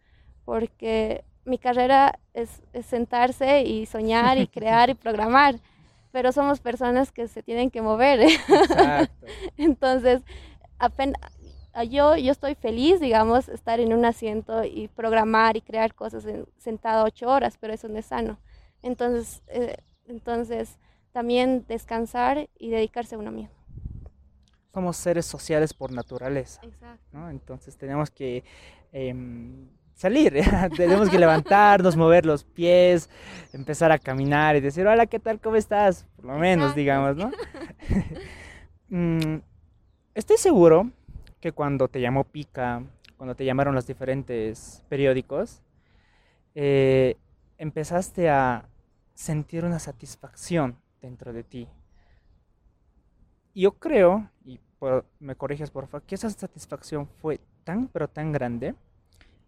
porque 0.46 1.22
mi 1.44 1.58
carrera 1.58 2.18
es, 2.32 2.62
es 2.72 2.86
sentarse 2.86 3.62
y 3.62 3.84
soñar 3.84 4.38
y 4.38 4.46
crear 4.56 4.88
y 4.88 4.94
programar 4.94 5.56
pero 6.12 6.32
somos 6.32 6.60
personas 6.60 7.12
que 7.12 7.28
se 7.28 7.42
tienen 7.42 7.70
que 7.70 7.82
mover. 7.82 8.20
Exacto. 8.20 9.26
Entonces, 9.56 10.22
apenas, 10.78 11.20
yo, 11.88 12.16
yo 12.16 12.32
estoy 12.32 12.54
feliz, 12.54 13.00
digamos, 13.00 13.48
estar 13.48 13.80
en 13.80 13.92
un 13.92 14.04
asiento 14.04 14.64
y 14.64 14.88
programar 14.88 15.56
y 15.56 15.60
crear 15.60 15.94
cosas 15.94 16.24
en, 16.24 16.46
sentado 16.58 17.04
ocho 17.04 17.28
horas, 17.28 17.56
pero 17.60 17.72
eso 17.72 17.88
no 17.88 17.98
es 17.98 18.06
sano. 18.06 18.38
Entonces, 18.82 19.42
eh, 19.48 19.76
entonces, 20.06 20.78
también 21.12 21.64
descansar 21.68 22.48
y 22.58 22.70
dedicarse 22.70 23.14
a 23.14 23.18
uno 23.18 23.30
mismo. 23.30 23.54
Somos 24.72 24.96
seres 24.96 25.26
sociales 25.26 25.74
por 25.74 25.92
naturaleza. 25.92 26.60
Exacto. 26.62 27.04
¿no? 27.12 27.28
Entonces 27.30 27.76
tenemos 27.76 28.10
que 28.10 28.44
em, 28.92 29.68
salir, 30.00 30.32
tenemos 30.76 31.10
que 31.10 31.18
levantarnos, 31.18 31.94
mover 31.94 32.24
los 32.24 32.42
pies, 32.42 33.10
empezar 33.52 33.92
a 33.92 33.98
caminar 33.98 34.56
y 34.56 34.60
decir, 34.60 34.86
hola, 34.86 35.04
¿qué 35.04 35.18
tal? 35.18 35.38
¿Cómo 35.38 35.56
estás? 35.56 36.06
Por 36.16 36.24
lo 36.24 36.38
menos, 36.38 36.74
digamos, 36.74 37.16
¿no? 37.16 37.30
Mm, 38.92 39.36
estoy 40.16 40.36
seguro 40.36 40.90
que 41.40 41.52
cuando 41.52 41.86
te 41.86 42.00
llamó 42.00 42.24
Pica, 42.24 42.82
cuando 43.16 43.36
te 43.36 43.44
llamaron 43.44 43.72
los 43.72 43.86
diferentes 43.86 44.82
periódicos, 44.88 45.62
eh, 46.56 47.16
empezaste 47.56 48.28
a 48.28 48.68
sentir 49.14 49.64
una 49.64 49.78
satisfacción 49.78 50.76
dentro 51.00 51.32
de 51.32 51.44
ti. 51.44 51.68
Yo 53.54 53.78
creo, 53.78 54.28
y 54.44 54.58
me 55.20 55.36
corriges 55.36 55.70
por 55.70 55.86
favor, 55.86 56.04
que 56.04 56.16
esa 56.16 56.28
satisfacción 56.28 57.06
fue 57.06 57.38
tan, 57.62 57.86
pero 57.86 58.08
tan 58.08 58.32
grande 58.32 58.74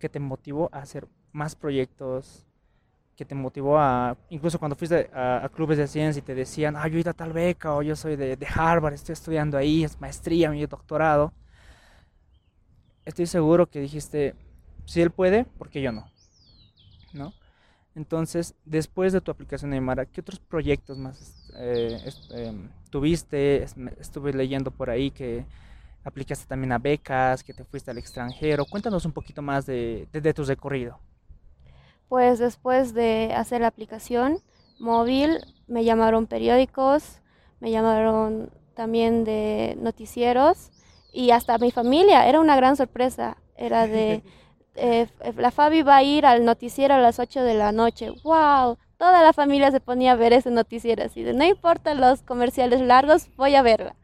que 0.03 0.09
te 0.09 0.19
motivó 0.19 0.69
a 0.73 0.79
hacer 0.81 1.07
más 1.31 1.55
proyectos, 1.55 2.45
que 3.15 3.25
te 3.25 3.37
motivó 3.37 3.79
a, 3.79 4.17
incluso 4.31 4.59
cuando 4.59 4.75
fuiste 4.75 5.09
a, 5.15 5.49
clubes 5.55 5.79
de 5.79 5.87
ciencia 5.87 6.19
y 6.19 6.25
te 6.25 6.35
decían, 6.35 6.75
ah, 6.77 6.88
yo 6.88 6.99
he 6.99 7.09
a 7.09 7.12
tal 7.12 7.33
beca, 7.33 7.73
o 7.73 7.83
yo 7.83 7.95
soy 7.95 8.17
de, 8.17 8.37
de, 8.37 8.47
Harvard, 8.53 8.95
estoy 8.95 9.12
estudiando 9.12 9.57
ahí, 9.57 9.85
es 9.85 10.01
maestría, 10.01 10.51
mi 10.51 10.67
doctorado. 10.67 11.33
Estoy 13.05 13.27
seguro 13.27 13.71
que 13.71 13.79
dijiste, 13.79 14.35
si 14.87 15.01
él 15.01 15.12
puede, 15.12 15.45
¿por 15.45 15.71
qué 15.71 15.81
yo 15.81 15.93
no? 15.93 16.11
¿No? 17.12 17.33
Entonces, 17.95 18.57
después 18.65 19.12
de 19.12 19.21
tu 19.21 19.31
aplicación 19.31 19.71
de 19.71 19.81
Mara, 19.81 20.05
¿qué 20.07 20.21
otros 20.21 20.41
proyectos 20.41 20.99
más 20.99 21.49
eh, 21.59 22.11
em, 22.31 22.71
tuviste? 22.91 23.62
Estuve 24.01 24.33
leyendo 24.33 24.73
por 24.73 24.91
ahí 24.91 25.12
que 25.12 25.47
aplicaste 26.05 26.47
también 26.47 26.73
a 26.73 26.79
becas, 26.79 27.43
que 27.43 27.55
te 27.55 27.65
fuiste 27.65 27.91
al 27.91 27.99
extranjero. 27.99 28.65
Cuéntanos 28.65 29.05
un 29.05 29.12
poquito 29.12 29.43
más 29.43 29.67
de, 29.67 30.09
de, 30.12 30.35
tu 30.35 30.45
recorrido. 30.45 30.99
Pues 32.09 32.38
después 32.38 32.95
de 32.95 33.33
hacer 33.35 33.61
la 33.61 33.69
aplicación 33.69 34.38
móvil, 34.79 35.38
me 35.67 35.85
llamaron 35.85 36.27
periódicos, 36.27 37.21
me 37.61 37.71
llamaron 37.71 38.51
también 38.75 39.25
de 39.25 39.77
noticieros 39.81 40.71
y 41.12 41.31
hasta 41.31 41.59
mi 41.59 41.71
familia. 41.71 42.27
Era 42.27 42.41
una 42.41 42.57
gran 42.57 42.77
sorpresa. 42.77 43.37
Era 43.57 43.87
de, 43.87 44.23
eh, 44.75 45.09
la 45.37 45.51
Fabi 45.51 45.83
va 45.83 45.97
a 45.97 46.03
ir 46.03 46.27
al 46.27 46.45
noticiero 46.45 46.95
a 46.95 46.99
las 46.99 47.19
8 47.19 47.43
de 47.43 47.55
la 47.55 47.73
noche. 47.73 48.11
¡Wow! 48.25 48.79
toda 49.03 49.21
la 49.21 49.33
familia 49.33 49.73
se 49.73 49.81
ponía 49.81 50.12
a 50.12 50.15
ver 50.15 50.33
ese 50.33 50.53
noticiero 50.53 51.03
así 51.03 51.25
de 51.25 51.35
no 51.35 51.45
importa 51.45 51.93
los 51.93 52.23
comerciales 52.23 52.81
largos, 52.81 53.27
voy 53.37 53.57
a 53.57 53.62
verla. 53.62 53.97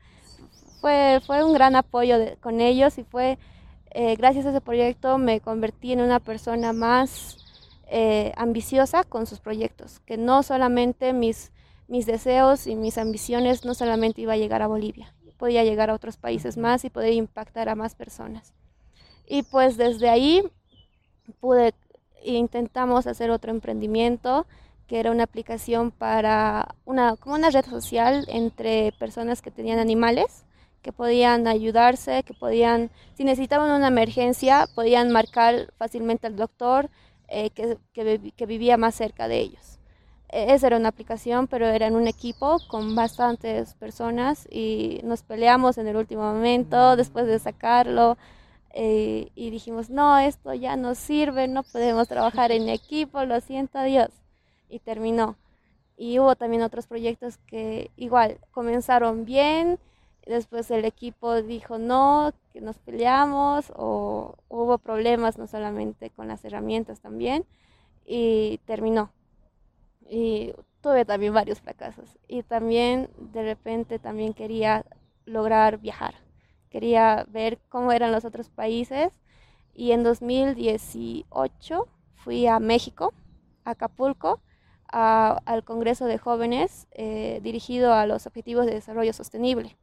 Fue, 0.81 1.21
fue 1.27 1.45
un 1.45 1.53
gran 1.53 1.77
apoyo 1.77 2.17
con 2.41 2.61
ellos 2.61 2.99
y 2.99 3.05
fue 3.05 3.39
eh, 3.91 4.17
gracias 4.17 4.47
a 4.47 4.51
ese 4.51 4.61
proyecto 4.61 5.19
me 5.19 5.41
convertí 5.41 5.93
en 5.93 6.01
una 6.01 6.21
persona 6.21 6.73
más 6.73 7.39
eh, 7.89 8.33
ambiciosa 8.37 9.03
con 9.03 9.27
sus 9.27 9.41
proyectos, 9.41 10.01
que 10.01 10.19
no 10.19 10.43
solamente 10.43 11.13
mis, 11.13 11.53
mis 11.87 12.05
deseos 12.05 12.67
y 12.67 12.77
mis 12.77 12.99
ambiciones 12.99 13.65
no 13.65 13.75
solamente 13.75 14.21
iba 14.21 14.35
a 14.35 14.37
llegar 14.37 14.61
a 14.61 14.67
Bolivia, 14.67 15.15
podía 15.39 15.65
llegar 15.65 15.89
a 15.89 15.95
otros 15.95 16.19
países 16.19 16.59
más 16.59 16.85
y 16.85 16.91
poder 16.91 17.15
impactar 17.15 17.69
a 17.71 17.75
más 17.75 17.95
personas. 17.95 18.53
Y 19.27 19.43
pues 19.43 19.77
desde 19.79 20.11
ahí 20.11 20.43
pude, 21.41 21.75
intentamos 22.23 23.07
hacer 23.07 23.31
otro 23.31 23.51
emprendimiento 23.51 24.47
que 24.87 25.01
era 25.01 25.11
una 25.11 25.25
aplicación 25.25 25.91
para 25.91 26.75
una, 26.85 27.17
como 27.17 27.35
una 27.35 27.51
red 27.51 27.65
social 27.65 28.27
entre 28.29 28.93
personas 28.99 29.43
que 29.43 29.51
tenían 29.51 29.79
animales, 29.79 30.45
que 30.89 30.93
podían 30.93 31.47
ayudarse, 31.47 32.23
que 32.23 32.33
podían, 32.33 32.91
si 33.13 33.23
necesitaban 33.23 33.71
una 33.71 33.89
emergencia, 33.89 34.67
podían 34.75 35.13
marcar 35.13 35.71
fácilmente 35.77 36.27
al 36.27 36.37
doctor 36.37 36.89
eh, 37.29 37.51
que, 37.51 37.77
que, 37.93 38.47
vivía 38.47 38.79
más 38.79 38.95
cerca 38.95 39.29
de 39.29 39.37
ellos. 39.39 39.79
E, 40.31 40.55
esa 40.55 40.69
era 40.69 40.79
una 40.79 40.89
aplicación, 40.89 41.47
pero 41.47 41.67
era 41.67 41.89
en 41.89 41.95
un 41.95 42.07
equipo 42.09 42.57
con 42.69 42.95
bastantes 42.95 43.75
personas 43.75 44.49
y 44.51 45.03
nos 45.05 45.23
peleamos 45.23 45.77
en 45.77 45.89
el 45.89 45.97
último 45.97 46.23
momento 46.23 46.97
después 46.97 47.27
de 47.27 47.39
sacarlo. 47.39 48.17
Eh, 48.73 49.29
y 49.35 49.51
dijimos, 49.51 49.91
no, 49.91 50.19
esto 50.19 50.55
ya 50.55 50.77
no 50.77 50.95
sirve, 50.95 51.49
no 51.49 51.65
podemos 51.65 52.09
trabajar 52.09 52.51
en 52.51 52.71
equipo, 52.71 53.27
lo 53.27 53.43
siento 53.43 53.83
Dios. 53.83 54.09
Y 54.71 54.79
terminó. 54.79 55.37
Y 55.99 56.19
hubo 56.19 56.35
también 56.35 56.63
otros 56.63 56.87
proyectos 56.87 57.37
que 57.47 57.91
igual 57.99 58.39
comenzaron 58.53 59.27
bien, 59.27 59.79
después 60.33 60.71
el 60.71 60.85
equipo 60.85 61.43
dijo 61.43 61.79
no, 61.79 62.33
que 62.53 62.61
nos 62.61 62.79
peleamos, 62.79 63.73
o 63.77 64.37
hubo 64.49 64.79
problemas 64.79 65.39
no 65.39 65.47
solamente 65.47 66.11
con 66.11 66.29
las 66.29 66.45
herramientas 66.45 67.01
también, 67.01 67.45
y 68.07 68.59
terminó. 68.67 69.13
Y 70.09 70.55
tuve 70.81 71.05
también 71.05 71.35
varios 71.35 71.61
fracasos. 71.61 72.19
Y 72.29 72.43
también 72.43 73.11
de 73.33 73.43
repente 73.43 73.99
también 73.99 74.33
quería 74.35 74.85
lograr 75.27 75.79
viajar 75.79 76.15
quería 76.69 77.27
ver 77.29 77.59
cómo 77.69 77.93
eran 77.93 78.13
los 78.13 78.25
otros 78.25 78.49
países 78.51 79.13
y 79.75 79.93
en 79.93 80.03
2018 80.03 81.89
fui 82.17 82.47
a 82.47 82.59
México, 82.59 83.13
a 83.65 83.71
Acapulco, 83.71 84.41
al 84.91 85.65
Congreso 85.65 86.07
de 86.07 86.17
Jóvenes 86.19 86.87
eh, 86.93 87.41
dirigido 87.43 87.93
a 87.93 88.07
los 88.07 88.27
Objetivos 88.27 88.65
de 88.67 88.73
Desarrollo 88.73 89.13
Sostenible. 89.13 89.77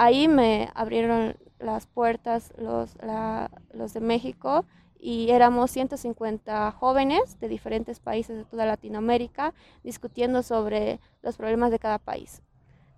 Ahí 0.00 0.28
me 0.28 0.70
abrieron 0.76 1.36
las 1.58 1.88
puertas 1.88 2.52
los, 2.56 2.96
los 3.72 3.92
de 3.92 4.00
México 4.00 4.64
y 4.96 5.30
éramos 5.30 5.72
150 5.72 6.70
jóvenes 6.70 7.40
de 7.40 7.48
diferentes 7.48 7.98
países 7.98 8.36
de 8.36 8.44
toda 8.44 8.64
Latinoamérica 8.64 9.54
discutiendo 9.82 10.44
sobre 10.44 11.00
los 11.20 11.36
problemas 11.36 11.72
de 11.72 11.80
cada 11.80 11.98
país. 11.98 12.42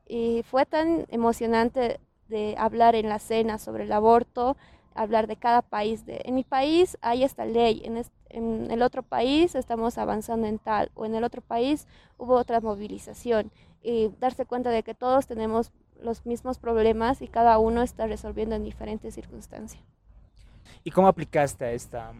Y 0.07 0.43
fue 0.43 0.67
tan 0.67 1.07
emocionante 1.09 2.01
de 2.29 2.55
hablar 2.59 2.95
en 2.95 3.09
la 3.09 3.19
cena 3.19 3.57
sobre 3.57 3.85
el 3.85 3.93
aborto, 3.93 4.59
hablar 4.95 5.27
de 5.27 5.37
cada 5.37 5.63
país. 5.63 6.05
De, 6.05 6.21
en 6.27 6.35
mi 6.35 6.45
país 6.45 6.99
hay 7.01 7.25
esta 7.25 7.47
ley, 7.47 7.81
en, 7.83 8.05
en 8.29 8.71
el 8.71 8.83
otro 8.83 9.03
país 9.03 9.55
estamos 9.55 9.97
avanzando 9.97 10.47
en 10.47 10.59
tal, 10.59 10.91
o 10.93 11.07
en 11.07 11.15
el 11.15 11.25
otro 11.25 11.41
país 11.41 11.87
hubo 12.19 12.35
otra 12.35 12.61
movilización. 12.61 13.51
Y 13.83 14.11
darse 14.21 14.45
cuenta 14.45 14.69
de 14.69 14.83
que 14.83 14.95
todos 14.95 15.27
tenemos 15.27 15.73
los 16.03 16.27
mismos 16.27 16.59
problemas 16.59 17.23
y 17.23 17.29
cada 17.29 17.59
uno 17.59 17.83
está 17.83 18.07
resolviendo 18.07 18.55
en 18.55 18.65
diferentes 18.65 19.15
circunstancias. 19.15 19.83
¿Y 20.85 20.91
cómo 20.91 21.09
aplicaste 21.09 21.65
a, 21.65 21.73
esta, 21.73 22.13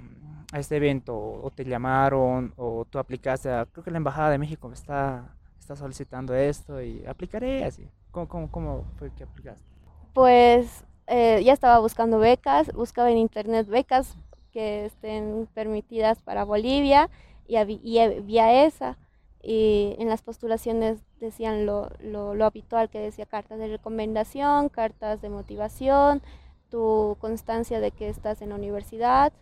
a 0.53 0.59
este 0.59 0.77
evento? 0.77 1.17
¿O 1.17 1.51
te 1.51 1.65
llamaron? 1.65 2.53
¿O 2.57 2.85
tú 2.85 2.99
aplicaste? 2.99 3.51
A, 3.51 3.67
creo 3.67 3.85
que 3.85 3.91
la 3.91 3.99
Embajada 3.99 4.31
de 4.31 4.39
México 4.39 4.71
está, 4.73 5.35
está 5.59 5.77
solicitando 5.77 6.35
esto 6.35 6.83
y 6.83 7.05
aplicaré 7.07 7.65
así. 7.65 7.89
¿Cómo, 8.11 8.29
cómo, 8.29 8.51
cómo 8.51 8.85
fue 8.99 9.11
que 9.13 9.25
aplicaste? 9.25 9.71
pues 10.13 10.85
eh, 11.07 11.43
ya 11.45 11.53
estaba 11.53 11.79
buscando 11.79 12.19
becas, 12.19 12.73
buscaba 12.73 13.11
en 13.11 13.19
internet 13.19 13.67
becas 13.67 14.17
que 14.53 14.87
estén 14.87 15.49
permitidas 15.55 16.23
para 16.23 16.45
Bolivia 16.45 17.09
y, 17.47 17.57
había 17.57 18.65
esa. 18.65 18.97
Y 19.43 19.97
en 19.99 20.09
las 20.09 20.23
postulaciones 20.23 20.99
decían 21.19 21.67
lo, 21.67 21.91
lo, 22.01 22.45
habitual 22.45 22.91
que 22.91 22.99
decía 22.99 23.27
cartas 23.27 23.59
de 23.59 23.69
recomendación, 23.69 24.69
cartas 24.69 25.23
de 25.23 25.31
motivación, 25.31 26.23
tu 26.71 27.17
constancia 27.21 27.81
de 27.81 27.91
que 27.91 28.09
estás 28.09 28.43
en 28.43 28.51
la 28.51 28.57
universidad. 28.57 29.33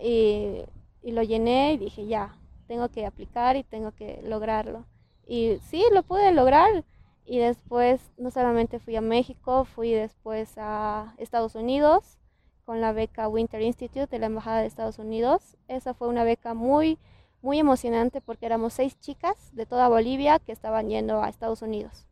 Y, 0.00 0.62
y 1.02 1.12
lo 1.12 1.22
llené 1.22 1.74
y 1.74 1.78
dije, 1.78 2.06
ya, 2.06 2.36
tengo 2.66 2.88
que 2.88 3.06
aplicar 3.06 3.56
y 3.56 3.62
tengo 3.62 3.92
que 3.92 4.20
lograrlo. 4.22 4.84
Y 5.26 5.58
sí, 5.68 5.84
lo 5.92 6.02
pude 6.02 6.32
lograr 6.32 6.84
y 7.24 7.38
después 7.38 8.12
no 8.16 8.30
solamente 8.30 8.78
fui 8.78 8.96
a 8.96 9.00
México, 9.00 9.64
fui 9.64 9.92
después 9.92 10.54
a 10.56 11.14
Estados 11.18 11.56
Unidos 11.56 12.18
con 12.64 12.80
la 12.80 12.92
beca 12.92 13.28
Winter 13.28 13.62
Institute 13.62 14.06
de 14.06 14.18
la 14.18 14.26
Embajada 14.26 14.60
de 14.60 14.66
Estados 14.66 14.98
Unidos. 14.98 15.56
Esa 15.68 15.94
fue 15.94 16.08
una 16.08 16.24
beca 16.24 16.54
muy, 16.54 16.98
muy 17.46 17.60
emocionante 17.60 18.20
porque 18.20 18.44
éramos 18.44 18.72
seis 18.72 18.98
chicas 18.98 19.36
de 19.54 19.66
toda 19.66 19.88
Bolivia 19.88 20.40
que 20.40 20.50
estaban 20.50 20.88
yendo 20.88 21.22
a 21.22 21.28
Estados 21.28 21.62
Unidos. 21.62 22.04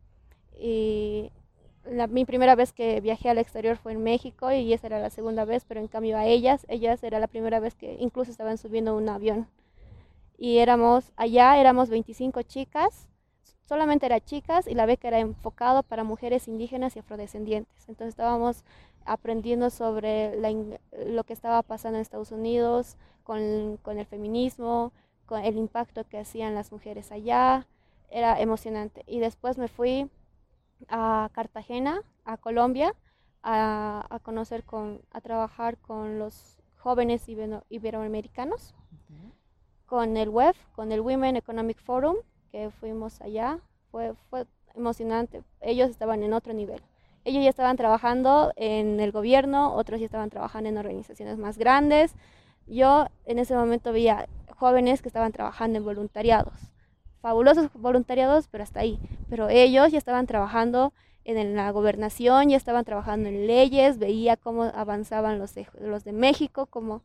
Y 0.57 1.29
mi 2.09 2.23
primera 2.23 2.55
vez 2.55 2.71
que 2.71 3.01
viajé 3.01 3.29
al 3.29 3.37
exterior 3.37 3.75
fue 3.75 3.91
en 3.91 4.01
México 4.01 4.49
y 4.53 4.71
esa 4.71 4.87
era 4.87 4.99
la 5.01 5.09
segunda 5.09 5.43
vez, 5.43 5.65
pero 5.67 5.81
en 5.81 5.89
cambio 5.89 6.17
a 6.17 6.25
ellas, 6.25 6.65
ellas 6.69 7.03
era 7.03 7.19
la 7.19 7.27
primera 7.27 7.59
vez 7.59 7.75
que 7.75 7.97
incluso 7.99 8.31
estaban 8.31 8.57
subiendo 8.57 8.95
un 8.95 9.09
avión. 9.09 9.49
Y 10.37 10.59
éramos, 10.59 11.11
allá 11.17 11.57
éramos 11.57 11.89
25 11.89 12.41
chicas 12.43 13.09
solamente 13.67 14.05
era 14.05 14.19
chicas 14.19 14.67
y 14.67 14.75
la 14.75 14.85
beca 14.85 15.07
era 15.07 15.19
enfocado 15.19 15.83
para 15.83 16.03
mujeres 16.03 16.47
indígenas 16.47 16.95
y 16.95 16.99
afrodescendientes. 16.99 17.89
Entonces 17.89 18.09
estábamos 18.09 18.63
aprendiendo 19.05 19.69
sobre 19.69 20.35
lo 21.07 21.23
que 21.23 21.33
estaba 21.33 21.61
pasando 21.61 21.97
en 21.97 22.01
Estados 22.01 22.31
Unidos 22.31 22.97
con, 23.23 23.39
el 23.41 24.05
feminismo, 24.05 24.91
con 25.25 25.43
el 25.43 25.57
impacto 25.57 26.03
que 26.05 26.19
hacían 26.19 26.55
las 26.55 26.71
mujeres 26.71 27.11
allá. 27.11 27.67
Era 28.09 28.39
emocionante. 28.39 29.03
Y 29.07 29.19
después 29.19 29.57
me 29.57 29.67
fui 29.67 30.09
a 30.87 31.29
Cartagena, 31.33 32.01
a 32.23 32.37
Colombia, 32.37 32.93
a, 33.43 34.19
conocer, 34.23 34.63
con, 34.63 35.01
a 35.11 35.21
trabajar 35.21 35.77
con 35.77 36.19
los 36.19 36.57
jóvenes 36.77 37.27
iberoamericanos, 37.69 38.73
con 39.85 40.17
el 40.17 40.29
WEF, 40.29 40.57
con 40.75 40.91
el 40.91 41.01
Women 41.01 41.35
Economic 41.35 41.79
Forum 41.79 42.15
fuimos 42.79 43.21
allá, 43.21 43.59
fue, 43.91 44.13
fue 44.29 44.45
emocionante. 44.75 45.43
Ellos 45.61 45.89
estaban 45.89 46.23
en 46.23 46.33
otro 46.33 46.53
nivel. 46.53 46.81
Ellos 47.23 47.43
ya 47.43 47.49
estaban 47.49 47.75
trabajando 47.75 48.51
en 48.55 48.99
el 48.99 49.11
gobierno, 49.11 49.73
otros 49.73 49.99
ya 49.99 50.05
estaban 50.05 50.29
trabajando 50.29 50.69
en 50.69 50.77
organizaciones 50.77 51.37
más 51.37 51.57
grandes. 51.57 52.13
Yo 52.67 53.07
en 53.25 53.39
ese 53.39 53.55
momento 53.55 53.91
veía 53.91 54.27
jóvenes 54.55 55.01
que 55.01 55.09
estaban 55.09 55.31
trabajando 55.31 55.77
en 55.77 55.85
voluntariados, 55.85 56.53
fabulosos 57.21 57.71
voluntariados, 57.73 58.47
pero 58.47 58.63
hasta 58.63 58.81
ahí. 58.81 58.99
Pero 59.29 59.49
ellos 59.49 59.91
ya 59.91 59.97
estaban 59.97 60.27
trabajando 60.27 60.93
en 61.25 61.55
la 61.55 61.71
gobernación, 61.71 62.49
ya 62.49 62.57
estaban 62.57 62.85
trabajando 62.85 63.29
en 63.29 63.47
leyes, 63.47 63.97
veía 63.97 64.37
cómo 64.37 64.63
avanzaban 64.63 65.39
los 65.39 65.55
de, 65.55 66.13
México, 66.13 66.67
cómo 66.67 67.01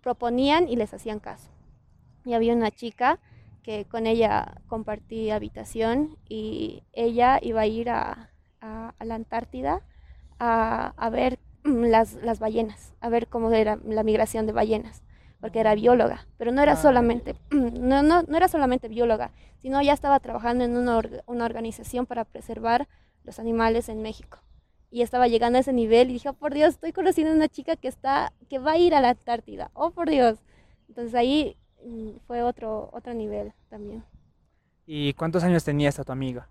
proponían 0.00 0.68
y 0.68 0.76
les 0.76 0.94
hacían 0.94 1.18
caso. 1.18 1.50
Y 2.24 2.34
había 2.34 2.54
una 2.54 2.70
chica 2.70 3.18
que 3.62 3.84
con 3.84 4.06
ella 4.06 4.60
compartí 4.68 5.30
habitación 5.30 6.16
y 6.28 6.84
ella 6.92 7.38
iba 7.42 7.62
a 7.62 7.66
ir 7.66 7.90
a, 7.90 8.30
la 8.60 9.14
Antártida 9.14 9.82
a, 10.38 11.10
ver 11.10 11.38
las, 11.64 12.14
las, 12.14 12.38
ballenas, 12.38 12.94
a 13.00 13.08
ver 13.08 13.26
cómo 13.26 13.50
era 13.50 13.78
la 13.84 14.04
migración 14.04 14.46
de 14.46 14.52
ballenas, 14.52 15.02
porque 15.40 15.60
era 15.60 15.74
bióloga, 15.74 16.26
pero 16.36 16.52
no 16.52 16.62
era 16.62 16.72
ah, 16.72 16.76
solamente, 16.76 17.36
no, 17.50 18.02
no, 18.02 18.22
no 18.22 18.36
era 18.36 18.48
solamente 18.48 18.88
bióloga, 18.88 19.30
sino 19.60 19.80
ya 19.82 19.92
estaba 19.92 20.20
trabajando 20.20 20.64
en 20.64 20.76
una, 20.76 21.00
una 21.26 21.44
organización 21.44 22.06
para 22.06 22.24
preservar 22.24 22.88
los 23.24 23.38
animales 23.38 23.88
en 23.88 24.02
México 24.02 24.38
y 24.90 25.02
estaba 25.02 25.28
llegando 25.28 25.58
a 25.58 25.60
ese 25.60 25.72
nivel 25.72 26.10
y 26.10 26.14
dije, 26.14 26.30
oh, 26.30 26.34
por 26.34 26.54
Dios, 26.54 26.70
estoy 26.70 26.92
conociendo 26.92 27.32
a 27.32 27.36
una 27.36 27.48
chica 27.48 27.76
que 27.76 27.88
está, 27.88 28.32
que 28.48 28.58
va 28.58 28.72
a 28.72 28.78
ir 28.78 28.94
a 28.94 29.00
la 29.00 29.10
Antártida, 29.10 29.70
oh 29.74 29.90
por 29.90 30.08
Dios. 30.08 30.38
Entonces 30.88 31.14
ahí 31.14 31.56
fue 32.26 32.42
otro, 32.42 32.90
otro 32.92 33.14
nivel 33.14 33.52
también. 33.68 34.04
¿Y 34.86 35.12
cuántos 35.14 35.44
años 35.44 35.64
tenía 35.64 35.88
esta 35.88 36.04
tu 36.04 36.12
amiga? 36.12 36.48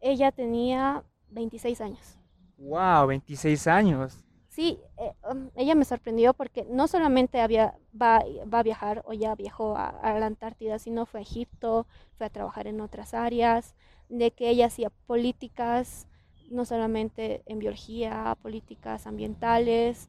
Ella 0.00 0.30
tenía 0.30 1.02
26 1.30 1.80
años. 1.80 2.18
¡Wow! 2.58 3.06
26 3.06 3.66
años. 3.66 4.25
Sí, 4.56 4.80
eh, 4.96 5.12
ella 5.54 5.74
me 5.74 5.84
sorprendió 5.84 6.32
porque 6.32 6.64
no 6.70 6.88
solamente 6.88 7.42
había, 7.42 7.74
va, 7.92 8.24
va 8.50 8.60
a 8.60 8.62
viajar 8.62 9.02
o 9.04 9.12
ya 9.12 9.34
viajó 9.34 9.76
a, 9.76 9.88
a, 9.88 10.18
la 10.18 10.24
Antártida, 10.24 10.78
sino 10.78 11.04
fue 11.04 11.20
a 11.20 11.22
Egipto, 11.24 11.86
fue 12.16 12.24
a 12.24 12.30
trabajar 12.30 12.66
en 12.66 12.80
otras 12.80 13.12
áreas, 13.12 13.74
de 14.08 14.30
que 14.30 14.48
ella 14.48 14.64
hacía 14.64 14.88
políticas, 15.06 16.06
no 16.50 16.64
solamente 16.64 17.42
en 17.44 17.58
biología, 17.58 18.34
políticas 18.40 19.06
ambientales. 19.06 20.08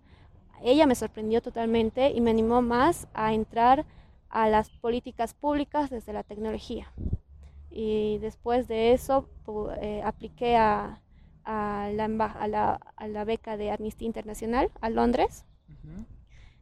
Ella 0.64 0.86
me 0.86 0.96
sorprendió 0.96 1.42
totalmente 1.42 2.12
y 2.12 2.22
me 2.22 2.32
animó 2.32 2.62
más 2.62 3.10
a 3.14 3.34
entrar 3.34 3.86
a 4.30 4.48
las 4.48 4.70
políticas 4.70 5.34
públicas 5.34 5.90
desde 5.90 6.14
la 6.14 6.24
tecnología. 6.24 6.94
Y 7.70 8.18
después 8.20 8.70
de 8.70 8.94
eso 8.94 9.28
eh, 9.82 10.02
apliqué 10.06 10.56
a, 10.56 11.02
a, 11.48 11.90
la, 11.94 12.06
a, 12.06 12.48
la, 12.48 12.80
a, 12.98 13.08
la, 13.08 13.24
beca 13.24 13.56
de 13.56 13.72
Amnistía 13.72 14.06
Internacional 14.06 14.70
a 14.82 14.90
Londres. 14.90 15.46
Uh 15.70 15.88
-huh. 15.88 16.06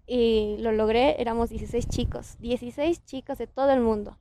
Y 0.05 0.57
lo 0.59 0.71
logré, 0.71 1.19
éramos 1.19 1.49
16 1.49 1.87
chicos, 1.87 2.37
16 2.39 3.03
chicos 3.03 3.39
de 3.39 3.47
todo 3.47 3.71
el 3.71 3.81
mundo. 3.81 4.17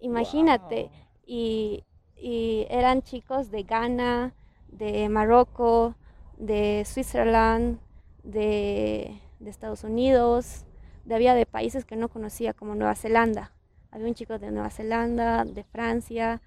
Imagínate, 0.00 0.84
wow. 0.84 0.92
y, 1.26 1.84
y 2.16 2.66
eran 2.70 3.02
chicos 3.02 3.50
de 3.50 3.64
Ghana, 3.64 4.32
de 4.68 5.10
Marruecos, 5.10 5.94
de 6.38 6.82
Switzerland, 6.86 7.78
de, 8.22 9.20
de, 9.40 9.50
Estados 9.50 9.84
Unidos, 9.84 10.64
de, 11.04 11.14
había 11.14 11.34
de 11.34 11.44
países 11.44 11.84
que 11.84 11.96
no 11.96 12.08
conocía 12.08 12.54
como 12.54 12.74
Nueva 12.74 12.94
Zelanda. 12.94 13.52
Había 13.90 14.08
un 14.08 14.14
chico 14.14 14.38
de 14.38 14.50
Nueva 14.50 14.70
Zelanda, 14.70 15.44
de 15.44 15.64
Francia. 15.64 16.40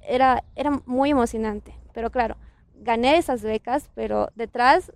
Era, 0.00 0.44
era 0.54 0.70
muy 0.86 1.10
emocionante. 1.10 1.74
Pero 1.92 2.10
claro, 2.10 2.36
gané 2.76 3.16
esas 3.16 3.42
becas, 3.42 3.90
pero 3.94 4.30
detrás 4.34 4.92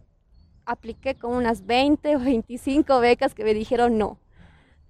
apliqué 0.65 1.15
con 1.15 1.35
unas 1.35 1.67
20 1.67 2.17
o 2.17 2.19
25 2.21 3.01
becas 3.01 3.35
que 3.35 3.45
me 3.45 3.55
dijeron 3.55 3.99
no 3.99 4.19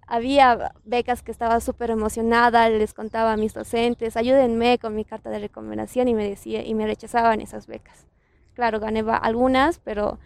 había 0.07 0.73
becas 0.85 1.23
que 1.23 1.33
estaba 1.33 1.61
súper 1.61 1.91
emocionada, 1.91 2.69
les 2.69 2.95
contaba 2.95 3.33
a 3.33 3.37
mis 3.37 3.55
docentes, 3.55 4.17
ayúdenme 4.17 4.79
con 4.79 4.95
mi 4.95 5.05
carta 5.05 5.31
de 5.31 5.41
recomendación 5.41 6.07
y 6.09 6.15
me 6.15 6.29
decía 6.29 6.65
y 6.65 6.75
me 6.75 6.87
rechazaban 6.87 7.41
esas 7.41 7.67
becas. 7.67 8.07
Claro, 8.55 8.79
gané 8.81 9.05
algunas, 9.21 9.81
pero 9.81 10.19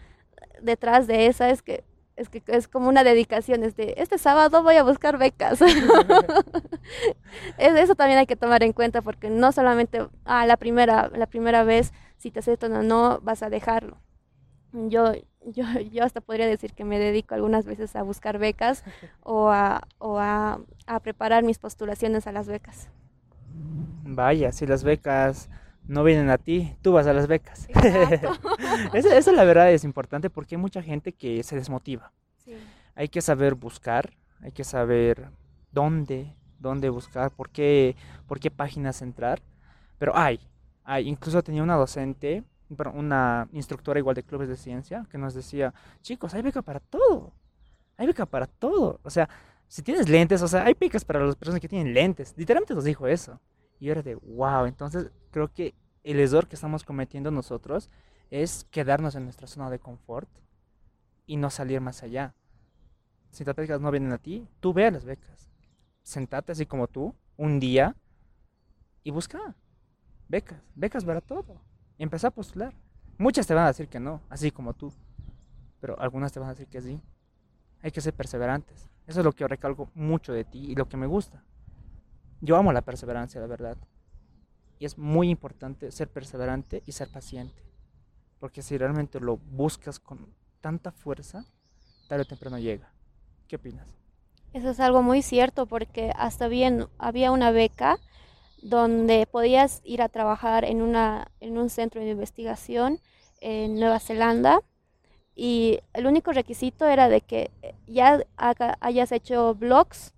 detrás 0.61 1.07
de 1.07 1.25
esa 1.27 1.49
es 1.49 1.61
que 1.61 1.83
es 2.15 2.29
que 2.29 2.43
es 2.45 2.67
como 2.67 2.89
una 2.89 3.03
dedicación, 3.03 3.63
es 3.63 3.75
de 3.75 3.95
este 3.97 4.19
sábado 4.19 4.61
voy 4.61 4.75
a 4.75 4.83
buscar 4.83 5.17
becas. 5.17 5.59
Eso 7.57 7.95
también 7.95 8.19
hay 8.19 8.27
que 8.27 8.35
tomar 8.35 8.61
en 8.63 8.73
cuenta 8.73 9.01
porque 9.01 9.29
no 9.31 9.51
solamente 9.51 10.07
ah, 10.25 10.45
la 10.45 10.57
primera 10.57 11.09
la 11.15 11.25
primera 11.25 11.63
vez 11.63 11.93
si 12.21 12.31
te 12.31 12.39
aceptan 12.39 12.73
o 12.73 12.83
no 12.83 13.19
vas 13.21 13.43
a 13.43 13.49
dejarlo. 13.49 13.97
Yo 14.73 15.13
yo, 15.45 15.63
yo 15.91 16.03
hasta 16.03 16.21
podría 16.21 16.47
decir 16.47 16.73
que 16.73 16.85
me 16.85 16.99
dedico 16.99 17.35
algunas 17.35 17.65
veces 17.65 17.95
a 17.95 18.03
buscar 18.03 18.37
becas 18.37 18.83
o, 19.23 19.49
a, 19.49 19.81
o 19.97 20.19
a, 20.19 20.59
a, 20.85 20.99
preparar 20.99 21.43
mis 21.43 21.59
postulaciones 21.59 22.27
a 22.27 22.31
las 22.31 22.47
becas. 22.47 22.89
Vaya, 24.03 24.51
si 24.51 24.65
las 24.65 24.83
becas 24.83 25.49
no 25.87 26.03
vienen 26.03 26.29
a 26.29 26.37
ti, 26.37 26.75
tú 26.81 26.93
vas 26.93 27.07
a 27.07 27.13
las 27.13 27.27
becas. 27.27 27.67
eso, 28.93 29.09
eso, 29.13 29.31
la 29.31 29.43
verdad 29.43 29.71
es 29.71 29.83
importante 29.83 30.29
porque 30.29 30.55
hay 30.55 30.61
mucha 30.61 30.81
gente 30.81 31.13
que 31.13 31.43
se 31.43 31.55
desmotiva. 31.55 32.11
Sí. 32.37 32.55
Hay 32.95 33.07
que 33.07 33.21
saber 33.21 33.55
buscar, 33.55 34.11
hay 34.41 34.51
que 34.51 34.63
saber 34.63 35.29
dónde, 35.71 36.35
dónde 36.59 36.89
buscar, 36.89 37.31
por 37.31 37.49
qué, 37.49 37.95
por 38.27 38.39
qué 38.39 38.51
páginas 38.51 39.01
entrar. 39.01 39.41
Pero 39.97 40.15
hay, 40.15 40.39
hay, 40.91 41.07
incluso 41.07 41.41
tenía 41.41 41.63
una 41.63 41.75
docente 41.75 42.43
una 42.93 43.49
instructora 43.51 43.99
igual 43.99 44.15
de 44.15 44.23
clubes 44.23 44.47
de 44.47 44.55
ciencia 44.55 45.05
que 45.11 45.17
nos 45.17 45.33
decía, 45.33 45.73
chicos, 46.01 46.33
hay 46.33 46.41
beca 46.41 46.61
para 46.61 46.79
todo, 46.79 47.33
hay 47.97 48.07
beca 48.07 48.25
para 48.25 48.47
todo. 48.47 48.99
O 49.03 49.09
sea, 49.09 49.27
si 49.67 49.81
tienes 49.81 50.07
lentes, 50.07 50.41
o 50.41 50.47
sea, 50.47 50.63
hay 50.63 50.73
becas 50.79 51.03
para 51.03 51.25
las 51.25 51.35
personas 51.35 51.59
que 51.59 51.67
tienen 51.67 51.93
lentes. 51.93 52.33
Literalmente 52.37 52.73
nos 52.73 52.85
dijo 52.85 53.07
eso. 53.07 53.41
Y 53.79 53.87
yo 53.87 53.91
era 53.91 54.01
de, 54.01 54.15
wow, 54.15 54.65
entonces 54.65 55.11
creo 55.31 55.51
que 55.51 55.75
el 56.03 56.19
error 56.19 56.47
que 56.47 56.55
estamos 56.55 56.85
cometiendo 56.85 57.29
nosotros 57.29 57.89
es 58.29 58.65
quedarnos 58.71 59.15
en 59.15 59.25
nuestra 59.25 59.47
zona 59.47 59.69
de 59.69 59.79
confort 59.79 60.29
y 61.25 61.35
no 61.35 61.49
salir 61.49 61.81
más 61.81 62.03
allá. 62.03 62.35
Si 63.31 63.43
las 63.43 63.55
becas 63.55 63.81
no 63.81 63.91
vienen 63.91 64.13
a 64.13 64.17
ti, 64.17 64.47
tú 64.61 64.71
ve 64.71 64.85
a 64.85 64.91
las 64.91 65.03
becas. 65.03 65.51
Sentate 66.03 66.53
así 66.53 66.65
como 66.65 66.87
tú, 66.87 67.15
un 67.35 67.59
día, 67.59 67.97
y 69.03 69.11
busca 69.11 69.55
becas, 70.31 70.61
becas 70.75 71.03
para 71.03 71.19
todo 71.19 71.61
empezar 71.99 72.29
a 72.29 72.33
postular. 72.33 72.73
Muchas 73.17 73.45
te 73.45 73.53
van 73.53 73.65
a 73.65 73.67
decir 73.67 73.87
que 73.87 73.99
no, 73.99 74.21
así 74.29 74.49
como 74.49 74.73
tú, 74.73 74.91
pero 75.79 75.99
algunas 75.99 76.31
te 76.31 76.39
van 76.39 76.49
a 76.49 76.53
decir 76.53 76.67
que 76.67 76.81
sí. 76.81 76.99
Hay 77.83 77.91
que 77.91 78.01
ser 78.01 78.13
perseverantes. 78.13 78.89
Eso 79.05 79.19
es 79.19 79.25
lo 79.25 79.33
que 79.33 79.47
recalco 79.47 79.89
mucho 79.93 80.33
de 80.33 80.43
ti 80.43 80.71
y 80.71 80.75
lo 80.75 80.87
que 80.87 80.97
me 80.97 81.05
gusta. 81.05 81.43
Yo 82.39 82.55
amo 82.55 82.71
la 82.71 82.81
perseverancia, 82.81 83.41
la 83.41 83.47
verdad. 83.47 83.77
Y 84.79 84.85
es 84.85 84.97
muy 84.97 85.29
importante 85.29 85.91
ser 85.91 86.09
perseverante 86.09 86.81
y 86.85 86.93
ser 86.93 87.11
paciente. 87.11 87.61
Porque 88.39 88.61
si 88.61 88.77
realmente 88.77 89.19
lo 89.19 89.37
buscas 89.37 89.99
con 89.99 90.33
tanta 90.61 90.91
fuerza, 90.91 91.45
tarde 92.07 92.23
o 92.23 92.25
temprano 92.25 92.57
llega. 92.57 92.91
¿Qué 93.47 93.57
opinas? 93.57 93.87
Eso 94.53 94.69
es 94.69 94.79
algo 94.79 95.03
muy 95.03 95.21
cierto 95.21 95.65
porque 95.65 96.11
hasta 96.15 96.47
bien 96.47 96.87
había 96.97 97.31
una 97.31 97.51
beca 97.51 97.99
donde 98.61 99.27
podías 99.27 99.81
ir 99.83 100.01
a 100.01 100.09
trabajar 100.09 100.65
en, 100.65 100.81
una, 100.81 101.31
en 101.39 101.57
un 101.57 101.69
centro 101.69 102.01
de 102.01 102.09
investigación 102.09 102.99
en 103.39 103.79
Nueva 103.79 103.99
Zelanda 103.99 104.61
y 105.35 105.79
el 105.93 106.05
único 106.05 106.31
requisito 106.33 106.87
era 106.87 107.09
de 107.09 107.21
que 107.21 107.51
ya 107.87 108.23
haga, 108.37 108.77
hayas 108.79 109.11
hecho 109.11 109.55
blogs 109.55 110.13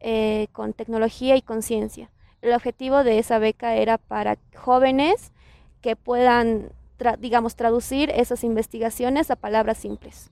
eh, 0.00 0.46
con 0.52 0.72
tecnología 0.72 1.36
y 1.36 1.42
conciencia. 1.42 2.10
El 2.42 2.52
objetivo 2.52 3.02
de 3.02 3.18
esa 3.18 3.38
beca 3.38 3.74
era 3.74 3.98
para 3.98 4.38
jóvenes 4.54 5.32
que 5.80 5.96
puedan, 5.96 6.70
tra 6.96 7.16
digamos, 7.16 7.56
traducir 7.56 8.10
esas 8.10 8.44
investigaciones 8.44 9.30
a 9.30 9.36
palabras 9.36 9.78
simples. 9.78 10.30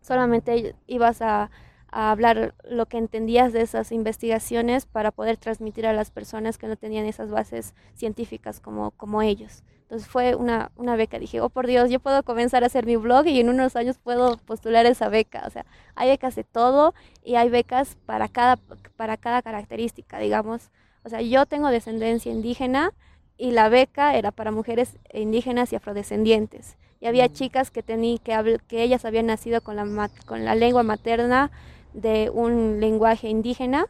Solamente 0.00 0.74
ibas 0.86 1.20
a 1.20 1.50
a 1.90 2.10
hablar 2.10 2.54
lo 2.64 2.86
que 2.86 2.98
entendías 2.98 3.52
de 3.52 3.62
esas 3.62 3.92
investigaciones 3.92 4.86
para 4.86 5.10
poder 5.10 5.36
transmitir 5.36 5.86
a 5.86 5.92
las 5.92 6.10
personas 6.10 6.58
que 6.58 6.66
no 6.66 6.76
tenían 6.76 7.06
esas 7.06 7.30
bases 7.30 7.74
científicas 7.94 8.60
como, 8.60 8.90
como 8.92 9.22
ellos. 9.22 9.62
Entonces 9.82 10.06
fue 10.06 10.34
una, 10.34 10.70
una 10.76 10.96
beca. 10.96 11.18
Dije, 11.18 11.40
oh 11.40 11.48
por 11.48 11.66
Dios, 11.66 11.88
yo 11.88 11.98
puedo 11.98 12.22
comenzar 12.22 12.62
a 12.62 12.66
hacer 12.66 12.84
mi 12.84 12.96
blog 12.96 13.26
y 13.26 13.40
en 13.40 13.48
unos 13.48 13.74
años 13.74 13.96
puedo 13.96 14.36
postular 14.36 14.84
esa 14.84 15.08
beca. 15.08 15.44
O 15.46 15.50
sea, 15.50 15.64
hay 15.94 16.10
becas 16.10 16.34
de 16.36 16.44
todo 16.44 16.94
y 17.24 17.36
hay 17.36 17.48
becas 17.48 17.96
para 18.04 18.28
cada, 18.28 18.58
para 18.96 19.16
cada 19.16 19.40
característica, 19.40 20.18
digamos. 20.18 20.70
O 21.04 21.08
sea, 21.08 21.22
yo 21.22 21.46
tengo 21.46 21.68
descendencia 21.70 22.30
indígena 22.30 22.92
y 23.38 23.52
la 23.52 23.70
beca 23.70 24.14
era 24.14 24.30
para 24.30 24.50
mujeres 24.50 24.98
indígenas 25.14 25.72
y 25.72 25.76
afrodescendientes. 25.76 26.76
Y 27.00 27.06
había 27.06 27.26
mm. 27.26 27.32
chicas 27.32 27.70
que, 27.70 27.82
tení, 27.82 28.18
que, 28.18 28.58
que 28.68 28.82
ellas 28.82 29.06
habían 29.06 29.26
nacido 29.26 29.62
con 29.62 29.76
la, 29.76 30.10
con 30.26 30.44
la 30.44 30.54
lengua 30.54 30.82
materna 30.82 31.50
de 32.00 32.30
un 32.30 32.80
lenguaje 32.80 33.28
indígena 33.28 33.86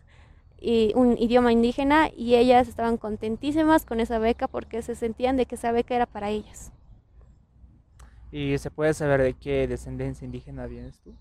y 0.60 0.92
un 0.94 1.16
idioma 1.18 1.52
indígena 1.52 2.10
y 2.14 2.34
ellas 2.34 2.68
estaban 2.68 2.96
contentísimas 2.96 3.84
con 3.84 4.00
esa 4.00 4.18
beca 4.18 4.48
porque 4.48 4.82
se 4.82 4.94
sentían 4.94 5.36
de 5.36 5.46
que 5.46 5.54
esa 5.54 5.72
beca 5.72 5.94
era 5.94 6.06
para 6.06 6.30
ellas. 6.30 6.72
¿Y 8.32 8.58
se 8.58 8.70
puede 8.70 8.92
saber 8.94 9.22
de 9.22 9.34
qué 9.34 9.66
descendencia 9.66 10.24
indígena 10.24 10.66
vienes 10.66 10.98
tú? 10.98 11.14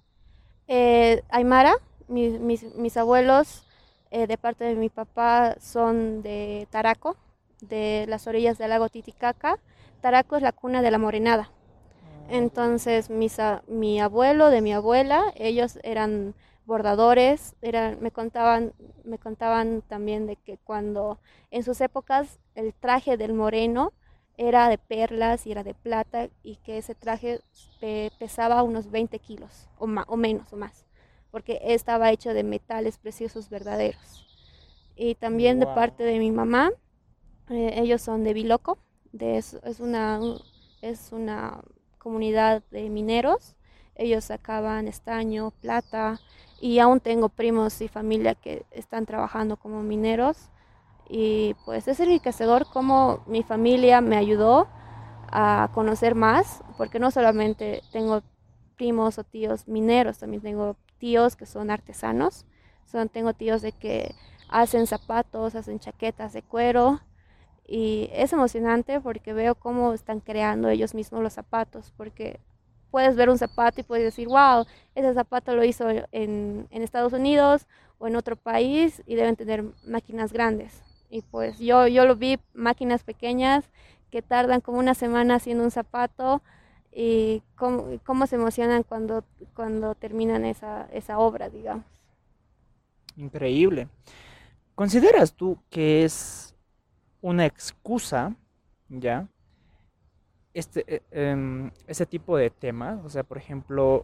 Eh, 0.67 1.23
Aymara, 1.30 1.76
mis, 2.08 2.39
mis, 2.39 2.76
mis 2.76 2.97
abuelos 2.97 3.63
eh, 4.12 4.28
de 4.28 4.38
parte 4.38 4.65
de 4.65 4.76
mi 4.76 4.89
papá 4.89 5.56
son 5.60 6.21
de 6.21 6.67
Taraco, 6.69 7.15
de 7.62 8.06
las 8.08 8.27
orillas 8.27 8.58
del 8.58 8.69
lago 8.69 8.90
Titicaca. 8.90 9.60
Taraco 10.02 10.35
es 10.35 10.42
la 10.42 10.52
cuna 10.52 10.81
de 10.81 10.92
la 10.92 10.98
morenada. 10.98 11.50
Ah. 11.50 12.27
Entonces, 12.29 13.10
mis, 13.10 13.38
mi 13.67 14.02
abuelo, 14.02 14.50
de 14.50 14.62
mi 14.62 14.73
abuela, 14.73 15.23
ellos 15.35 15.79
eran 15.83 16.35
bordadores, 16.68 17.56
eran, 17.62 17.98
me, 18.02 18.12
contaban, 18.12 18.74
me 19.06 19.18
contaban 19.18 19.82
también 19.82 20.28
de 20.28 20.36
que 20.36 20.58
cuando 20.58 21.18
en 21.50 21.63
sus 21.63 21.80
épocas 21.82 22.40
el 22.56 22.74
traje 22.74 23.15
del 23.15 23.34
moreno 23.34 23.94
era 24.36 24.70
de 24.70 24.78
perlas 24.78 25.48
y 25.48 25.52
era 25.52 25.63
de 25.63 25.74
plata 25.74 26.30
y 26.44 26.58
que 26.58 26.78
ese 26.78 26.94
traje 26.94 27.40
pesaba 28.20 28.62
unos 28.63 28.92
20 28.92 29.18
kilos 29.20 29.70
o, 29.80 29.86
o 29.86 30.18
menos 30.18 30.52
o 30.54 30.58
más, 30.58 30.86
porque 31.32 31.60
estaba 31.63 32.12
hecho 32.12 32.34
de 32.34 32.44
metales 32.44 32.98
preciosos 32.98 33.50
verdaderos. 33.50 34.28
Y 34.96 35.15
también 35.15 35.60
de 35.60 35.68
parte 35.68 36.04
de 36.04 36.20
mi 36.20 36.32
mamá, 36.32 36.72
eh, 37.50 37.76
ellos 37.78 38.02
son 38.02 38.24
de 38.24 38.34
Biloco, 38.34 38.78
de, 39.13 39.38
es, 39.38 39.56
una, 39.80 40.20
es 40.82 41.12
una 41.12 41.62
comunidad 41.98 42.62
de 42.72 42.90
mineros, 42.90 43.56
ellos 43.96 44.26
sacaban 44.26 44.88
estaño, 44.88 45.52
plata, 45.62 46.20
y 46.60 46.80
aún 46.80 47.00
tengo 47.00 47.30
primos 47.30 47.82
y 47.82 47.88
familia 47.88 48.36
que 48.36 48.66
están 48.72 49.06
trabajando 49.06 49.58
como 49.58 49.84
mineros. 49.84 50.50
Y 51.10 51.56
pues 51.66 51.88
es 51.88 52.00
enriquecedor 52.00 52.68
como 52.70 53.24
mi 53.28 53.44
familia 53.44 54.02
me 54.02 54.18
ayudó 54.18 54.68
a 55.30 55.70
conocer 55.74 56.16
más 56.16 56.64
porque 56.78 57.00
no 57.00 57.12
solamente 57.12 57.82
tengo 57.92 58.24
primos 58.78 59.18
o 59.18 59.24
tíos 59.24 59.68
mineros, 59.68 60.20
también 60.20 60.42
tengo 60.42 60.76
tíos 61.00 61.36
que 61.36 61.46
son 61.46 61.72
artesanos, 61.72 62.46
son, 62.86 63.10
tengo 63.10 63.34
tíos 63.34 63.62
de 63.62 63.72
que 63.72 64.16
hacen 64.50 64.88
zapatos, 64.88 65.56
hacen 65.56 65.80
chaquetas 65.80 66.34
de 66.34 66.44
cuero 66.44 67.02
y 67.68 68.10
es 68.14 68.32
emocionante 68.34 69.02
porque 69.02 69.34
veo 69.34 69.56
cómo 69.56 69.94
están 69.94 70.20
creando 70.20 70.70
ellos 70.70 70.94
mismos 70.94 71.22
los 71.22 71.34
zapatos, 71.34 71.94
porque 71.98 72.40
puedes 72.92 73.15
ver 73.15 73.29
un 73.29 73.38
zapato 73.38 73.81
y 73.81 73.83
puedes 73.83 74.06
decir, 74.06 74.27
wow, 74.27 74.65
ese 74.96 75.13
zapato 75.13 75.56
lo 75.56 75.63
hizo 75.63 75.90
en, 75.90 76.67
en 76.69 76.81
Estados 76.81 77.13
Unidos 77.13 77.67
o 78.00 78.08
en 78.08 78.15
otro 78.15 78.35
país 78.35 79.04
y 79.06 79.15
deben 79.15 79.35
tener 79.35 79.63
máquinas 79.85 80.33
grandes. 80.33 80.81
Y 81.10 81.21
pues 81.21 81.60
yo, 81.60 81.88
yo 81.88 82.06
lo 82.06 82.15
vi, 82.15 82.40
máquinas 82.54 83.04
pequeñas 83.04 83.69
que 84.12 84.21
tardan 84.21 84.62
como 84.62 84.79
una 84.79 84.94
semana 84.94 85.35
haciendo 85.35 85.63
un 85.63 85.71
zapato 85.71 86.42
y 86.92 87.44
cómo, 87.56 88.00
cómo 88.06 88.27
se 88.27 88.35
emocionan 88.35 88.83
cuando, 88.83 89.23
cuando 89.54 89.96
terminan 89.96 90.46
esa, 90.46 90.88
esa 90.92 91.19
obra, 91.19 91.50
digamos. 91.50 91.85
Increíble. 93.15 93.88
¿Consideras 94.75 95.33
tú 95.33 95.58
que 95.69 96.04
es 96.04 96.56
una 97.21 97.46
excusa, 97.46 98.35
ya, 98.90 99.27
este, 100.58 100.84
eh, 100.88 101.04
em, 101.12 101.70
ese 101.86 102.08
tipo 102.08 102.36
de 102.36 102.50
temas, 102.50 103.06
o 103.06 103.10
sea, 103.10 103.24
por 103.24 103.38
ejemplo, 103.38 104.02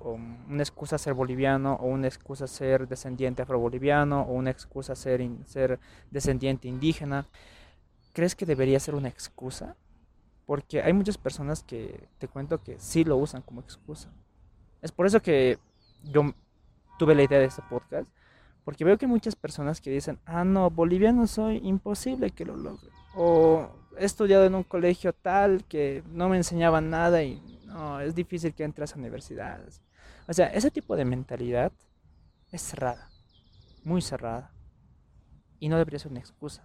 una 0.48 0.62
excusa 0.62 1.00
ser 1.00 1.16
boliviano 1.16 1.74
o 1.82 1.88
una 1.88 2.06
excusa 2.06 2.46
ser 2.46 2.88
descendiente 2.88 3.42
afroboliviano 3.42 4.22
o 4.22 4.34
una 4.34 4.52
excusa 4.52 4.96
ser, 4.96 5.28
ser 5.46 5.80
descendiente 6.12 6.68
indígena, 6.68 7.26
¿crees 8.14 8.36
que 8.36 8.46
debería 8.46 8.80
ser 8.80 8.94
una 8.94 9.08
excusa? 9.08 9.76
Porque 10.46 10.84
hay 10.84 10.94
muchas 10.94 11.18
personas 11.18 11.64
que 11.64 12.08
te 12.20 12.28
cuento 12.28 12.62
que 12.62 12.78
sí 12.78 13.04
lo 13.04 13.18
usan 13.18 13.42
como 13.42 13.62
excusa. 13.62 14.12
Es 14.84 14.92
por 14.92 15.08
eso 15.08 15.22
que 15.22 15.58
yo 16.04 16.36
tuve 17.00 17.16
la 17.16 17.24
idea 17.24 17.40
de 17.40 17.46
este 17.46 17.64
podcast, 17.68 18.08
porque 18.64 18.86
veo 18.86 19.00
que 19.00 19.08
muchas 19.08 19.36
personas 19.36 19.82
que 19.82 19.90
dicen, 19.90 20.20
ah, 20.28 20.44
no, 20.44 20.70
boliviano 20.70 21.26
soy, 21.26 21.58
imposible 21.64 22.30
que 22.30 22.46
lo 22.46 22.56
logre. 22.56 22.92
O 23.16 23.70
he 23.98 24.06
estudiado 24.06 24.46
en 24.46 24.56
un 24.56 24.64
colegio 24.64 25.14
tal 25.14 25.64
que 25.66 26.04
no 26.12 26.30
me 26.30 26.38
enseñaban 26.38 26.90
nada 26.90 27.24
y 27.24 27.42
no, 27.66 28.00
es 28.00 28.16
difícil 28.16 28.54
que 28.54 28.64
entres 28.64 28.94
a 28.94 29.00
universidades. 29.00 29.82
O 30.28 30.34
sea, 30.34 30.48
ese 30.48 30.72
tipo 30.72 30.96
de 30.96 31.06
mentalidad 31.06 31.72
es 32.52 32.62
cerrada, 32.62 33.10
muy 33.84 34.02
cerrada. 34.02 34.52
Y 35.60 35.70
no 35.70 35.78
debería 35.78 36.00
ser 36.00 36.12
una 36.12 36.20
excusa. 36.20 36.64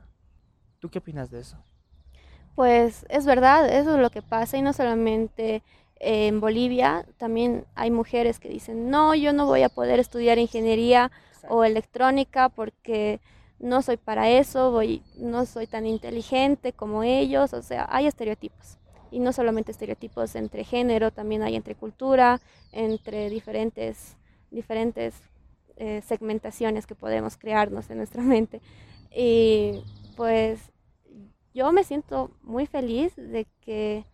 ¿Tú 0.81 0.91
qué 0.91 0.99
opinas 0.99 1.31
de 1.31 1.41
eso? 1.41 1.63
Pues 2.55 3.07
es 3.09 3.25
verdad, 3.25 3.69
eso 3.69 3.95
es 3.95 4.01
lo 4.01 4.11
que 4.11 4.23
pasa 4.23 4.57
y 4.57 4.63
no 4.63 4.73
solamente 4.73 5.63
en 6.01 6.41
Bolivia, 6.41 7.07
también 7.17 7.65
hay 7.75 7.91
mujeres 7.91 8.39
que 8.39 8.49
dicen, 8.49 8.91
no, 8.91 9.15
yo 9.15 9.33
no 9.33 9.47
voy 9.47 9.63
a 9.63 9.69
poder 9.69 9.99
estudiar 9.99 10.39
ingeniería 10.39 11.11
o 11.49 11.65
electrónica 11.65 12.49
porque 12.49 13.21
no 13.61 13.83
soy 13.83 13.97
para 13.97 14.29
eso, 14.31 14.71
voy, 14.71 15.03
no 15.17 15.45
soy 15.45 15.67
tan 15.67 15.87
inteligente 15.87 16.73
como 16.73 17.03
ellos, 17.03 17.53
o 17.53 17.63
sea, 17.63 17.87
hay 17.91 18.07
estereotipos. 18.07 18.79
Y 19.11 19.21
no 19.21 19.33
solamente 19.33 19.73
estereotipos 19.73 20.35
entre 20.37 20.65
género, 20.65 21.11
también 21.11 21.43
hay 21.43 21.57
entre 21.57 21.75
cultura, 21.75 22.41
entre 22.73 23.31
diferentes, 23.31 24.17
diferentes 24.51 25.15
eh, 25.77 26.03
segmentaciones 26.07 26.87
que 26.87 26.95
podemos 26.95 27.37
crearnos 27.37 27.91
en 27.91 27.99
nuestra 27.99 28.23
mente. 28.25 28.61
Y 29.11 29.83
pues 30.17 30.61
yo 31.55 31.73
me 31.73 31.85
siento 31.85 32.31
muy 32.43 32.67
feliz 32.67 33.15
de 33.17 33.47
que 33.61 34.05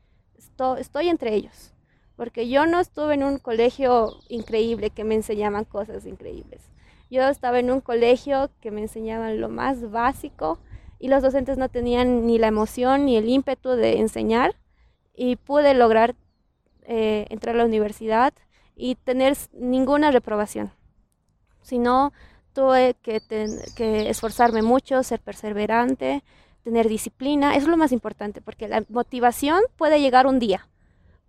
estoy 0.79 1.09
entre 1.09 1.35
ellos, 1.35 1.73
porque 2.17 2.49
yo 2.49 2.67
no 2.67 2.81
estuve 2.81 3.15
en 3.15 3.25
un 3.25 3.39
colegio 3.39 4.21
increíble 4.29 4.91
que 4.91 5.05
me 5.05 5.17
enseñaban 5.17 5.65
cosas 5.65 6.07
increíbles 6.07 6.74
yo 7.15 7.29
estaba 7.29 7.61
en 7.61 7.71
un 7.71 7.81
colegio 7.81 8.51
que 8.61 8.73
me 8.73 8.81
enseñaban 8.81 9.41
lo 9.41 9.49
más 9.49 9.89
básico 9.93 10.59
y 10.99 11.07
los 11.07 11.23
docentes 11.23 11.57
no 11.59 11.69
tenían 11.69 12.27
ni 12.27 12.39
la 12.39 12.49
emoción 12.49 13.07
ni 13.07 13.17
el 13.17 13.29
ímpetu 13.29 13.71
de 13.71 14.01
enseñar 14.01 14.57
y 15.15 15.37
pude 15.37 15.75
lograr 15.75 16.17
eh, 16.83 17.27
entrar 17.31 17.55
a 17.55 17.59
la 17.59 17.67
universidad 17.67 18.35
y 18.75 18.97
tener 18.97 19.37
ninguna 19.53 20.11
reprobación, 20.11 20.73
sino 21.63 22.13
tuve 22.53 22.97
que, 23.01 23.21
que 23.77 24.11
esforzarme 24.11 24.63
mucho, 24.63 25.05
ser 25.05 25.21
perseverante, 25.21 26.25
tener 26.65 26.89
disciplina, 26.89 27.53
eso 27.55 27.67
es 27.67 27.69
lo 27.69 27.77
más 27.77 27.93
importante, 27.93 28.41
porque 28.41 28.67
la 28.67 28.83
motivación 28.89 29.61
puede 29.77 30.01
llegar 30.01 30.27
un 30.27 30.41
día, 30.41 30.67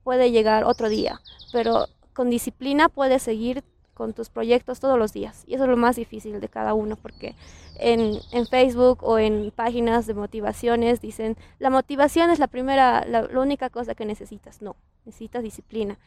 puede 0.04 0.32
llegar 0.32 0.64
otro 0.64 0.90
día, 0.90 1.22
pero 1.54 1.86
con 2.14 2.32
disciplina 2.32 2.90
puedes 2.90 3.22
seguir 3.22 3.64
con 3.96 4.14
tus 4.14 4.30
proyectos 4.30 4.80
todos 4.80 5.00
los 5.00 5.14
días. 5.14 5.44
Y 5.48 5.56
eso 5.56 5.64
es 5.64 5.70
lo 5.70 5.78
más 5.78 5.96
difícil 5.96 6.40
de 6.40 6.50
cada 6.50 6.76
uno, 6.76 6.98
porque 6.98 7.34
en, 7.80 8.20
en 8.32 8.46
Facebook 8.46 9.00
o 9.02 9.18
en 9.18 9.52
páginas 9.56 10.06
de 10.06 10.14
motivaciones 10.14 11.02
dicen, 11.02 11.38
la 11.58 11.72
motivación 11.72 12.30
es 12.30 12.38
la 12.38 12.48
primera, 12.48 13.06
la, 13.06 13.28
única 13.40 13.72
cosa 13.72 13.96
que 13.96 14.06
necesitas. 14.06 14.62
No, 14.62 14.76
necesitas 15.06 15.42
disciplina. 15.42 15.98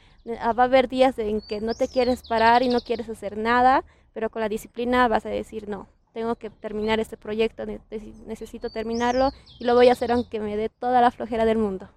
Ah, 0.40 0.52
va 0.52 0.64
a 0.64 0.66
haber 0.66 0.88
días 0.88 1.18
en 1.18 1.40
que 1.40 1.60
no 1.60 1.74
te 1.74 1.88
quieres 1.88 2.22
parar 2.28 2.62
y 2.62 2.68
no 2.68 2.80
quieres 2.80 3.08
hacer 3.08 3.36
nada, 3.36 3.84
pero 4.12 4.30
con 4.30 4.40
la 4.40 4.48
disciplina 4.48 5.08
vas 5.08 5.26
a 5.26 5.30
decir, 5.30 5.68
no, 5.68 5.88
tengo 6.12 6.36
que 6.36 6.50
terminar 6.50 7.00
este 7.00 7.16
proyecto, 7.16 7.64
necesito 8.26 8.70
terminarlo 8.70 9.30
y 9.58 9.64
lo 9.64 9.74
voy 9.74 9.88
a 9.88 9.92
hacer 9.92 10.12
aunque 10.12 10.40
me 10.40 10.56
dé 10.56 10.68
toda 10.68 11.00
la 11.00 11.10
flojera 11.10 11.44
del 11.44 11.58
mundo. 11.58 11.88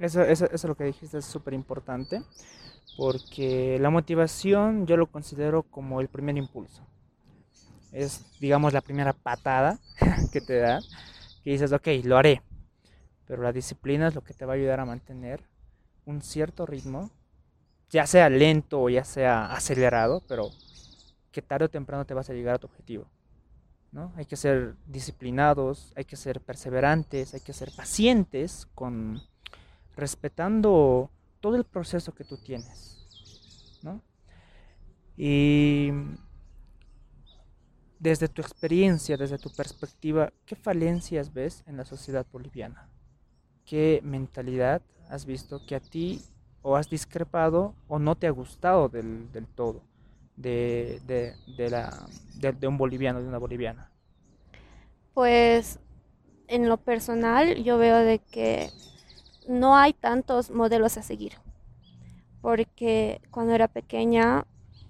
Eso, 0.00 0.22
eso, 0.22 0.50
eso 0.50 0.68
lo 0.68 0.74
que 0.74 0.84
dijiste 0.84 1.18
es 1.18 1.26
súper 1.26 1.52
importante 1.54 2.22
porque 2.96 3.78
la 3.80 3.90
motivación 3.90 4.86
yo 4.86 4.96
lo 4.96 5.06
considero 5.06 5.62
como 5.62 6.00
el 6.00 6.08
primer 6.08 6.36
impulso. 6.36 6.82
Es, 7.92 8.24
digamos, 8.40 8.72
la 8.72 8.80
primera 8.80 9.12
patada 9.12 9.78
que 10.32 10.40
te 10.40 10.58
da, 10.58 10.80
que 11.42 11.50
dices, 11.50 11.72
ok, 11.72 11.88
lo 12.04 12.16
haré. 12.16 12.42
Pero 13.26 13.42
la 13.42 13.52
disciplina 13.52 14.08
es 14.08 14.14
lo 14.14 14.22
que 14.22 14.34
te 14.34 14.44
va 14.44 14.54
a 14.54 14.56
ayudar 14.56 14.80
a 14.80 14.84
mantener 14.84 15.42
un 16.04 16.22
cierto 16.22 16.66
ritmo, 16.66 17.10
ya 17.90 18.06
sea 18.06 18.28
lento 18.28 18.80
o 18.80 18.88
ya 18.88 19.04
sea 19.04 19.52
acelerado, 19.52 20.22
pero 20.28 20.50
que 21.30 21.42
tarde 21.42 21.66
o 21.66 21.70
temprano 21.70 22.04
te 22.06 22.14
vas 22.14 22.30
a 22.30 22.32
llegar 22.32 22.54
a 22.54 22.58
tu 22.58 22.66
objetivo. 22.66 23.06
¿no? 23.92 24.12
Hay 24.16 24.24
que 24.24 24.36
ser 24.36 24.76
disciplinados, 24.86 25.92
hay 25.96 26.04
que 26.04 26.16
ser 26.16 26.40
perseverantes, 26.40 27.34
hay 27.34 27.40
que 27.40 27.52
ser 27.52 27.70
pacientes 27.76 28.66
con 28.74 29.20
respetando 30.00 31.10
todo 31.40 31.56
el 31.56 31.64
proceso 31.64 32.12
que 32.12 32.24
tú 32.24 32.36
tienes. 32.38 33.06
¿no? 33.82 34.02
Y 35.16 35.90
desde 37.98 38.28
tu 38.28 38.40
experiencia, 38.40 39.16
desde 39.16 39.38
tu 39.38 39.50
perspectiva, 39.50 40.32
¿qué 40.46 40.56
falencias 40.56 41.32
ves 41.32 41.62
en 41.66 41.76
la 41.76 41.84
sociedad 41.84 42.26
boliviana? 42.32 42.88
¿Qué 43.64 44.00
mentalidad 44.02 44.82
has 45.08 45.26
visto 45.26 45.60
que 45.66 45.76
a 45.76 45.80
ti 45.80 46.22
o 46.62 46.76
has 46.76 46.88
discrepado 46.88 47.74
o 47.88 47.98
no 47.98 48.16
te 48.16 48.26
ha 48.26 48.30
gustado 48.30 48.88
del, 48.88 49.28
todo 49.54 49.82
de, 50.36 51.00
de, 51.06 51.70
la, 51.70 52.06
de 52.38 52.66
un 52.66 52.78
boliviano, 52.78 53.20
de 53.20 53.28
una 53.28 53.38
boliviana? 53.38 53.90
Pues 55.12 55.78
en 56.48 56.68
lo 56.68 56.78
personal 56.78 57.62
yo 57.62 57.78
veo 57.78 57.98
de 57.98 58.18
que 58.18 58.70
no 59.50 59.76
hay 59.76 59.92
tantos 59.92 60.50
modelos 60.50 60.96
a 60.96 61.02
seguir. 61.02 61.32
Porque 62.40 63.20
cuando 63.30 63.52
era 63.52 63.66
pequeña, 63.68 64.46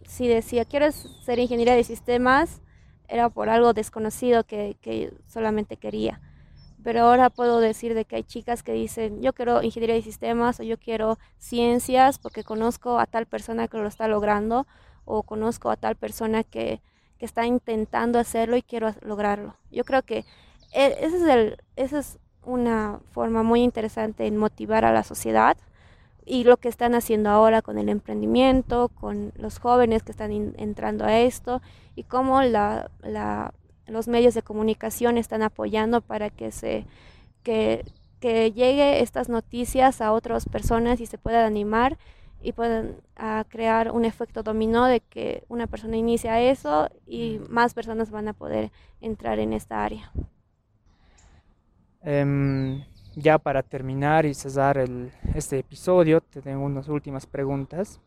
si 0.07 0.29
decía, 0.29 0.65
¿quieres 0.67 1.09
ser 1.25 1.39
ingeniera 1.39 1.75
de 1.75 1.83
sistemas? 1.83 2.61
Era 3.09 3.31
por 3.31 3.49
algo 3.49 3.73
desconocido 3.73 4.45
que, 4.45 5.13
solamente 5.27 5.79
quería. 5.79 6.21
Pero 6.85 7.03
ahora 7.03 7.31
puedo 7.31 7.61
decir 7.61 7.95
de 7.95 8.05
que 8.05 8.17
hay 8.17 8.23
chicas 8.23 8.63
que 8.63 8.73
dicen, 8.73 9.23
yo 9.23 9.33
quiero 9.33 9.63
ingeniería 9.63 9.97
de 9.97 10.03
sistemas 10.03 10.61
o 10.61 10.63
yo 10.63 10.79
quiero 10.79 11.19
ciencias 11.39 12.19
porque 12.19 12.45
conozco 12.45 12.99
a 12.99 13.07
tal 13.07 13.27
persona 13.27 13.67
que 13.67 13.79
lo 13.79 13.89
está 13.89 14.09
logrando 14.09 14.67
o 15.05 15.23
conozco 15.23 15.71
a 15.71 15.77
tal 15.77 15.97
persona 15.97 16.45
que, 16.45 16.81
que 17.19 17.27
está 17.27 17.47
intentando 17.47 18.19
hacerlo 18.19 18.57
y 18.57 18.63
quiero 18.63 18.95
lograrlo. 19.03 19.57
Yo 19.71 19.85
creo 19.85 20.03
que 20.03 20.25
e, 20.73 20.97
ese 21.01 21.17
es, 21.17 21.23
el, 21.23 21.57
ese 21.77 21.99
es 21.99 22.19
una 22.45 23.01
forma 23.13 23.43
muy 23.43 23.63
interesante 23.63 24.27
en 24.27 24.37
motivar 24.37 24.85
a 24.85 24.93
la 24.93 25.03
sociedad 25.03 25.57
y 26.25 26.45
lo 26.45 26.59
que 26.59 26.69
están 26.69 26.95
haciendo 26.95 27.31
ahora 27.31 27.63
con 27.63 27.79
el 27.79 27.89
emprendimiento, 27.89 28.89
con 28.89 29.33
los 29.37 29.59
jóvenes 29.59 30.03
que 30.03 30.13
están 30.13 30.55
entrando 30.59 31.05
a 31.05 31.19
esto 31.19 31.61
y 31.97 32.05
cómo 32.05 32.43
la, 32.43 32.91
la, 33.03 33.53
los 33.87 34.09
medios 34.09 34.35
de 34.35 34.43
comunicación 34.43 35.19
están 35.19 35.43
apoyando 35.43 36.01
para 36.01 36.31
que 36.31 36.53
se 36.53 36.87
que, 37.43 37.85
que 38.21 38.53
llegue 38.53 39.01
estas 39.03 39.29
noticias 39.29 40.01
a 40.01 40.13
otras 40.13 40.47
personas 40.47 41.01
y 41.01 41.07
se 41.07 41.19
puedan 41.19 41.45
animar 41.45 41.99
y 42.43 42.53
puedan 42.53 42.97
a 43.17 43.45
crear 43.49 43.91
un 43.91 44.05
efecto 44.05 44.43
dominó 44.43 44.87
de 44.87 45.01
que 45.01 45.45
una 45.49 45.67
persona 45.67 45.97
inicia 45.97 46.41
eso 46.41 46.89
y 47.07 47.41
más 47.49 47.75
personas 47.75 48.11
van 48.11 48.29
a 48.29 48.33
poder 48.33 48.71
entrar 49.01 49.39
en 49.39 49.53
esta 49.53 49.85
área. 49.85 50.13
Em, 52.03 52.83
ya 53.15 53.39
para 53.39 53.63
terminar 53.63 54.25
y 54.25 54.33
cesar 54.33 54.79
este 55.35 55.59
episodio, 55.59 56.23
te 56.23 56.41
tengo 56.41 56.65
unas 56.65 56.89
últimas 56.89 57.27
preguntas. 57.27 58.01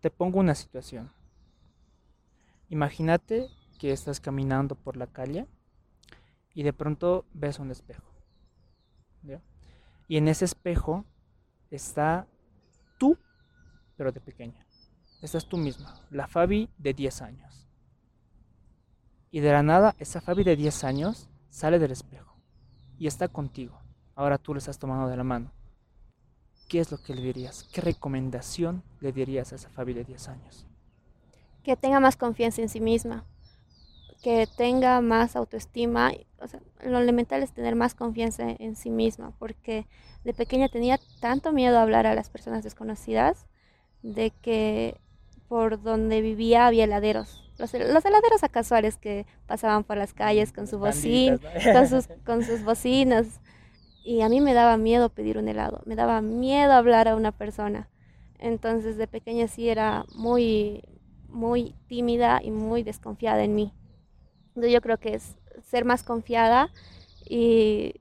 Te 0.00 0.10
pongo 0.10 0.40
una 0.40 0.54
situación. 0.54 1.12
Imagínate 2.68 3.48
que 3.78 3.92
estás 3.92 4.18
caminando 4.18 4.74
por 4.74 4.96
la 4.96 5.06
calle 5.06 5.46
y 6.54 6.62
de 6.62 6.72
pronto 6.72 7.24
ves 7.32 7.58
un 7.58 7.70
espejo. 7.70 8.02
Y 10.08 10.16
en 10.16 10.28
ese 10.28 10.44
espejo 10.44 11.06
está 11.70 12.26
tú, 12.98 13.16
pero 13.96 14.12
de 14.12 14.20
pequeña. 14.20 14.66
Estás 15.22 15.48
tú 15.48 15.56
misma, 15.56 15.94
la 16.10 16.26
Fabi 16.26 16.68
de 16.76 16.92
10 16.92 17.22
años. 17.22 17.68
Y 19.30 19.40
de 19.40 19.52
la 19.52 19.62
nada, 19.62 19.94
esa 19.98 20.20
Fabi 20.20 20.42
de 20.42 20.56
10 20.56 20.84
años 20.84 21.30
sale 21.48 21.78
del 21.78 21.92
espejo 21.92 22.31
y 23.02 23.08
está 23.08 23.26
contigo. 23.26 23.80
Ahora 24.14 24.38
tú 24.38 24.54
le 24.54 24.58
estás 24.58 24.78
tomando 24.78 25.08
de 25.08 25.16
la 25.16 25.24
mano. 25.24 25.50
¿Qué 26.68 26.78
es 26.78 26.92
lo 26.92 26.98
que 26.98 27.12
le 27.12 27.20
dirías? 27.20 27.68
¿Qué 27.72 27.80
recomendación 27.80 28.84
le 29.00 29.10
dirías 29.10 29.50
a 29.50 29.56
esa 29.56 29.70
Fabi 29.70 29.92
de 29.92 30.04
10 30.04 30.28
años? 30.28 30.68
Que 31.64 31.74
tenga 31.76 31.98
más 31.98 32.16
confianza 32.16 32.62
en 32.62 32.68
sí 32.68 32.80
misma, 32.80 33.24
que 34.22 34.46
tenga 34.56 35.00
más 35.00 35.34
autoestima. 35.34 36.12
O 36.38 36.46
sea, 36.46 36.60
lo 36.84 37.00
elemental 37.00 37.42
es 37.42 37.50
tener 37.50 37.74
más 37.74 37.96
confianza 37.96 38.44
en 38.48 38.76
sí 38.76 38.90
misma, 38.90 39.32
porque 39.36 39.88
de 40.22 40.32
pequeña 40.32 40.68
tenía 40.68 41.00
tanto 41.20 41.52
miedo 41.52 41.78
a 41.78 41.82
hablar 41.82 42.06
a 42.06 42.14
las 42.14 42.30
personas 42.30 42.62
desconocidas 42.62 43.46
de 44.04 44.30
que 44.30 45.00
por 45.48 45.82
donde 45.82 46.20
vivía 46.20 46.68
había 46.68 46.84
heladeros. 46.84 47.41
Los, 47.58 47.74
heladeros 47.74 48.40
casuales 48.50 48.96
que 48.96 49.26
pasaban 49.46 49.84
por 49.84 49.96
las 49.96 50.14
calles 50.14 50.52
con 50.52 50.66
su 50.66 50.78
bocina, 50.78 51.38
con 51.72 51.88
sus, 51.88 52.08
con 52.24 52.44
sus 52.44 52.62
bocinas. 52.62 53.40
Y 54.04 54.22
a 54.22 54.28
mí 54.28 54.40
me 54.40 54.52
daba 54.52 54.76
miedo 54.76 55.10
pedir 55.10 55.38
un 55.38 55.48
helado, 55.48 55.82
me 55.84 55.94
daba 55.94 56.20
miedo 56.20 56.72
hablar 56.72 57.08
a 57.08 57.14
una 57.14 57.30
persona. 57.30 57.88
Entonces 58.38 58.96
de 58.96 59.06
pequeña 59.06 59.46
sí 59.46 59.68
era 59.68 60.04
muy, 60.16 60.82
muy 61.28 61.76
tímida 61.86 62.40
y 62.42 62.50
muy 62.50 62.82
desconfiada 62.82 63.44
en 63.44 63.54
mí. 63.54 63.72
Yo 64.56 64.80
creo 64.80 64.98
que 64.98 65.14
es 65.14 65.36
ser 65.62 65.84
más 65.84 66.02
confiada 66.02 66.70
y, 67.28 67.94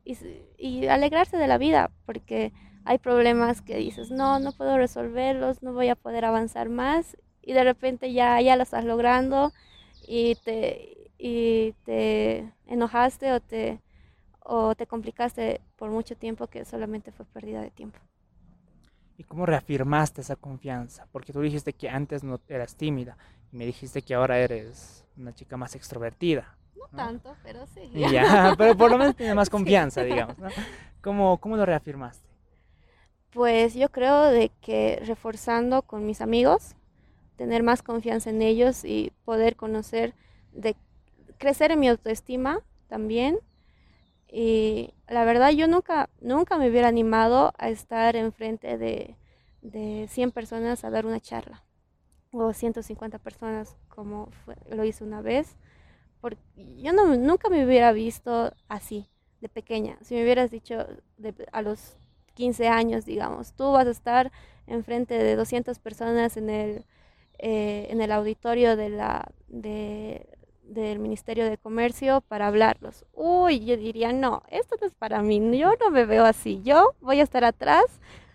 y, 0.58 0.88
alegrarse 0.88 1.38
de 1.38 1.47
la 1.47 1.58
vida, 1.58 1.91
porque 2.06 2.52
hay 2.84 2.97
problemas 2.97 3.62
que 3.62 3.78
dices, 3.78 4.12
no, 4.12 4.39
no 4.39 4.52
puedo 4.52 4.78
resolverlos, 4.78 5.62
no 5.62 5.74
voy 5.74 5.89
a 5.89 5.95
poder 5.95 6.26
avanzar 6.26 6.70
más, 6.70 7.18
y 7.41 7.53
de 7.53 7.63
repente 7.63 8.13
ya, 8.13 8.39
ya 8.41 8.55
lo 8.55 8.63
estás 8.63 8.85
logrando 8.85 9.53
y 10.07 10.35
te, 10.35 11.11
y 11.17 11.73
te 11.85 12.51
enojaste 12.67 13.33
o 13.33 13.39
te, 13.39 13.79
o 14.41 14.75
te 14.75 14.87
complicaste 14.87 15.61
por 15.77 15.91
mucho 15.91 16.15
tiempo 16.17 16.47
que 16.47 16.65
solamente 16.65 17.11
fue 17.11 17.25
pérdida 17.27 17.61
de 17.61 17.71
tiempo. 17.71 17.99
¿Y 19.17 19.23
cómo 19.23 19.45
reafirmaste 19.45 20.21
esa 20.21 20.35
confianza? 20.35 21.07
Porque 21.11 21.31
tú 21.33 21.41
dijiste 21.41 21.73
que 21.73 21.89
antes 21.89 22.23
no 22.23 22.39
eras 22.47 22.75
tímida 22.75 23.17
y 23.51 23.57
me 23.57 23.65
dijiste 23.65 24.01
que 24.01 24.15
ahora 24.15 24.39
eres 24.39 25.05
una 25.17 25.33
chica 25.33 25.57
más 25.57 25.75
extrovertida. 25.75 26.57
No, 26.75 26.87
tanto, 26.95 27.35
pero 27.43 27.65
sí. 27.67 27.91
Ya, 27.93 28.55
pero 28.57 28.75
por 28.75 28.91
lo 28.91 28.97
menos 28.97 29.15
tienes 29.15 29.35
más 29.35 29.49
confianza, 29.49 30.03
digamos. 30.03 30.37
¿Cómo, 31.01 31.39
¿Cómo 31.39 31.57
lo 31.57 31.65
reafirmaste? 31.65 32.29
Pues 33.31 33.73
yo 33.75 33.89
creo 33.89 34.23
de 34.25 34.51
que 34.61 35.01
reforzando 35.05 35.83
con 35.83 36.05
mis 36.05 36.21
amigos, 36.21 36.75
tener 37.41 37.63
más 37.63 37.81
confianza 37.81 38.29
en 38.29 38.43
ellos 38.43 38.85
y 38.85 39.11
poder 39.25 39.55
conocer, 39.55 40.13
de 40.51 40.75
crecer 41.39 41.71
en 41.71 41.79
mi 41.79 41.87
autoestima 41.87 42.61
también. 42.87 43.39
Y 44.31 44.93
la 45.07 45.25
verdad 45.25 45.49
yo 45.49 45.67
nunca, 45.67 46.07
nunca 46.19 46.59
me 46.59 46.69
hubiera 46.69 46.87
animado 46.87 47.51
a 47.57 47.69
estar 47.69 48.15
enfrente 48.15 48.77
de, 48.77 49.15
de 49.63 50.07
100 50.07 50.31
personas 50.31 50.83
a 50.83 50.91
dar 50.91 51.07
una 51.07 51.19
charla 51.19 51.63
o 52.31 52.53
150 52.53 53.17
personas 53.17 53.75
como 53.89 54.29
lo 54.69 54.85
hice 54.85 55.03
una 55.03 55.21
vez 55.21 55.57
porque 56.21 56.39
yo 56.77 56.93
no, 56.93 57.17
nunca 57.17 57.49
me 57.49 57.65
hubiera 57.65 57.91
visto 57.91 58.53
así, 58.69 59.07
de 59.41 59.49
pequeña. 59.49 59.97
Si 60.01 60.13
me 60.13 60.21
hubieras 60.21 60.51
dicho 60.51 60.85
a 61.51 61.61
los 61.63 61.97
15 62.35 62.67
años, 62.67 63.05
digamos, 63.05 63.53
tú 63.53 63.71
vas 63.71 63.87
a 63.87 63.91
estar 63.91 64.31
enfrente 64.67 65.15
de 65.15 65.35
200 65.35 65.79
personas 65.79 66.37
en 66.37 66.51
el, 66.51 66.85
eh, 67.43 67.87
en 67.89 68.01
el 68.01 68.11
auditorio 68.11 68.75
de 68.75 68.89
la, 68.89 69.31
de, 69.47 70.27
del 70.61 70.99
Ministerio 70.99 71.49
de 71.49 71.57
Comercio 71.57 72.21
para 72.21 72.45
hablarlos. 72.45 73.03
Uy, 73.13 73.65
yo 73.65 73.77
diría, 73.77 74.13
no, 74.13 74.43
esto 74.49 74.75
no 74.79 74.85
es 74.85 74.93
para 74.93 75.23
mí, 75.23 75.57
yo 75.57 75.71
no 75.79 75.89
me 75.89 76.05
veo 76.05 76.23
así, 76.23 76.61
yo 76.63 76.93
voy 77.01 77.19
a 77.19 77.23
estar 77.23 77.43
atrás 77.43 77.83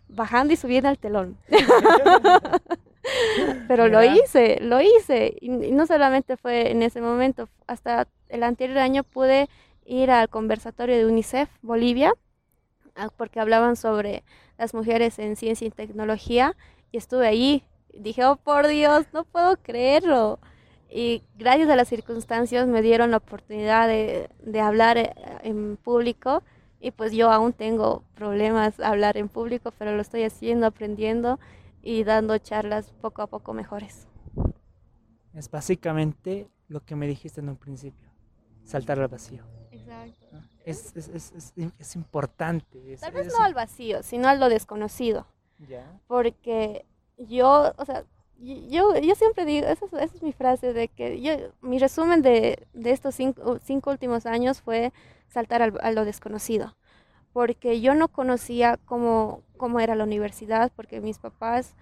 bajando 0.09 0.55
y 0.55 0.57
subiendo 0.57 0.89
al 0.89 0.99
telón. 0.99 1.39
Pero 3.69 3.87
lo 3.87 4.03
hice, 4.03 4.59
lo 4.61 4.81
hice. 4.81 5.37
Y, 5.41 5.51
no 5.51 5.87
solamente 5.87 6.37
fue 6.37 6.73
en 6.73 6.83
ese 6.83 7.01
momento, 7.01 7.49
hasta 7.69 8.09
el 8.29 8.43
anterior 8.43 8.79
año 8.79 9.05
pude 9.05 9.49
ir 9.85 10.11
al 10.11 10.29
conversatorio 10.29 10.97
de 10.97 11.07
UNICEF 11.07 11.49
Bolivia, 11.63 12.13
ah, 12.97 13.11
porque 13.17 13.39
hablaban 13.39 13.77
sobre 13.77 14.25
las 14.59 14.75
mujeres 14.75 15.21
en 15.21 15.37
ciencia 15.37 15.67
y 15.67 15.71
tecnología, 15.71 16.57
y 16.91 16.97
estuve 16.97 17.29
ahí. 17.29 17.63
Dije, 18.01 18.25
oh 18.25 18.37
por 18.37 18.67
Dios, 18.67 19.07
no 19.13 19.25
puedo 19.25 19.57
creerlo. 19.57 20.39
Y 20.89 21.23
gracias 21.37 21.69
a 21.69 21.77
las 21.77 21.89
circunstancias 21.89 22.67
me 22.67 22.83
dieron 22.83 23.11
la 23.11 23.19
oportunidad 23.19 23.89
de, 23.89 24.31
de 24.41 24.61
hablar 24.61 24.99
eh, 24.99 25.15
en 25.43 25.77
público 25.77 26.43
y 26.81 26.91
pues 26.91 27.13
yo 27.13 27.31
aún 27.31 27.53
tengo 27.53 28.05
problemas 28.15 28.79
hablar 28.81 29.17
en 29.17 29.29
público, 29.29 29.73
pero 29.79 29.95
lo 29.95 30.03
estoy 30.03 30.25
haciendo, 30.25 30.67
aprendiendo 30.67 31.39
y 31.83 32.05
dando 32.05 32.39
charlas 32.39 32.93
poco 33.01 33.23
a 33.23 33.27
poco 33.27 33.53
mejores. 33.53 34.07
Es 35.35 35.51
básicamente 35.51 36.49
lo 36.69 36.85
que 36.85 36.97
me 36.97 37.07
dijiste 37.07 37.41
en 37.41 37.49
un 37.49 37.57
principio, 37.57 38.09
saltar 38.65 39.01
al 39.01 39.09
vacío. 39.09 39.45
Exacto. 39.71 40.43
Es, 40.65 40.95
es, 40.97 41.33
es, 41.33 41.55
es 41.79 41.97
importante. 41.97 42.97
Tal 43.01 43.13
vez 43.13 43.33
no 43.33 43.43
al 43.43 43.55
vacío, 43.55 44.03
sino 44.03 44.29
a 44.29 44.35
lo 44.35 44.49
desconocido. 44.49 45.27
¿Ya? 45.69 46.01
Porque 46.07 46.85
yo, 47.17 47.73
o 47.77 47.85
sea, 47.85 48.05
yo, 48.39 48.97
yo 48.99 49.15
siempre 49.15 49.45
digo, 49.45 49.67
esa, 49.67 49.87
es 50.03 50.23
mi 50.23 50.33
frase, 50.33 50.73
de 50.73 50.89
que 50.89 51.21
yo, 51.21 51.33
mi 51.63 51.79
resumen 51.79 52.23
de, 52.23 52.67
de 52.75 52.91
estos 52.91 53.15
cinco, 53.15 53.59
cinco, 53.63 53.91
últimos 53.91 54.27
años 54.27 54.61
fue 54.61 54.93
saltar 55.29 55.63
a 55.63 55.91
lo 55.93 56.05
desconocido 56.05 56.77
porque 57.37 57.83
yo 57.83 57.95
no 57.95 58.09
conocía 58.09 58.79
cómo, 58.87 59.43
cómo 59.59 59.79
era 59.79 59.95
la 59.95 60.05
universidad, 60.05 60.73
porque 60.75 61.03
mis 61.03 61.19
papás 61.19 61.75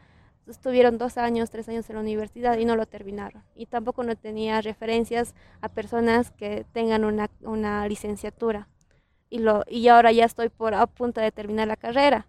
estuvieron 0.48 0.98
dos 0.98 1.16
años, 1.16 1.48
tres 1.48 1.68
años 1.68 1.88
en 1.88 1.94
la 1.94 2.02
universidad 2.02 2.58
y 2.58 2.64
no 2.64 2.74
lo 2.74 2.86
terminaron. 2.86 3.44
Y 3.54 3.66
tampoco 3.66 4.02
no 4.02 4.16
tenía 4.16 4.60
referencias 4.62 5.32
a 5.60 5.68
personas 5.68 6.32
que 6.32 6.66
tengan 6.72 7.04
una, 7.04 7.30
una 7.42 7.86
licenciatura. 7.86 8.66
Y, 9.30 9.38
lo, 9.38 9.62
y 9.68 9.86
ahora 9.86 10.10
ya 10.10 10.24
estoy 10.24 10.48
por, 10.48 10.74
a 10.74 10.88
punto 10.88 11.20
de 11.20 11.30
terminar 11.30 11.68
la 11.68 11.76
carrera. 11.76 12.26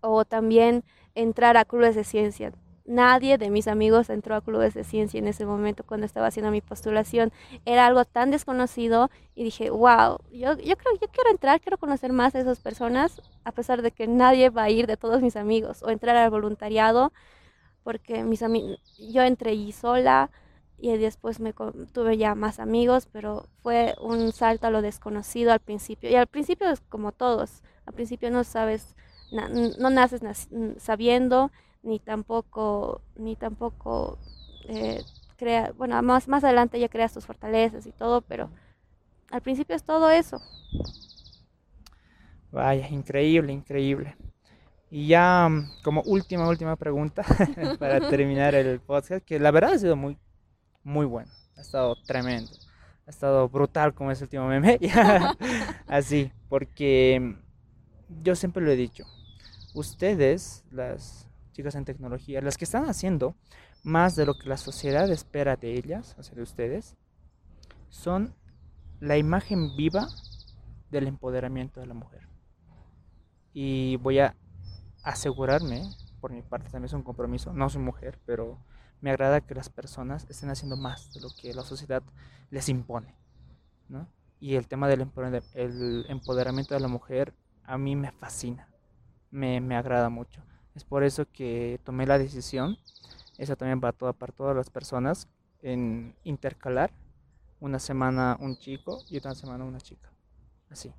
O 0.00 0.24
también 0.24 0.84
entrar 1.20 1.56
a 1.56 1.64
clubes 1.64 1.94
de 1.94 2.04
ciencia 2.04 2.52
nadie 2.88 3.36
de 3.38 3.50
mis 3.50 3.68
amigos 3.68 4.08
entró 4.10 4.34
a 4.34 4.40
clubes 4.40 4.74
de 4.74 4.82
ciencia 4.82 5.18
en 5.18 5.28
ese 5.28 5.46
momento 5.46 5.84
cuando 5.84 6.06
estaba 6.06 6.26
haciendo 6.26 6.50
mi 6.50 6.60
postulación. 6.60 7.32
Era 7.64 7.86
algo 7.86 8.04
tan 8.04 8.30
desconocido 8.30 9.10
y 9.34 9.44
dije, 9.44 9.70
wow, 9.70 10.18
yo, 10.32 10.56
yo 10.58 10.76
creo 10.76 10.94
yo 11.00 11.08
quiero 11.12 11.30
entrar, 11.30 11.60
quiero 11.60 11.78
conocer 11.78 12.12
más 12.12 12.34
a 12.34 12.40
esas 12.40 12.58
personas, 12.58 13.20
a 13.44 13.52
pesar 13.52 13.82
de 13.82 13.92
que 13.92 14.08
nadie 14.08 14.50
va 14.50 14.64
a 14.64 14.70
ir 14.70 14.86
de 14.86 14.96
todos 14.96 15.22
mis 15.22 15.36
amigos, 15.36 15.82
o 15.82 15.90
entrar 15.90 16.16
al 16.16 16.30
voluntariado, 16.30 17.12
porque 17.84 18.24
mis 18.24 18.40
yo 18.98 19.22
entré 19.22 19.52
y 19.54 19.72
sola 19.72 20.30
y 20.78 20.96
después 20.96 21.40
me 21.40 21.52
tuve 21.92 22.16
ya 22.16 22.34
más 22.34 22.58
amigos, 22.58 23.06
pero 23.12 23.46
fue 23.62 23.94
un 24.00 24.32
salto 24.32 24.66
a 24.66 24.70
lo 24.70 24.80
desconocido 24.80 25.52
al 25.52 25.60
principio. 25.60 26.08
Y 26.08 26.14
al 26.14 26.26
principio 26.26 26.70
es 26.70 26.80
como 26.80 27.12
todos, 27.12 27.62
al 27.84 27.94
principio 27.94 28.30
no 28.30 28.44
sabes, 28.44 28.94
no 29.30 29.90
naces 29.90 30.20
sabiendo 30.78 31.50
ni 31.82 31.98
tampoco, 31.98 33.02
ni 33.16 33.36
tampoco 33.36 34.18
eh, 34.68 35.02
crea, 35.36 35.72
bueno, 35.76 36.00
más, 36.02 36.28
más 36.28 36.44
adelante 36.44 36.80
ya 36.80 36.88
creas 36.88 37.12
tus 37.12 37.26
fortalezas 37.26 37.86
y 37.86 37.92
todo, 37.92 38.20
pero 38.22 38.50
al 39.30 39.40
principio 39.42 39.76
es 39.76 39.82
todo 39.84 40.10
eso. 40.10 40.40
Vaya, 42.50 42.88
increíble, 42.88 43.52
increíble. 43.52 44.16
Y 44.90 45.06
ya 45.08 45.48
mm, 45.48 45.82
como 45.82 46.02
última, 46.02 46.48
última 46.48 46.76
pregunta 46.76 47.22
para 47.78 48.00
terminar 48.10 48.54
el 48.54 48.80
podcast, 48.80 49.24
que 49.24 49.38
la 49.38 49.50
verdad 49.50 49.72
ha 49.74 49.78
sido 49.78 49.96
muy, 49.96 50.18
muy 50.82 51.06
bueno. 51.06 51.30
Ha 51.56 51.60
estado 51.60 51.96
tremendo. 52.06 52.50
Ha 53.06 53.10
estado 53.10 53.48
brutal 53.48 53.94
como 53.94 54.10
ese 54.10 54.24
último 54.24 54.46
meme. 54.46 54.78
Así, 55.86 56.32
porque 56.48 57.20
mm, 57.20 58.22
yo 58.22 58.34
siempre 58.34 58.64
lo 58.64 58.70
he 58.70 58.76
dicho. 58.76 59.04
Ustedes, 59.74 60.64
las, 60.70 61.28
chicas 61.52 61.74
en 61.74 61.84
tecnología, 61.84 62.40
las 62.40 62.56
que 62.56 62.64
están 62.64 62.88
haciendo 62.88 63.34
más 63.82 64.16
de 64.16 64.26
lo 64.26 64.34
que 64.38 64.48
la 64.48 64.56
sociedad 64.56 65.10
espera 65.10 65.56
de 65.56 65.74
ellas, 65.74 66.14
o 66.18 66.22
sea, 66.22 66.34
de 66.34 66.42
ustedes, 66.42 66.96
son 67.88 68.34
la 69.00 69.16
imagen 69.16 69.76
viva 69.76 70.08
del 70.90 71.06
empoderamiento 71.06 71.80
de 71.80 71.86
la 71.86 71.94
mujer. 71.94 72.28
y 73.54 73.96
voy 73.96 74.20
a 74.20 74.36
asegurarme, 75.02 75.82
por 76.20 76.32
mi 76.32 76.42
parte 76.42 76.70
también 76.70 76.84
es 76.84 76.92
un 76.92 77.02
compromiso, 77.02 77.52
no 77.52 77.68
soy 77.70 77.82
mujer, 77.82 78.18
pero 78.26 78.58
me 79.00 79.10
agrada 79.10 79.40
que 79.40 79.54
las 79.54 79.68
personas 79.68 80.26
estén 80.28 80.50
haciendo 80.50 80.76
más 80.76 81.12
de 81.12 81.20
lo 81.20 81.28
que 81.40 81.54
la 81.54 81.62
sociedad 81.62 82.02
les 82.50 82.68
impone, 82.68 83.14
¿no? 83.88 84.08
Y 84.40 84.54
el 84.54 84.68
tema 84.68 84.88
del 84.88 85.00
empoderamiento 85.00 86.74
de 86.74 86.80
la 86.80 86.88
mujer 86.88 87.34
a 87.64 87.78
mí 87.78 87.96
me 87.96 88.12
fascina, 88.12 88.68
me, 89.30 89.60
me 89.60 89.76
agrada 89.76 90.08
mucho. 90.08 90.42
Es 90.74 90.84
por 90.84 91.02
eso 91.04 91.26
que 91.30 91.80
tomé 91.84 92.06
la 92.06 92.18
decisión, 92.18 92.76
esa 93.38 93.56
también 93.56 93.80
va 93.82 93.92
toda, 93.92 94.12
para 94.12 94.32
todas 94.32 94.56
las 94.56 94.70
personas, 94.70 95.28
en 95.62 96.14
intercalar 96.24 96.92
una 97.60 97.78
semana 97.78 98.36
un 98.40 98.56
chico 98.56 99.02
y 99.10 99.18
otra 99.18 99.34
semana 99.34 99.64
una 99.64 99.80
chica. 99.80 100.10
Así. 100.70 100.92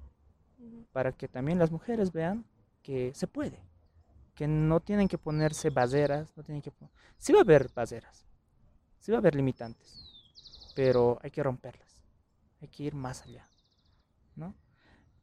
Para 0.92 1.12
que 1.12 1.28
también 1.28 1.60
las 1.60 1.72
mujeres 1.72 2.12
vean 2.12 2.46
que 2.82 3.14
se 3.14 3.28
puede. 3.28 3.60
Que 4.36 4.48
no 4.48 4.80
tienen 4.80 5.08
que 5.08 5.18
ponerse 5.18 5.70
baseras, 5.70 6.36
no 6.36 6.44
tienen 6.44 6.62
que 6.62 6.72
Sí 7.18 7.34
va 7.34 7.40
a 7.40 7.44
haber 7.44 7.70
baseras, 7.74 8.26
sí 9.00 9.12
va 9.12 9.18
a 9.18 9.20
haber 9.20 9.36
limitantes, 9.36 10.72
pero 10.76 11.20
hay 11.22 11.32
que 11.32 11.44
romperlas. 11.44 12.04
Hay 12.62 12.68
que 12.70 12.84
ir 12.84 12.96
más 12.96 13.22
allá. 13.24 13.50
¿no? 14.36 14.56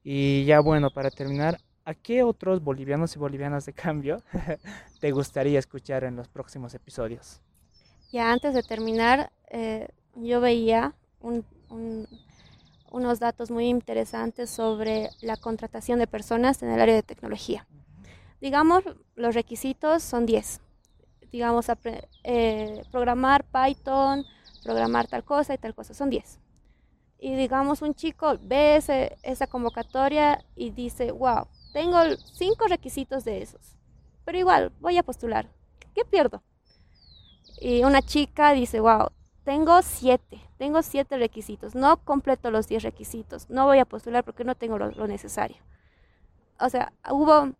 Y 0.05 0.45
ya 0.45 0.61
bueno, 0.61 0.91
para 0.91 1.11
terminar, 1.11 1.59
¿a 1.87 1.95
qué 1.95 2.24
otros 2.24 2.62
bolivianos 2.62 3.14
y 3.14 3.18
bolivianas 3.18 3.64
de 3.64 3.72
cambio 3.72 4.22
te 5.01 5.12
gustaría 5.12 5.59
escuchar 5.59 6.05
en 6.05 6.16
los 6.16 6.28
próximos 6.28 6.74
episodios? 6.74 7.41
Ya 8.12 8.30
antes 8.32 8.55
de 8.55 8.62
terminar, 8.62 9.30
eh, 9.51 9.89
yo 10.16 10.41
veía 10.41 10.95
unos 12.91 13.20
datos 13.20 13.51
muy 13.51 13.68
interesantes 13.68 14.51
sobre 14.51 15.11
la 15.22 15.37
contratación 15.37 15.99
de 16.01 16.07
personas 16.07 16.62
en 16.62 16.70
el 16.70 16.80
área 16.80 16.95
de 16.95 17.03
tecnología. 17.03 17.66
Digamos, 18.41 18.82
los 19.14 19.34
requisitos 19.34 20.03
son 20.03 20.26
10. 20.26 20.61
Digamos, 21.30 21.66
eh, 22.24 22.82
programar 22.91 23.45
Python, 23.45 24.24
programar 24.64 25.07
tal 25.07 25.24
cosa 25.24 25.55
y 25.55 25.59
tal 25.59 25.74
cosa, 25.74 25.95
son 25.95 26.11
10. 26.11 26.41
Y 27.18 27.34
digamos, 27.34 27.80
un 27.80 27.95
chico 27.95 28.39
ve 28.43 28.76
esa 29.22 29.47
convocatoria 29.47 30.45
y 30.55 30.70
dice, 30.70 31.12
wow, 31.12 31.47
tengo 31.77 31.99
cinco 32.33 32.68
requisitos 32.68 33.27
de 33.27 33.43
esos, 33.43 33.77
pero 34.24 34.39
igual 34.39 34.72
voy 34.81 34.97
a 34.97 35.03
postular. 35.03 35.51
¿Qué 35.95 36.07
pierdo? 36.07 36.43
Y 37.61 37.85
una 37.85 38.01
chica 38.01 38.53
dice, 38.53 38.81
wow, 38.81 39.09
tengo 39.45 39.83
siete, 39.83 40.41
tengo 40.57 40.81
siete 40.81 41.18
requisitos, 41.18 41.74
no 41.74 41.99
completo 41.99 42.51
los 42.51 42.66
diez 42.66 42.83
requisitos, 42.83 43.51
no 43.51 43.66
voy 43.66 43.79
a 43.79 43.85
postular 43.85 44.24
porque 44.24 44.43
no 44.43 44.55
tengo 44.55 44.79
lo, 44.79 45.07
necesario. 45.07 45.59
O 46.59 46.70
sea, 46.70 46.95
hubo, 47.11 47.53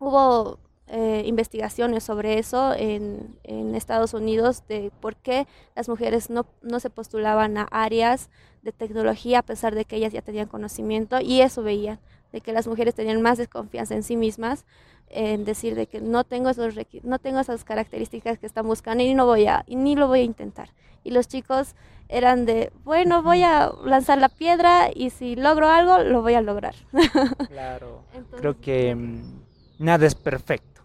hubo 0.00 0.58
eh, 0.88 1.22
investigaciones 1.24 2.02
sobre 2.02 2.40
eso 2.40 2.74
en, 2.74 3.38
en, 3.44 3.76
Estados 3.76 4.12
Unidos 4.12 4.66
de 4.66 4.90
por 5.00 5.14
qué 5.14 5.46
las 5.76 5.88
mujeres 5.88 6.30
no, 6.30 6.46
no 6.62 6.80
se 6.80 6.90
postulaban 6.90 7.56
a 7.56 7.68
áreas 7.70 8.28
de 8.62 8.72
tecnología 8.72 9.38
a 9.38 9.42
pesar 9.42 9.76
de 9.76 9.84
que 9.84 9.94
ellas 9.94 10.12
ya 10.12 10.22
tenían 10.22 10.48
conocimiento 10.48 11.20
y 11.20 11.42
eso 11.42 11.62
veían, 11.62 12.00
de 12.32 12.40
que 12.40 12.52
las 12.52 12.66
mujeres 12.66 12.94
tenían 12.94 13.22
más 13.22 13.38
desconfianza 13.38 13.94
en 13.94 14.02
sí 14.02 14.16
mismas 14.16 14.64
en 15.08 15.44
decir 15.44 15.74
de 15.74 15.86
que 15.86 16.00
no 16.00 16.24
tengo 16.24 16.50
esos 16.50 16.74
no 17.02 17.18
tengo 17.18 17.40
esas 17.40 17.64
características 17.64 18.38
que 18.38 18.46
están 18.46 18.66
buscando 18.66 19.04
y 19.04 19.14
no 19.14 19.26
voy 19.26 19.46
a 19.46 19.64
y 19.66 19.76
ni 19.76 19.94
lo 19.94 20.08
voy 20.08 20.20
a 20.20 20.24
intentar. 20.24 20.70
Y 21.04 21.10
los 21.10 21.28
chicos 21.28 21.74
eran 22.08 22.46
de 22.46 22.72
bueno 22.84 23.22
voy 23.22 23.42
a 23.42 23.72
lanzar 23.84 24.18
la 24.18 24.28
piedra 24.28 24.90
y 24.94 25.10
si 25.10 25.36
logro 25.36 25.68
algo 25.68 25.98
lo 25.98 26.22
voy 26.22 26.34
a 26.34 26.40
lograr 26.40 26.74
claro. 27.48 28.04
Creo 28.38 28.60
que 28.60 28.94
mm, 28.94 29.42
nada 29.78 30.06
es 30.06 30.14
perfecto. 30.14 30.82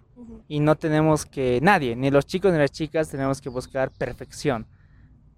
Y 0.50 0.60
no 0.60 0.76
tenemos 0.76 1.26
que 1.26 1.60
nadie 1.62 1.96
ni 1.96 2.12
los 2.12 2.26
chicos 2.26 2.52
ni 2.52 2.58
las 2.58 2.72
chicas 2.72 3.10
tenemos 3.10 3.40
que 3.40 3.50
buscar 3.50 3.92
perfección. 3.92 4.68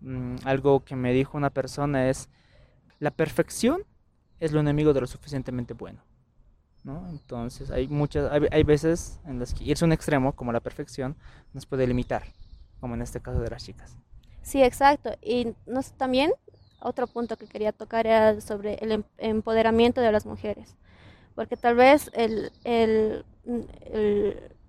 Mm, 0.01 0.37
algo 0.45 0.83
que 0.83 0.95
me 0.95 1.13
dijo 1.13 1.37
una 1.37 1.49
persona 1.51 2.09
es 2.09 2.29
la 2.99 3.11
perfección 3.11 3.83
es 4.39 4.51
lo 4.51 4.59
enemigo 4.59 4.93
de 4.93 5.01
lo 5.01 5.07
suficientemente 5.07 5.73
bueno 5.73 6.01
entonces 7.09 7.71
hay 7.71 7.87
muchas, 7.87 8.31
hay, 8.51 8.63
veces 8.63 9.19
en 9.25 9.39
las 9.39 9.53
que 9.53 9.63
irse 9.63 9.83
a 9.83 9.87
un 9.87 9.91
extremo, 9.91 10.33
como 10.33 10.51
la 10.51 10.59
perfección, 10.59 11.15
nos 11.53 11.65
puede 11.65 11.85
limitar, 11.85 12.23
como 12.79 12.95
en 12.95 13.01
este 13.01 13.19
caso 13.19 13.39
de 13.39 13.49
las 13.49 13.63
chicas. 13.63 13.97
Sí, 14.41 14.63
exacto. 14.63 15.11
Y 15.21 15.53
nos, 15.67 15.91
también 15.93 16.31
otro 16.79 17.07
punto 17.07 17.37
que 17.37 17.47
quería 17.47 17.71
tocar 17.71 18.07
era 18.07 18.39
sobre 18.41 18.75
el 18.75 18.91
em, 18.91 19.03
empoderamiento 19.17 20.01
de 20.01 20.11
las 20.11 20.25
mujeres, 20.25 20.75
porque 21.35 21.57
tal 21.57 21.75
vez 21.75 22.09
el, 22.13 22.51
el, 22.63 23.25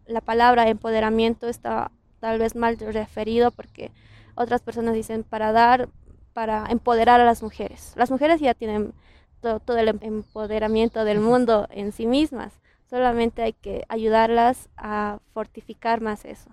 la 0.07 0.21
palabra 0.21 0.69
empoderamiento 0.69 1.49
está 1.49 1.91
tal 2.19 2.39
vez 2.39 2.55
mal 2.55 2.77
referido 2.79 3.51
porque 3.51 3.93
otras 4.35 4.61
personas 4.61 4.95
dicen 4.95 5.23
para 5.23 5.53
dar, 5.53 5.89
para 6.35 6.67
empoderar 6.69 7.21
a 7.21 7.25
las 7.25 7.43
mujeres. 7.43 7.95
Las 7.97 8.11
mujeres 8.11 8.41
ya 8.41 8.53
tienen 8.55 8.93
todo, 9.41 9.79
el 9.79 9.89
empoderamiento 9.89 11.05
del 11.05 11.21
mundo 11.21 11.67
en 11.71 11.93
sí 11.93 12.07
mismas. 12.07 12.53
Solamente 12.89 13.43
hay 13.43 13.53
que 13.53 13.85
ayudarlas 13.89 14.69
a 14.77 15.21
fortificar 15.33 16.01
más 16.01 16.25
eso. 16.25 16.51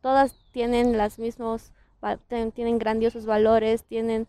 Todas 0.00 0.34
tienen 0.52 0.96
las 0.96 1.18
mismos, 1.18 1.72
tienen 2.54 2.78
grandiosos 2.78 3.26
valores, 3.26 3.84
tienen 3.84 4.26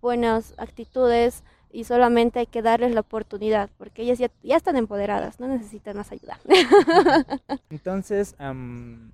buenas 0.00 0.54
actitudes 0.58 1.44
y 1.70 1.84
solamente 1.84 2.40
hay 2.40 2.46
que 2.46 2.60
darles 2.60 2.92
la 2.92 3.00
oportunidad 3.00 3.70
porque 3.78 4.02
ellas 4.02 4.18
ya, 4.18 4.56
están 4.56 4.76
empoderadas, 4.76 5.40
no 5.40 5.48
necesitan 5.48 5.96
más 5.96 6.12
ayuda. 6.12 6.38
Entonces, 7.70 8.34
um, 8.40 9.10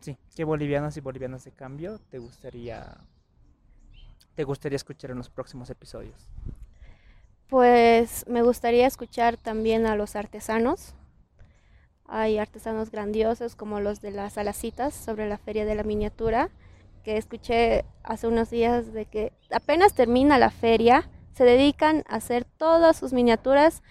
sí, 0.00 0.16
¿qué 0.36 0.44
bolivianos 0.44 0.96
y 0.96 1.00
bolivianas 1.00 1.44
de 1.44 1.52
cambio 1.52 1.98
te 2.10 2.18
gustaría, 2.18 2.98
te 4.34 4.44
gustaría 4.44 4.76
escuchar 4.76 5.10
en 5.10 5.18
los 5.18 5.30
próximos 5.30 5.70
episodios? 5.70 6.28
Pues 7.50 8.24
me 8.28 8.42
gustaría 8.42 8.86
escuchar 8.86 9.36
también 9.36 9.84
a 9.84 9.96
los 9.96 10.14
artesanos. 10.14 10.94
Hay 12.06 12.38
artesanos 12.38 12.92
grandiosos 12.92 13.56
como 13.56 13.80
los 13.80 14.00
de 14.00 14.12
las 14.12 14.38
alacitas 14.38 14.94
sobre 14.94 15.28
la 15.28 15.36
feria 15.36 15.64
de 15.64 15.74
la 15.74 15.82
miniatura, 15.82 16.50
que 17.02 17.16
escuché 17.16 17.84
hace 18.04 18.28
unos 18.28 18.50
días 18.50 18.92
de 18.92 19.06
que 19.06 19.32
apenas 19.50 19.94
termina 19.94 20.38
la 20.38 20.50
feria, 20.50 21.10
se 21.32 21.42
dedican 21.42 22.04
a 22.08 22.16
hacer 22.16 22.44
todas 22.44 22.96
sus 22.96 23.12
miniaturas 23.12 23.82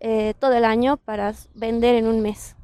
eh, 0.00 0.34
todo 0.38 0.52
el 0.52 0.66
año 0.66 0.98
para 0.98 1.32
vender 1.54 1.94
en 1.94 2.06
un 2.06 2.20
mes. 2.20 2.54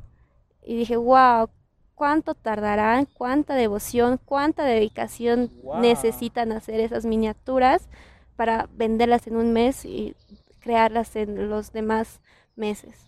Y 0.63 0.77
dije, 0.77 0.99
wow, 0.99 1.49
cuánto 1.95 2.35
tardarán, 2.35 3.07
cuánta 3.07 3.55
devoción, 3.55 4.21
cuánta 4.23 4.65
dedicación 4.65 5.51
necesitan 5.81 6.53
hacer 6.53 6.81
esas 6.81 7.07
miniaturas 7.07 7.89
para 8.37 8.69
venderlas 8.73 9.27
en 9.27 9.37
un 9.37 9.53
mes 9.53 9.85
y 9.85 10.15
crearlas 10.61 11.17
en 11.17 11.49
los 11.49 11.73
demás 11.73 12.21
meses. 12.55 13.07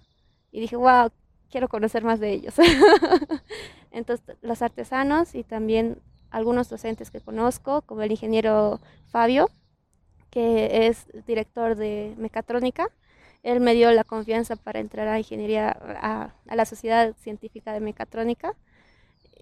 Y 0.50 0.60
dije, 0.60 0.76
wow, 0.76 1.10
quiero 1.50 1.68
conocer 1.68 2.04
más 2.04 2.20
de 2.20 2.32
ellos. 2.32 2.54
Entonces, 3.90 4.36
los 4.42 4.62
artesanos 4.62 5.34
y 5.34 5.44
también 5.44 6.00
algunos 6.30 6.68
docentes 6.68 7.10
que 7.10 7.20
conozco, 7.20 7.82
como 7.82 8.02
el 8.02 8.10
ingeniero 8.10 8.80
Fabio, 9.06 9.48
que 10.30 10.86
es 10.86 11.06
director 11.26 11.76
de 11.76 12.14
mecatrónica. 12.18 12.88
Él 13.42 13.60
me 13.60 13.74
dio 13.74 13.90
la 13.92 14.04
confianza 14.04 14.56
para 14.56 14.80
entrar 14.80 15.08
a 15.08 15.18
ingeniería, 15.18 15.70
a, 15.70 16.34
a 16.46 16.56
la 16.56 16.64
Sociedad 16.64 17.14
Científica 17.16 17.72
de 17.72 17.80
Mecatrónica 17.80 18.54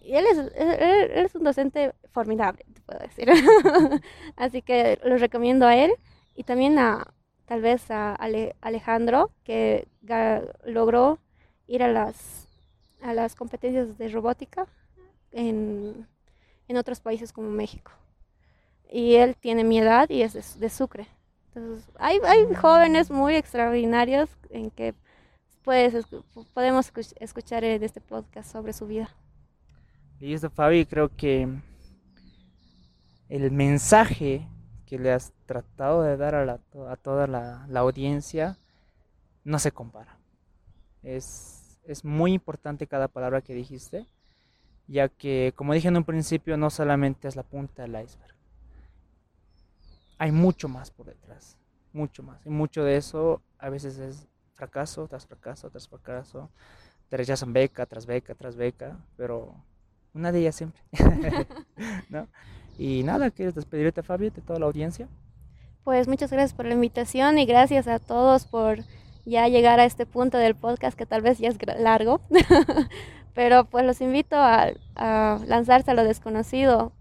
y 0.07 0.15
él 0.15 0.25
es, 0.27 0.39
él, 0.55 1.11
es 1.13 1.35
un 1.35 1.43
docente 1.43 1.93
formidable, 2.13 2.65
te 2.73 2.81
puedo 2.81 3.01
decir. 3.01 3.29
Así 4.37 4.63
que 4.63 5.01
lo 5.05 5.19
recomiendo 5.19 5.67
a 5.67 5.77
él 5.77 5.93
y 6.35 6.45
también 6.45 6.79
a 6.79 7.13
tal 7.47 7.61
vez 7.61 7.91
a 7.91 8.15
Alejandro, 8.61 9.31
que 9.45 9.89
logró 10.65 11.19
ir 11.67 11.83
a 11.83 11.89
las, 11.89 12.49
a 13.01 13.15
las 13.15 13.35
competencias 13.35 13.99
de 13.99 14.09
robótica 14.09 14.67
en, 15.33 16.07
en 16.69 16.77
otros 16.77 17.01
países 17.01 17.33
como 17.33 17.51
México. 17.51 17.93
Y 18.91 19.15
él 19.15 19.37
tiene 19.37 19.65
mi 19.65 19.79
edad 19.79 20.09
y 20.11 20.23
es 20.23 20.59
de, 20.59 20.71
Sucre. 20.71 21.09
Entonces, 21.55 21.89
hay, 21.99 22.19
hay 22.25 22.53
jóvenes 22.55 23.11
muy 23.11 23.35
extraordinarios 23.35 24.29
en 24.51 24.71
que 24.71 24.95
puedes, 25.63 26.07
podemos 26.55 26.93
escuchar 27.19 27.65
en 27.65 27.83
este 27.83 28.01
podcast 28.01 28.51
sobre 28.51 28.73
su 28.73 28.87
vida. 28.87 29.11
Y 30.19 30.33
esto, 30.33 30.49
Fabi, 30.51 30.87
creo 30.87 31.15
que 31.15 31.49
el 33.29 33.51
mensaje 33.51 34.49
que 34.87 34.99
le 34.99 35.13
has 35.13 35.33
tratado 35.47 36.03
de 36.03 36.17
dar 36.17 36.35
a, 36.35 36.61
a 36.91 36.97
toda 36.97 37.27
la, 37.27 37.67
audiencia 37.75 38.57
no 39.45 39.59
se 39.59 39.73
compara. 39.73 40.19
Es, 41.03 41.79
es 41.85 42.05
muy 42.05 42.33
importante 42.33 42.87
cada 42.87 43.09
palabra 43.09 43.43
que 43.43 43.55
dijiste, 43.55 44.07
ya 44.87 45.09
que, 45.09 45.53
como 45.55 45.75
dije 45.75 45.89
en 45.89 45.97
un 45.97 46.05
principio, 46.05 46.57
no 46.57 46.71
solamente 46.71 47.29
es 47.29 47.37
la 47.37 47.43
punta 47.43 47.83
del 47.83 48.03
iceberg. 48.03 48.35
Hay 50.19 50.33
mucho 50.33 50.69
más 50.69 50.91
por 50.91 51.07
detrás, 51.07 51.59
mucho 51.93 52.23
más. 52.23 52.45
Y 52.47 52.51
mucho 52.51 52.85
de 52.85 52.97
eso 52.97 53.43
a 53.59 53.69
veces 53.69 53.99
es 53.99 54.27
fracaso 54.55 55.07
tras 55.07 55.27
fracaso 55.27 55.69
tras 55.69 55.87
fracaso, 55.89 56.51
te 57.11 57.17
rechazan 57.19 57.53
beca 57.53 57.85
tras 57.85 58.07
beca 58.07 58.35
tras 58.35 58.57
beca, 58.57 58.99
pero 59.17 59.55
una 60.17 60.33
de 60.33 60.41
ellas 60.41 60.57
siempre. 60.57 60.81
¿No? 62.09 62.27
Y 62.79 63.03
nada, 63.03 63.31
¿quieres 63.31 63.55
despedirte, 63.55 64.03
Fabio, 64.03 64.31
de 64.31 64.43
toda 64.43 64.59
la 64.59 64.67
audiencia? 64.67 65.09
Pues 65.85 66.09
muchas 66.09 66.31
gracias 66.31 66.53
por 66.53 66.67
la 66.67 66.75
invitación 66.75 67.39
y 67.39 67.47
gracias 67.47 67.87
a 67.87 67.99
todos 67.99 68.47
por 68.47 68.81
ya 69.25 69.49
llegar 69.49 69.79
a 69.79 69.85
este 69.85 70.07
punto 70.07 70.39
del 70.39 70.55
podcast 70.55 70.99
que 70.99 71.07
tal 71.07 71.23
vez 71.23 71.39
ya 71.39 71.49
es 71.49 71.59
largo. 71.79 72.21
Pero 73.35 73.67
pues 73.67 73.85
los 73.85 74.01
invito 74.01 74.37
a, 74.37 74.73
lanzarse 75.47 75.91
a 75.91 75.95
lo 75.95 76.05
desconocido 76.05 76.93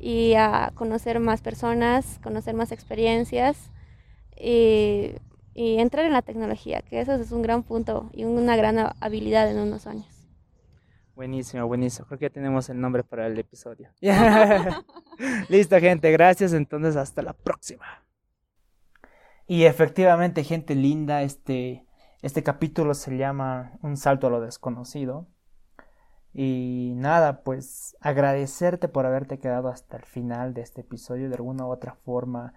y 0.00 0.34
a 0.34 0.72
conocer 0.74 1.20
más 1.20 1.42
personas, 1.42 2.18
conocer 2.22 2.54
más 2.54 2.72
experiencias 2.72 3.70
y, 4.36 5.12
y 5.54 5.78
entrar 5.78 6.06
en 6.06 6.12
la 6.12 6.22
tecnología, 6.22 6.80
que 6.80 7.00
eso 7.00 7.14
es 7.14 7.32
un 7.32 7.42
gran 7.42 7.62
punto 7.64 8.08
y 8.14 8.24
una 8.24 8.56
gran 8.56 8.78
habilidad 9.00 9.50
en 9.50 9.58
unos 9.58 9.86
años. 9.86 10.17
Buenísimo, 11.18 11.66
buenísimo. 11.66 12.06
Creo 12.06 12.18
que 12.20 12.26
ya 12.26 12.32
tenemos 12.32 12.68
el 12.68 12.80
nombre 12.80 13.02
para 13.02 13.26
el 13.26 13.36
episodio. 13.36 13.90
Listo, 15.48 15.80
gente. 15.80 16.12
Gracias. 16.12 16.52
Entonces, 16.52 16.94
hasta 16.94 17.22
la 17.22 17.32
próxima. 17.32 18.04
Y 19.48 19.64
efectivamente, 19.64 20.44
gente 20.44 20.76
linda, 20.76 21.22
este, 21.22 21.84
este 22.22 22.44
capítulo 22.44 22.94
se 22.94 23.16
llama 23.16 23.72
Un 23.82 23.96
salto 23.96 24.28
a 24.28 24.30
lo 24.30 24.40
desconocido. 24.40 25.26
Y 26.32 26.92
nada, 26.94 27.42
pues 27.42 27.96
agradecerte 28.00 28.86
por 28.86 29.04
haberte 29.04 29.40
quedado 29.40 29.70
hasta 29.70 29.96
el 29.96 30.04
final 30.04 30.54
de 30.54 30.60
este 30.60 30.82
episodio. 30.82 31.28
De 31.28 31.34
alguna 31.34 31.66
u 31.66 31.72
otra 31.72 31.94
forma 31.94 32.54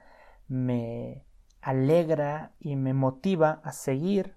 me 0.48 1.26
alegra 1.62 2.54
y 2.60 2.76
me 2.76 2.94
motiva 2.94 3.60
a 3.64 3.72
seguir 3.72 4.36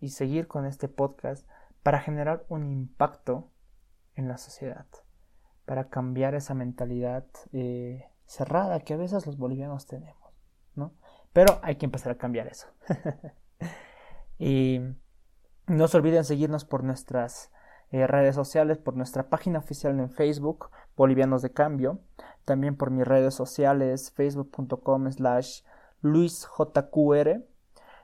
y 0.00 0.10
seguir 0.10 0.48
con 0.48 0.66
este 0.66 0.88
podcast 0.88 1.48
para 1.82 2.00
generar 2.00 2.44
un 2.50 2.70
impacto 2.70 3.52
en 4.14 4.28
la 4.28 4.38
sociedad, 4.38 4.86
para 5.64 5.88
cambiar 5.88 6.34
esa 6.34 6.54
mentalidad 6.54 7.26
eh, 7.52 8.04
cerrada 8.26 8.80
que 8.80 8.94
a 8.94 8.98
veces 8.98 9.26
los 9.26 9.38
bolivianos 9.38 9.86
tenemos, 9.86 10.32
¿no? 10.74 10.92
Pero 11.32 11.58
hay 11.62 11.76
que 11.76 11.86
empezar 11.86 12.12
a 12.12 12.18
cambiar 12.18 12.46
eso. 12.46 12.68
y 14.38 14.80
no 15.66 15.88
se 15.88 15.96
olviden 15.96 16.24
seguirnos 16.24 16.64
por 16.64 16.84
nuestras 16.84 17.50
eh, 17.90 18.06
redes 18.06 18.34
sociales, 18.34 18.78
por 18.78 18.96
nuestra 18.96 19.28
página 19.28 19.58
oficial 19.58 19.98
en 19.98 20.10
Facebook, 20.10 20.70
Bolivianos 20.96 21.42
de 21.42 21.52
Cambio, 21.52 22.00
también 22.44 22.76
por 22.76 22.90
mis 22.90 23.06
redes 23.06 23.34
sociales, 23.34 24.12
facebook.com 24.12 25.10
slash 25.10 25.62
luisjqr 26.02 27.44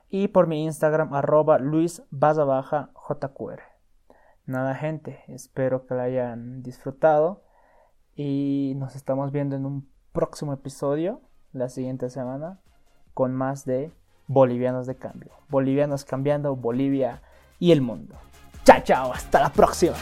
y 0.09 0.27
por 0.29 0.47
mi 0.47 0.65
Instagram 0.65 1.13
arroba 1.13 1.59
luis. 1.59 2.03
Nada 4.51 4.75
gente, 4.75 5.23
espero 5.29 5.87
que 5.87 5.93
la 5.93 6.03
hayan 6.03 6.61
disfrutado 6.61 7.41
y 8.17 8.73
nos 8.75 8.97
estamos 8.97 9.31
viendo 9.31 9.55
en 9.55 9.65
un 9.65 9.87
próximo 10.11 10.51
episodio 10.51 11.21
la 11.53 11.69
siguiente 11.69 12.09
semana 12.09 12.59
con 13.13 13.33
más 13.33 13.63
de 13.63 13.93
Bolivianos 14.27 14.87
de 14.87 14.97
Cambio. 14.97 15.31
Bolivianos 15.47 16.03
cambiando 16.03 16.57
Bolivia 16.57 17.21
y 17.59 17.71
el 17.71 17.79
mundo. 17.79 18.15
Chao, 18.65 18.81
chao, 18.83 19.13
hasta 19.13 19.39
la 19.39 19.53
próxima. 19.53 19.95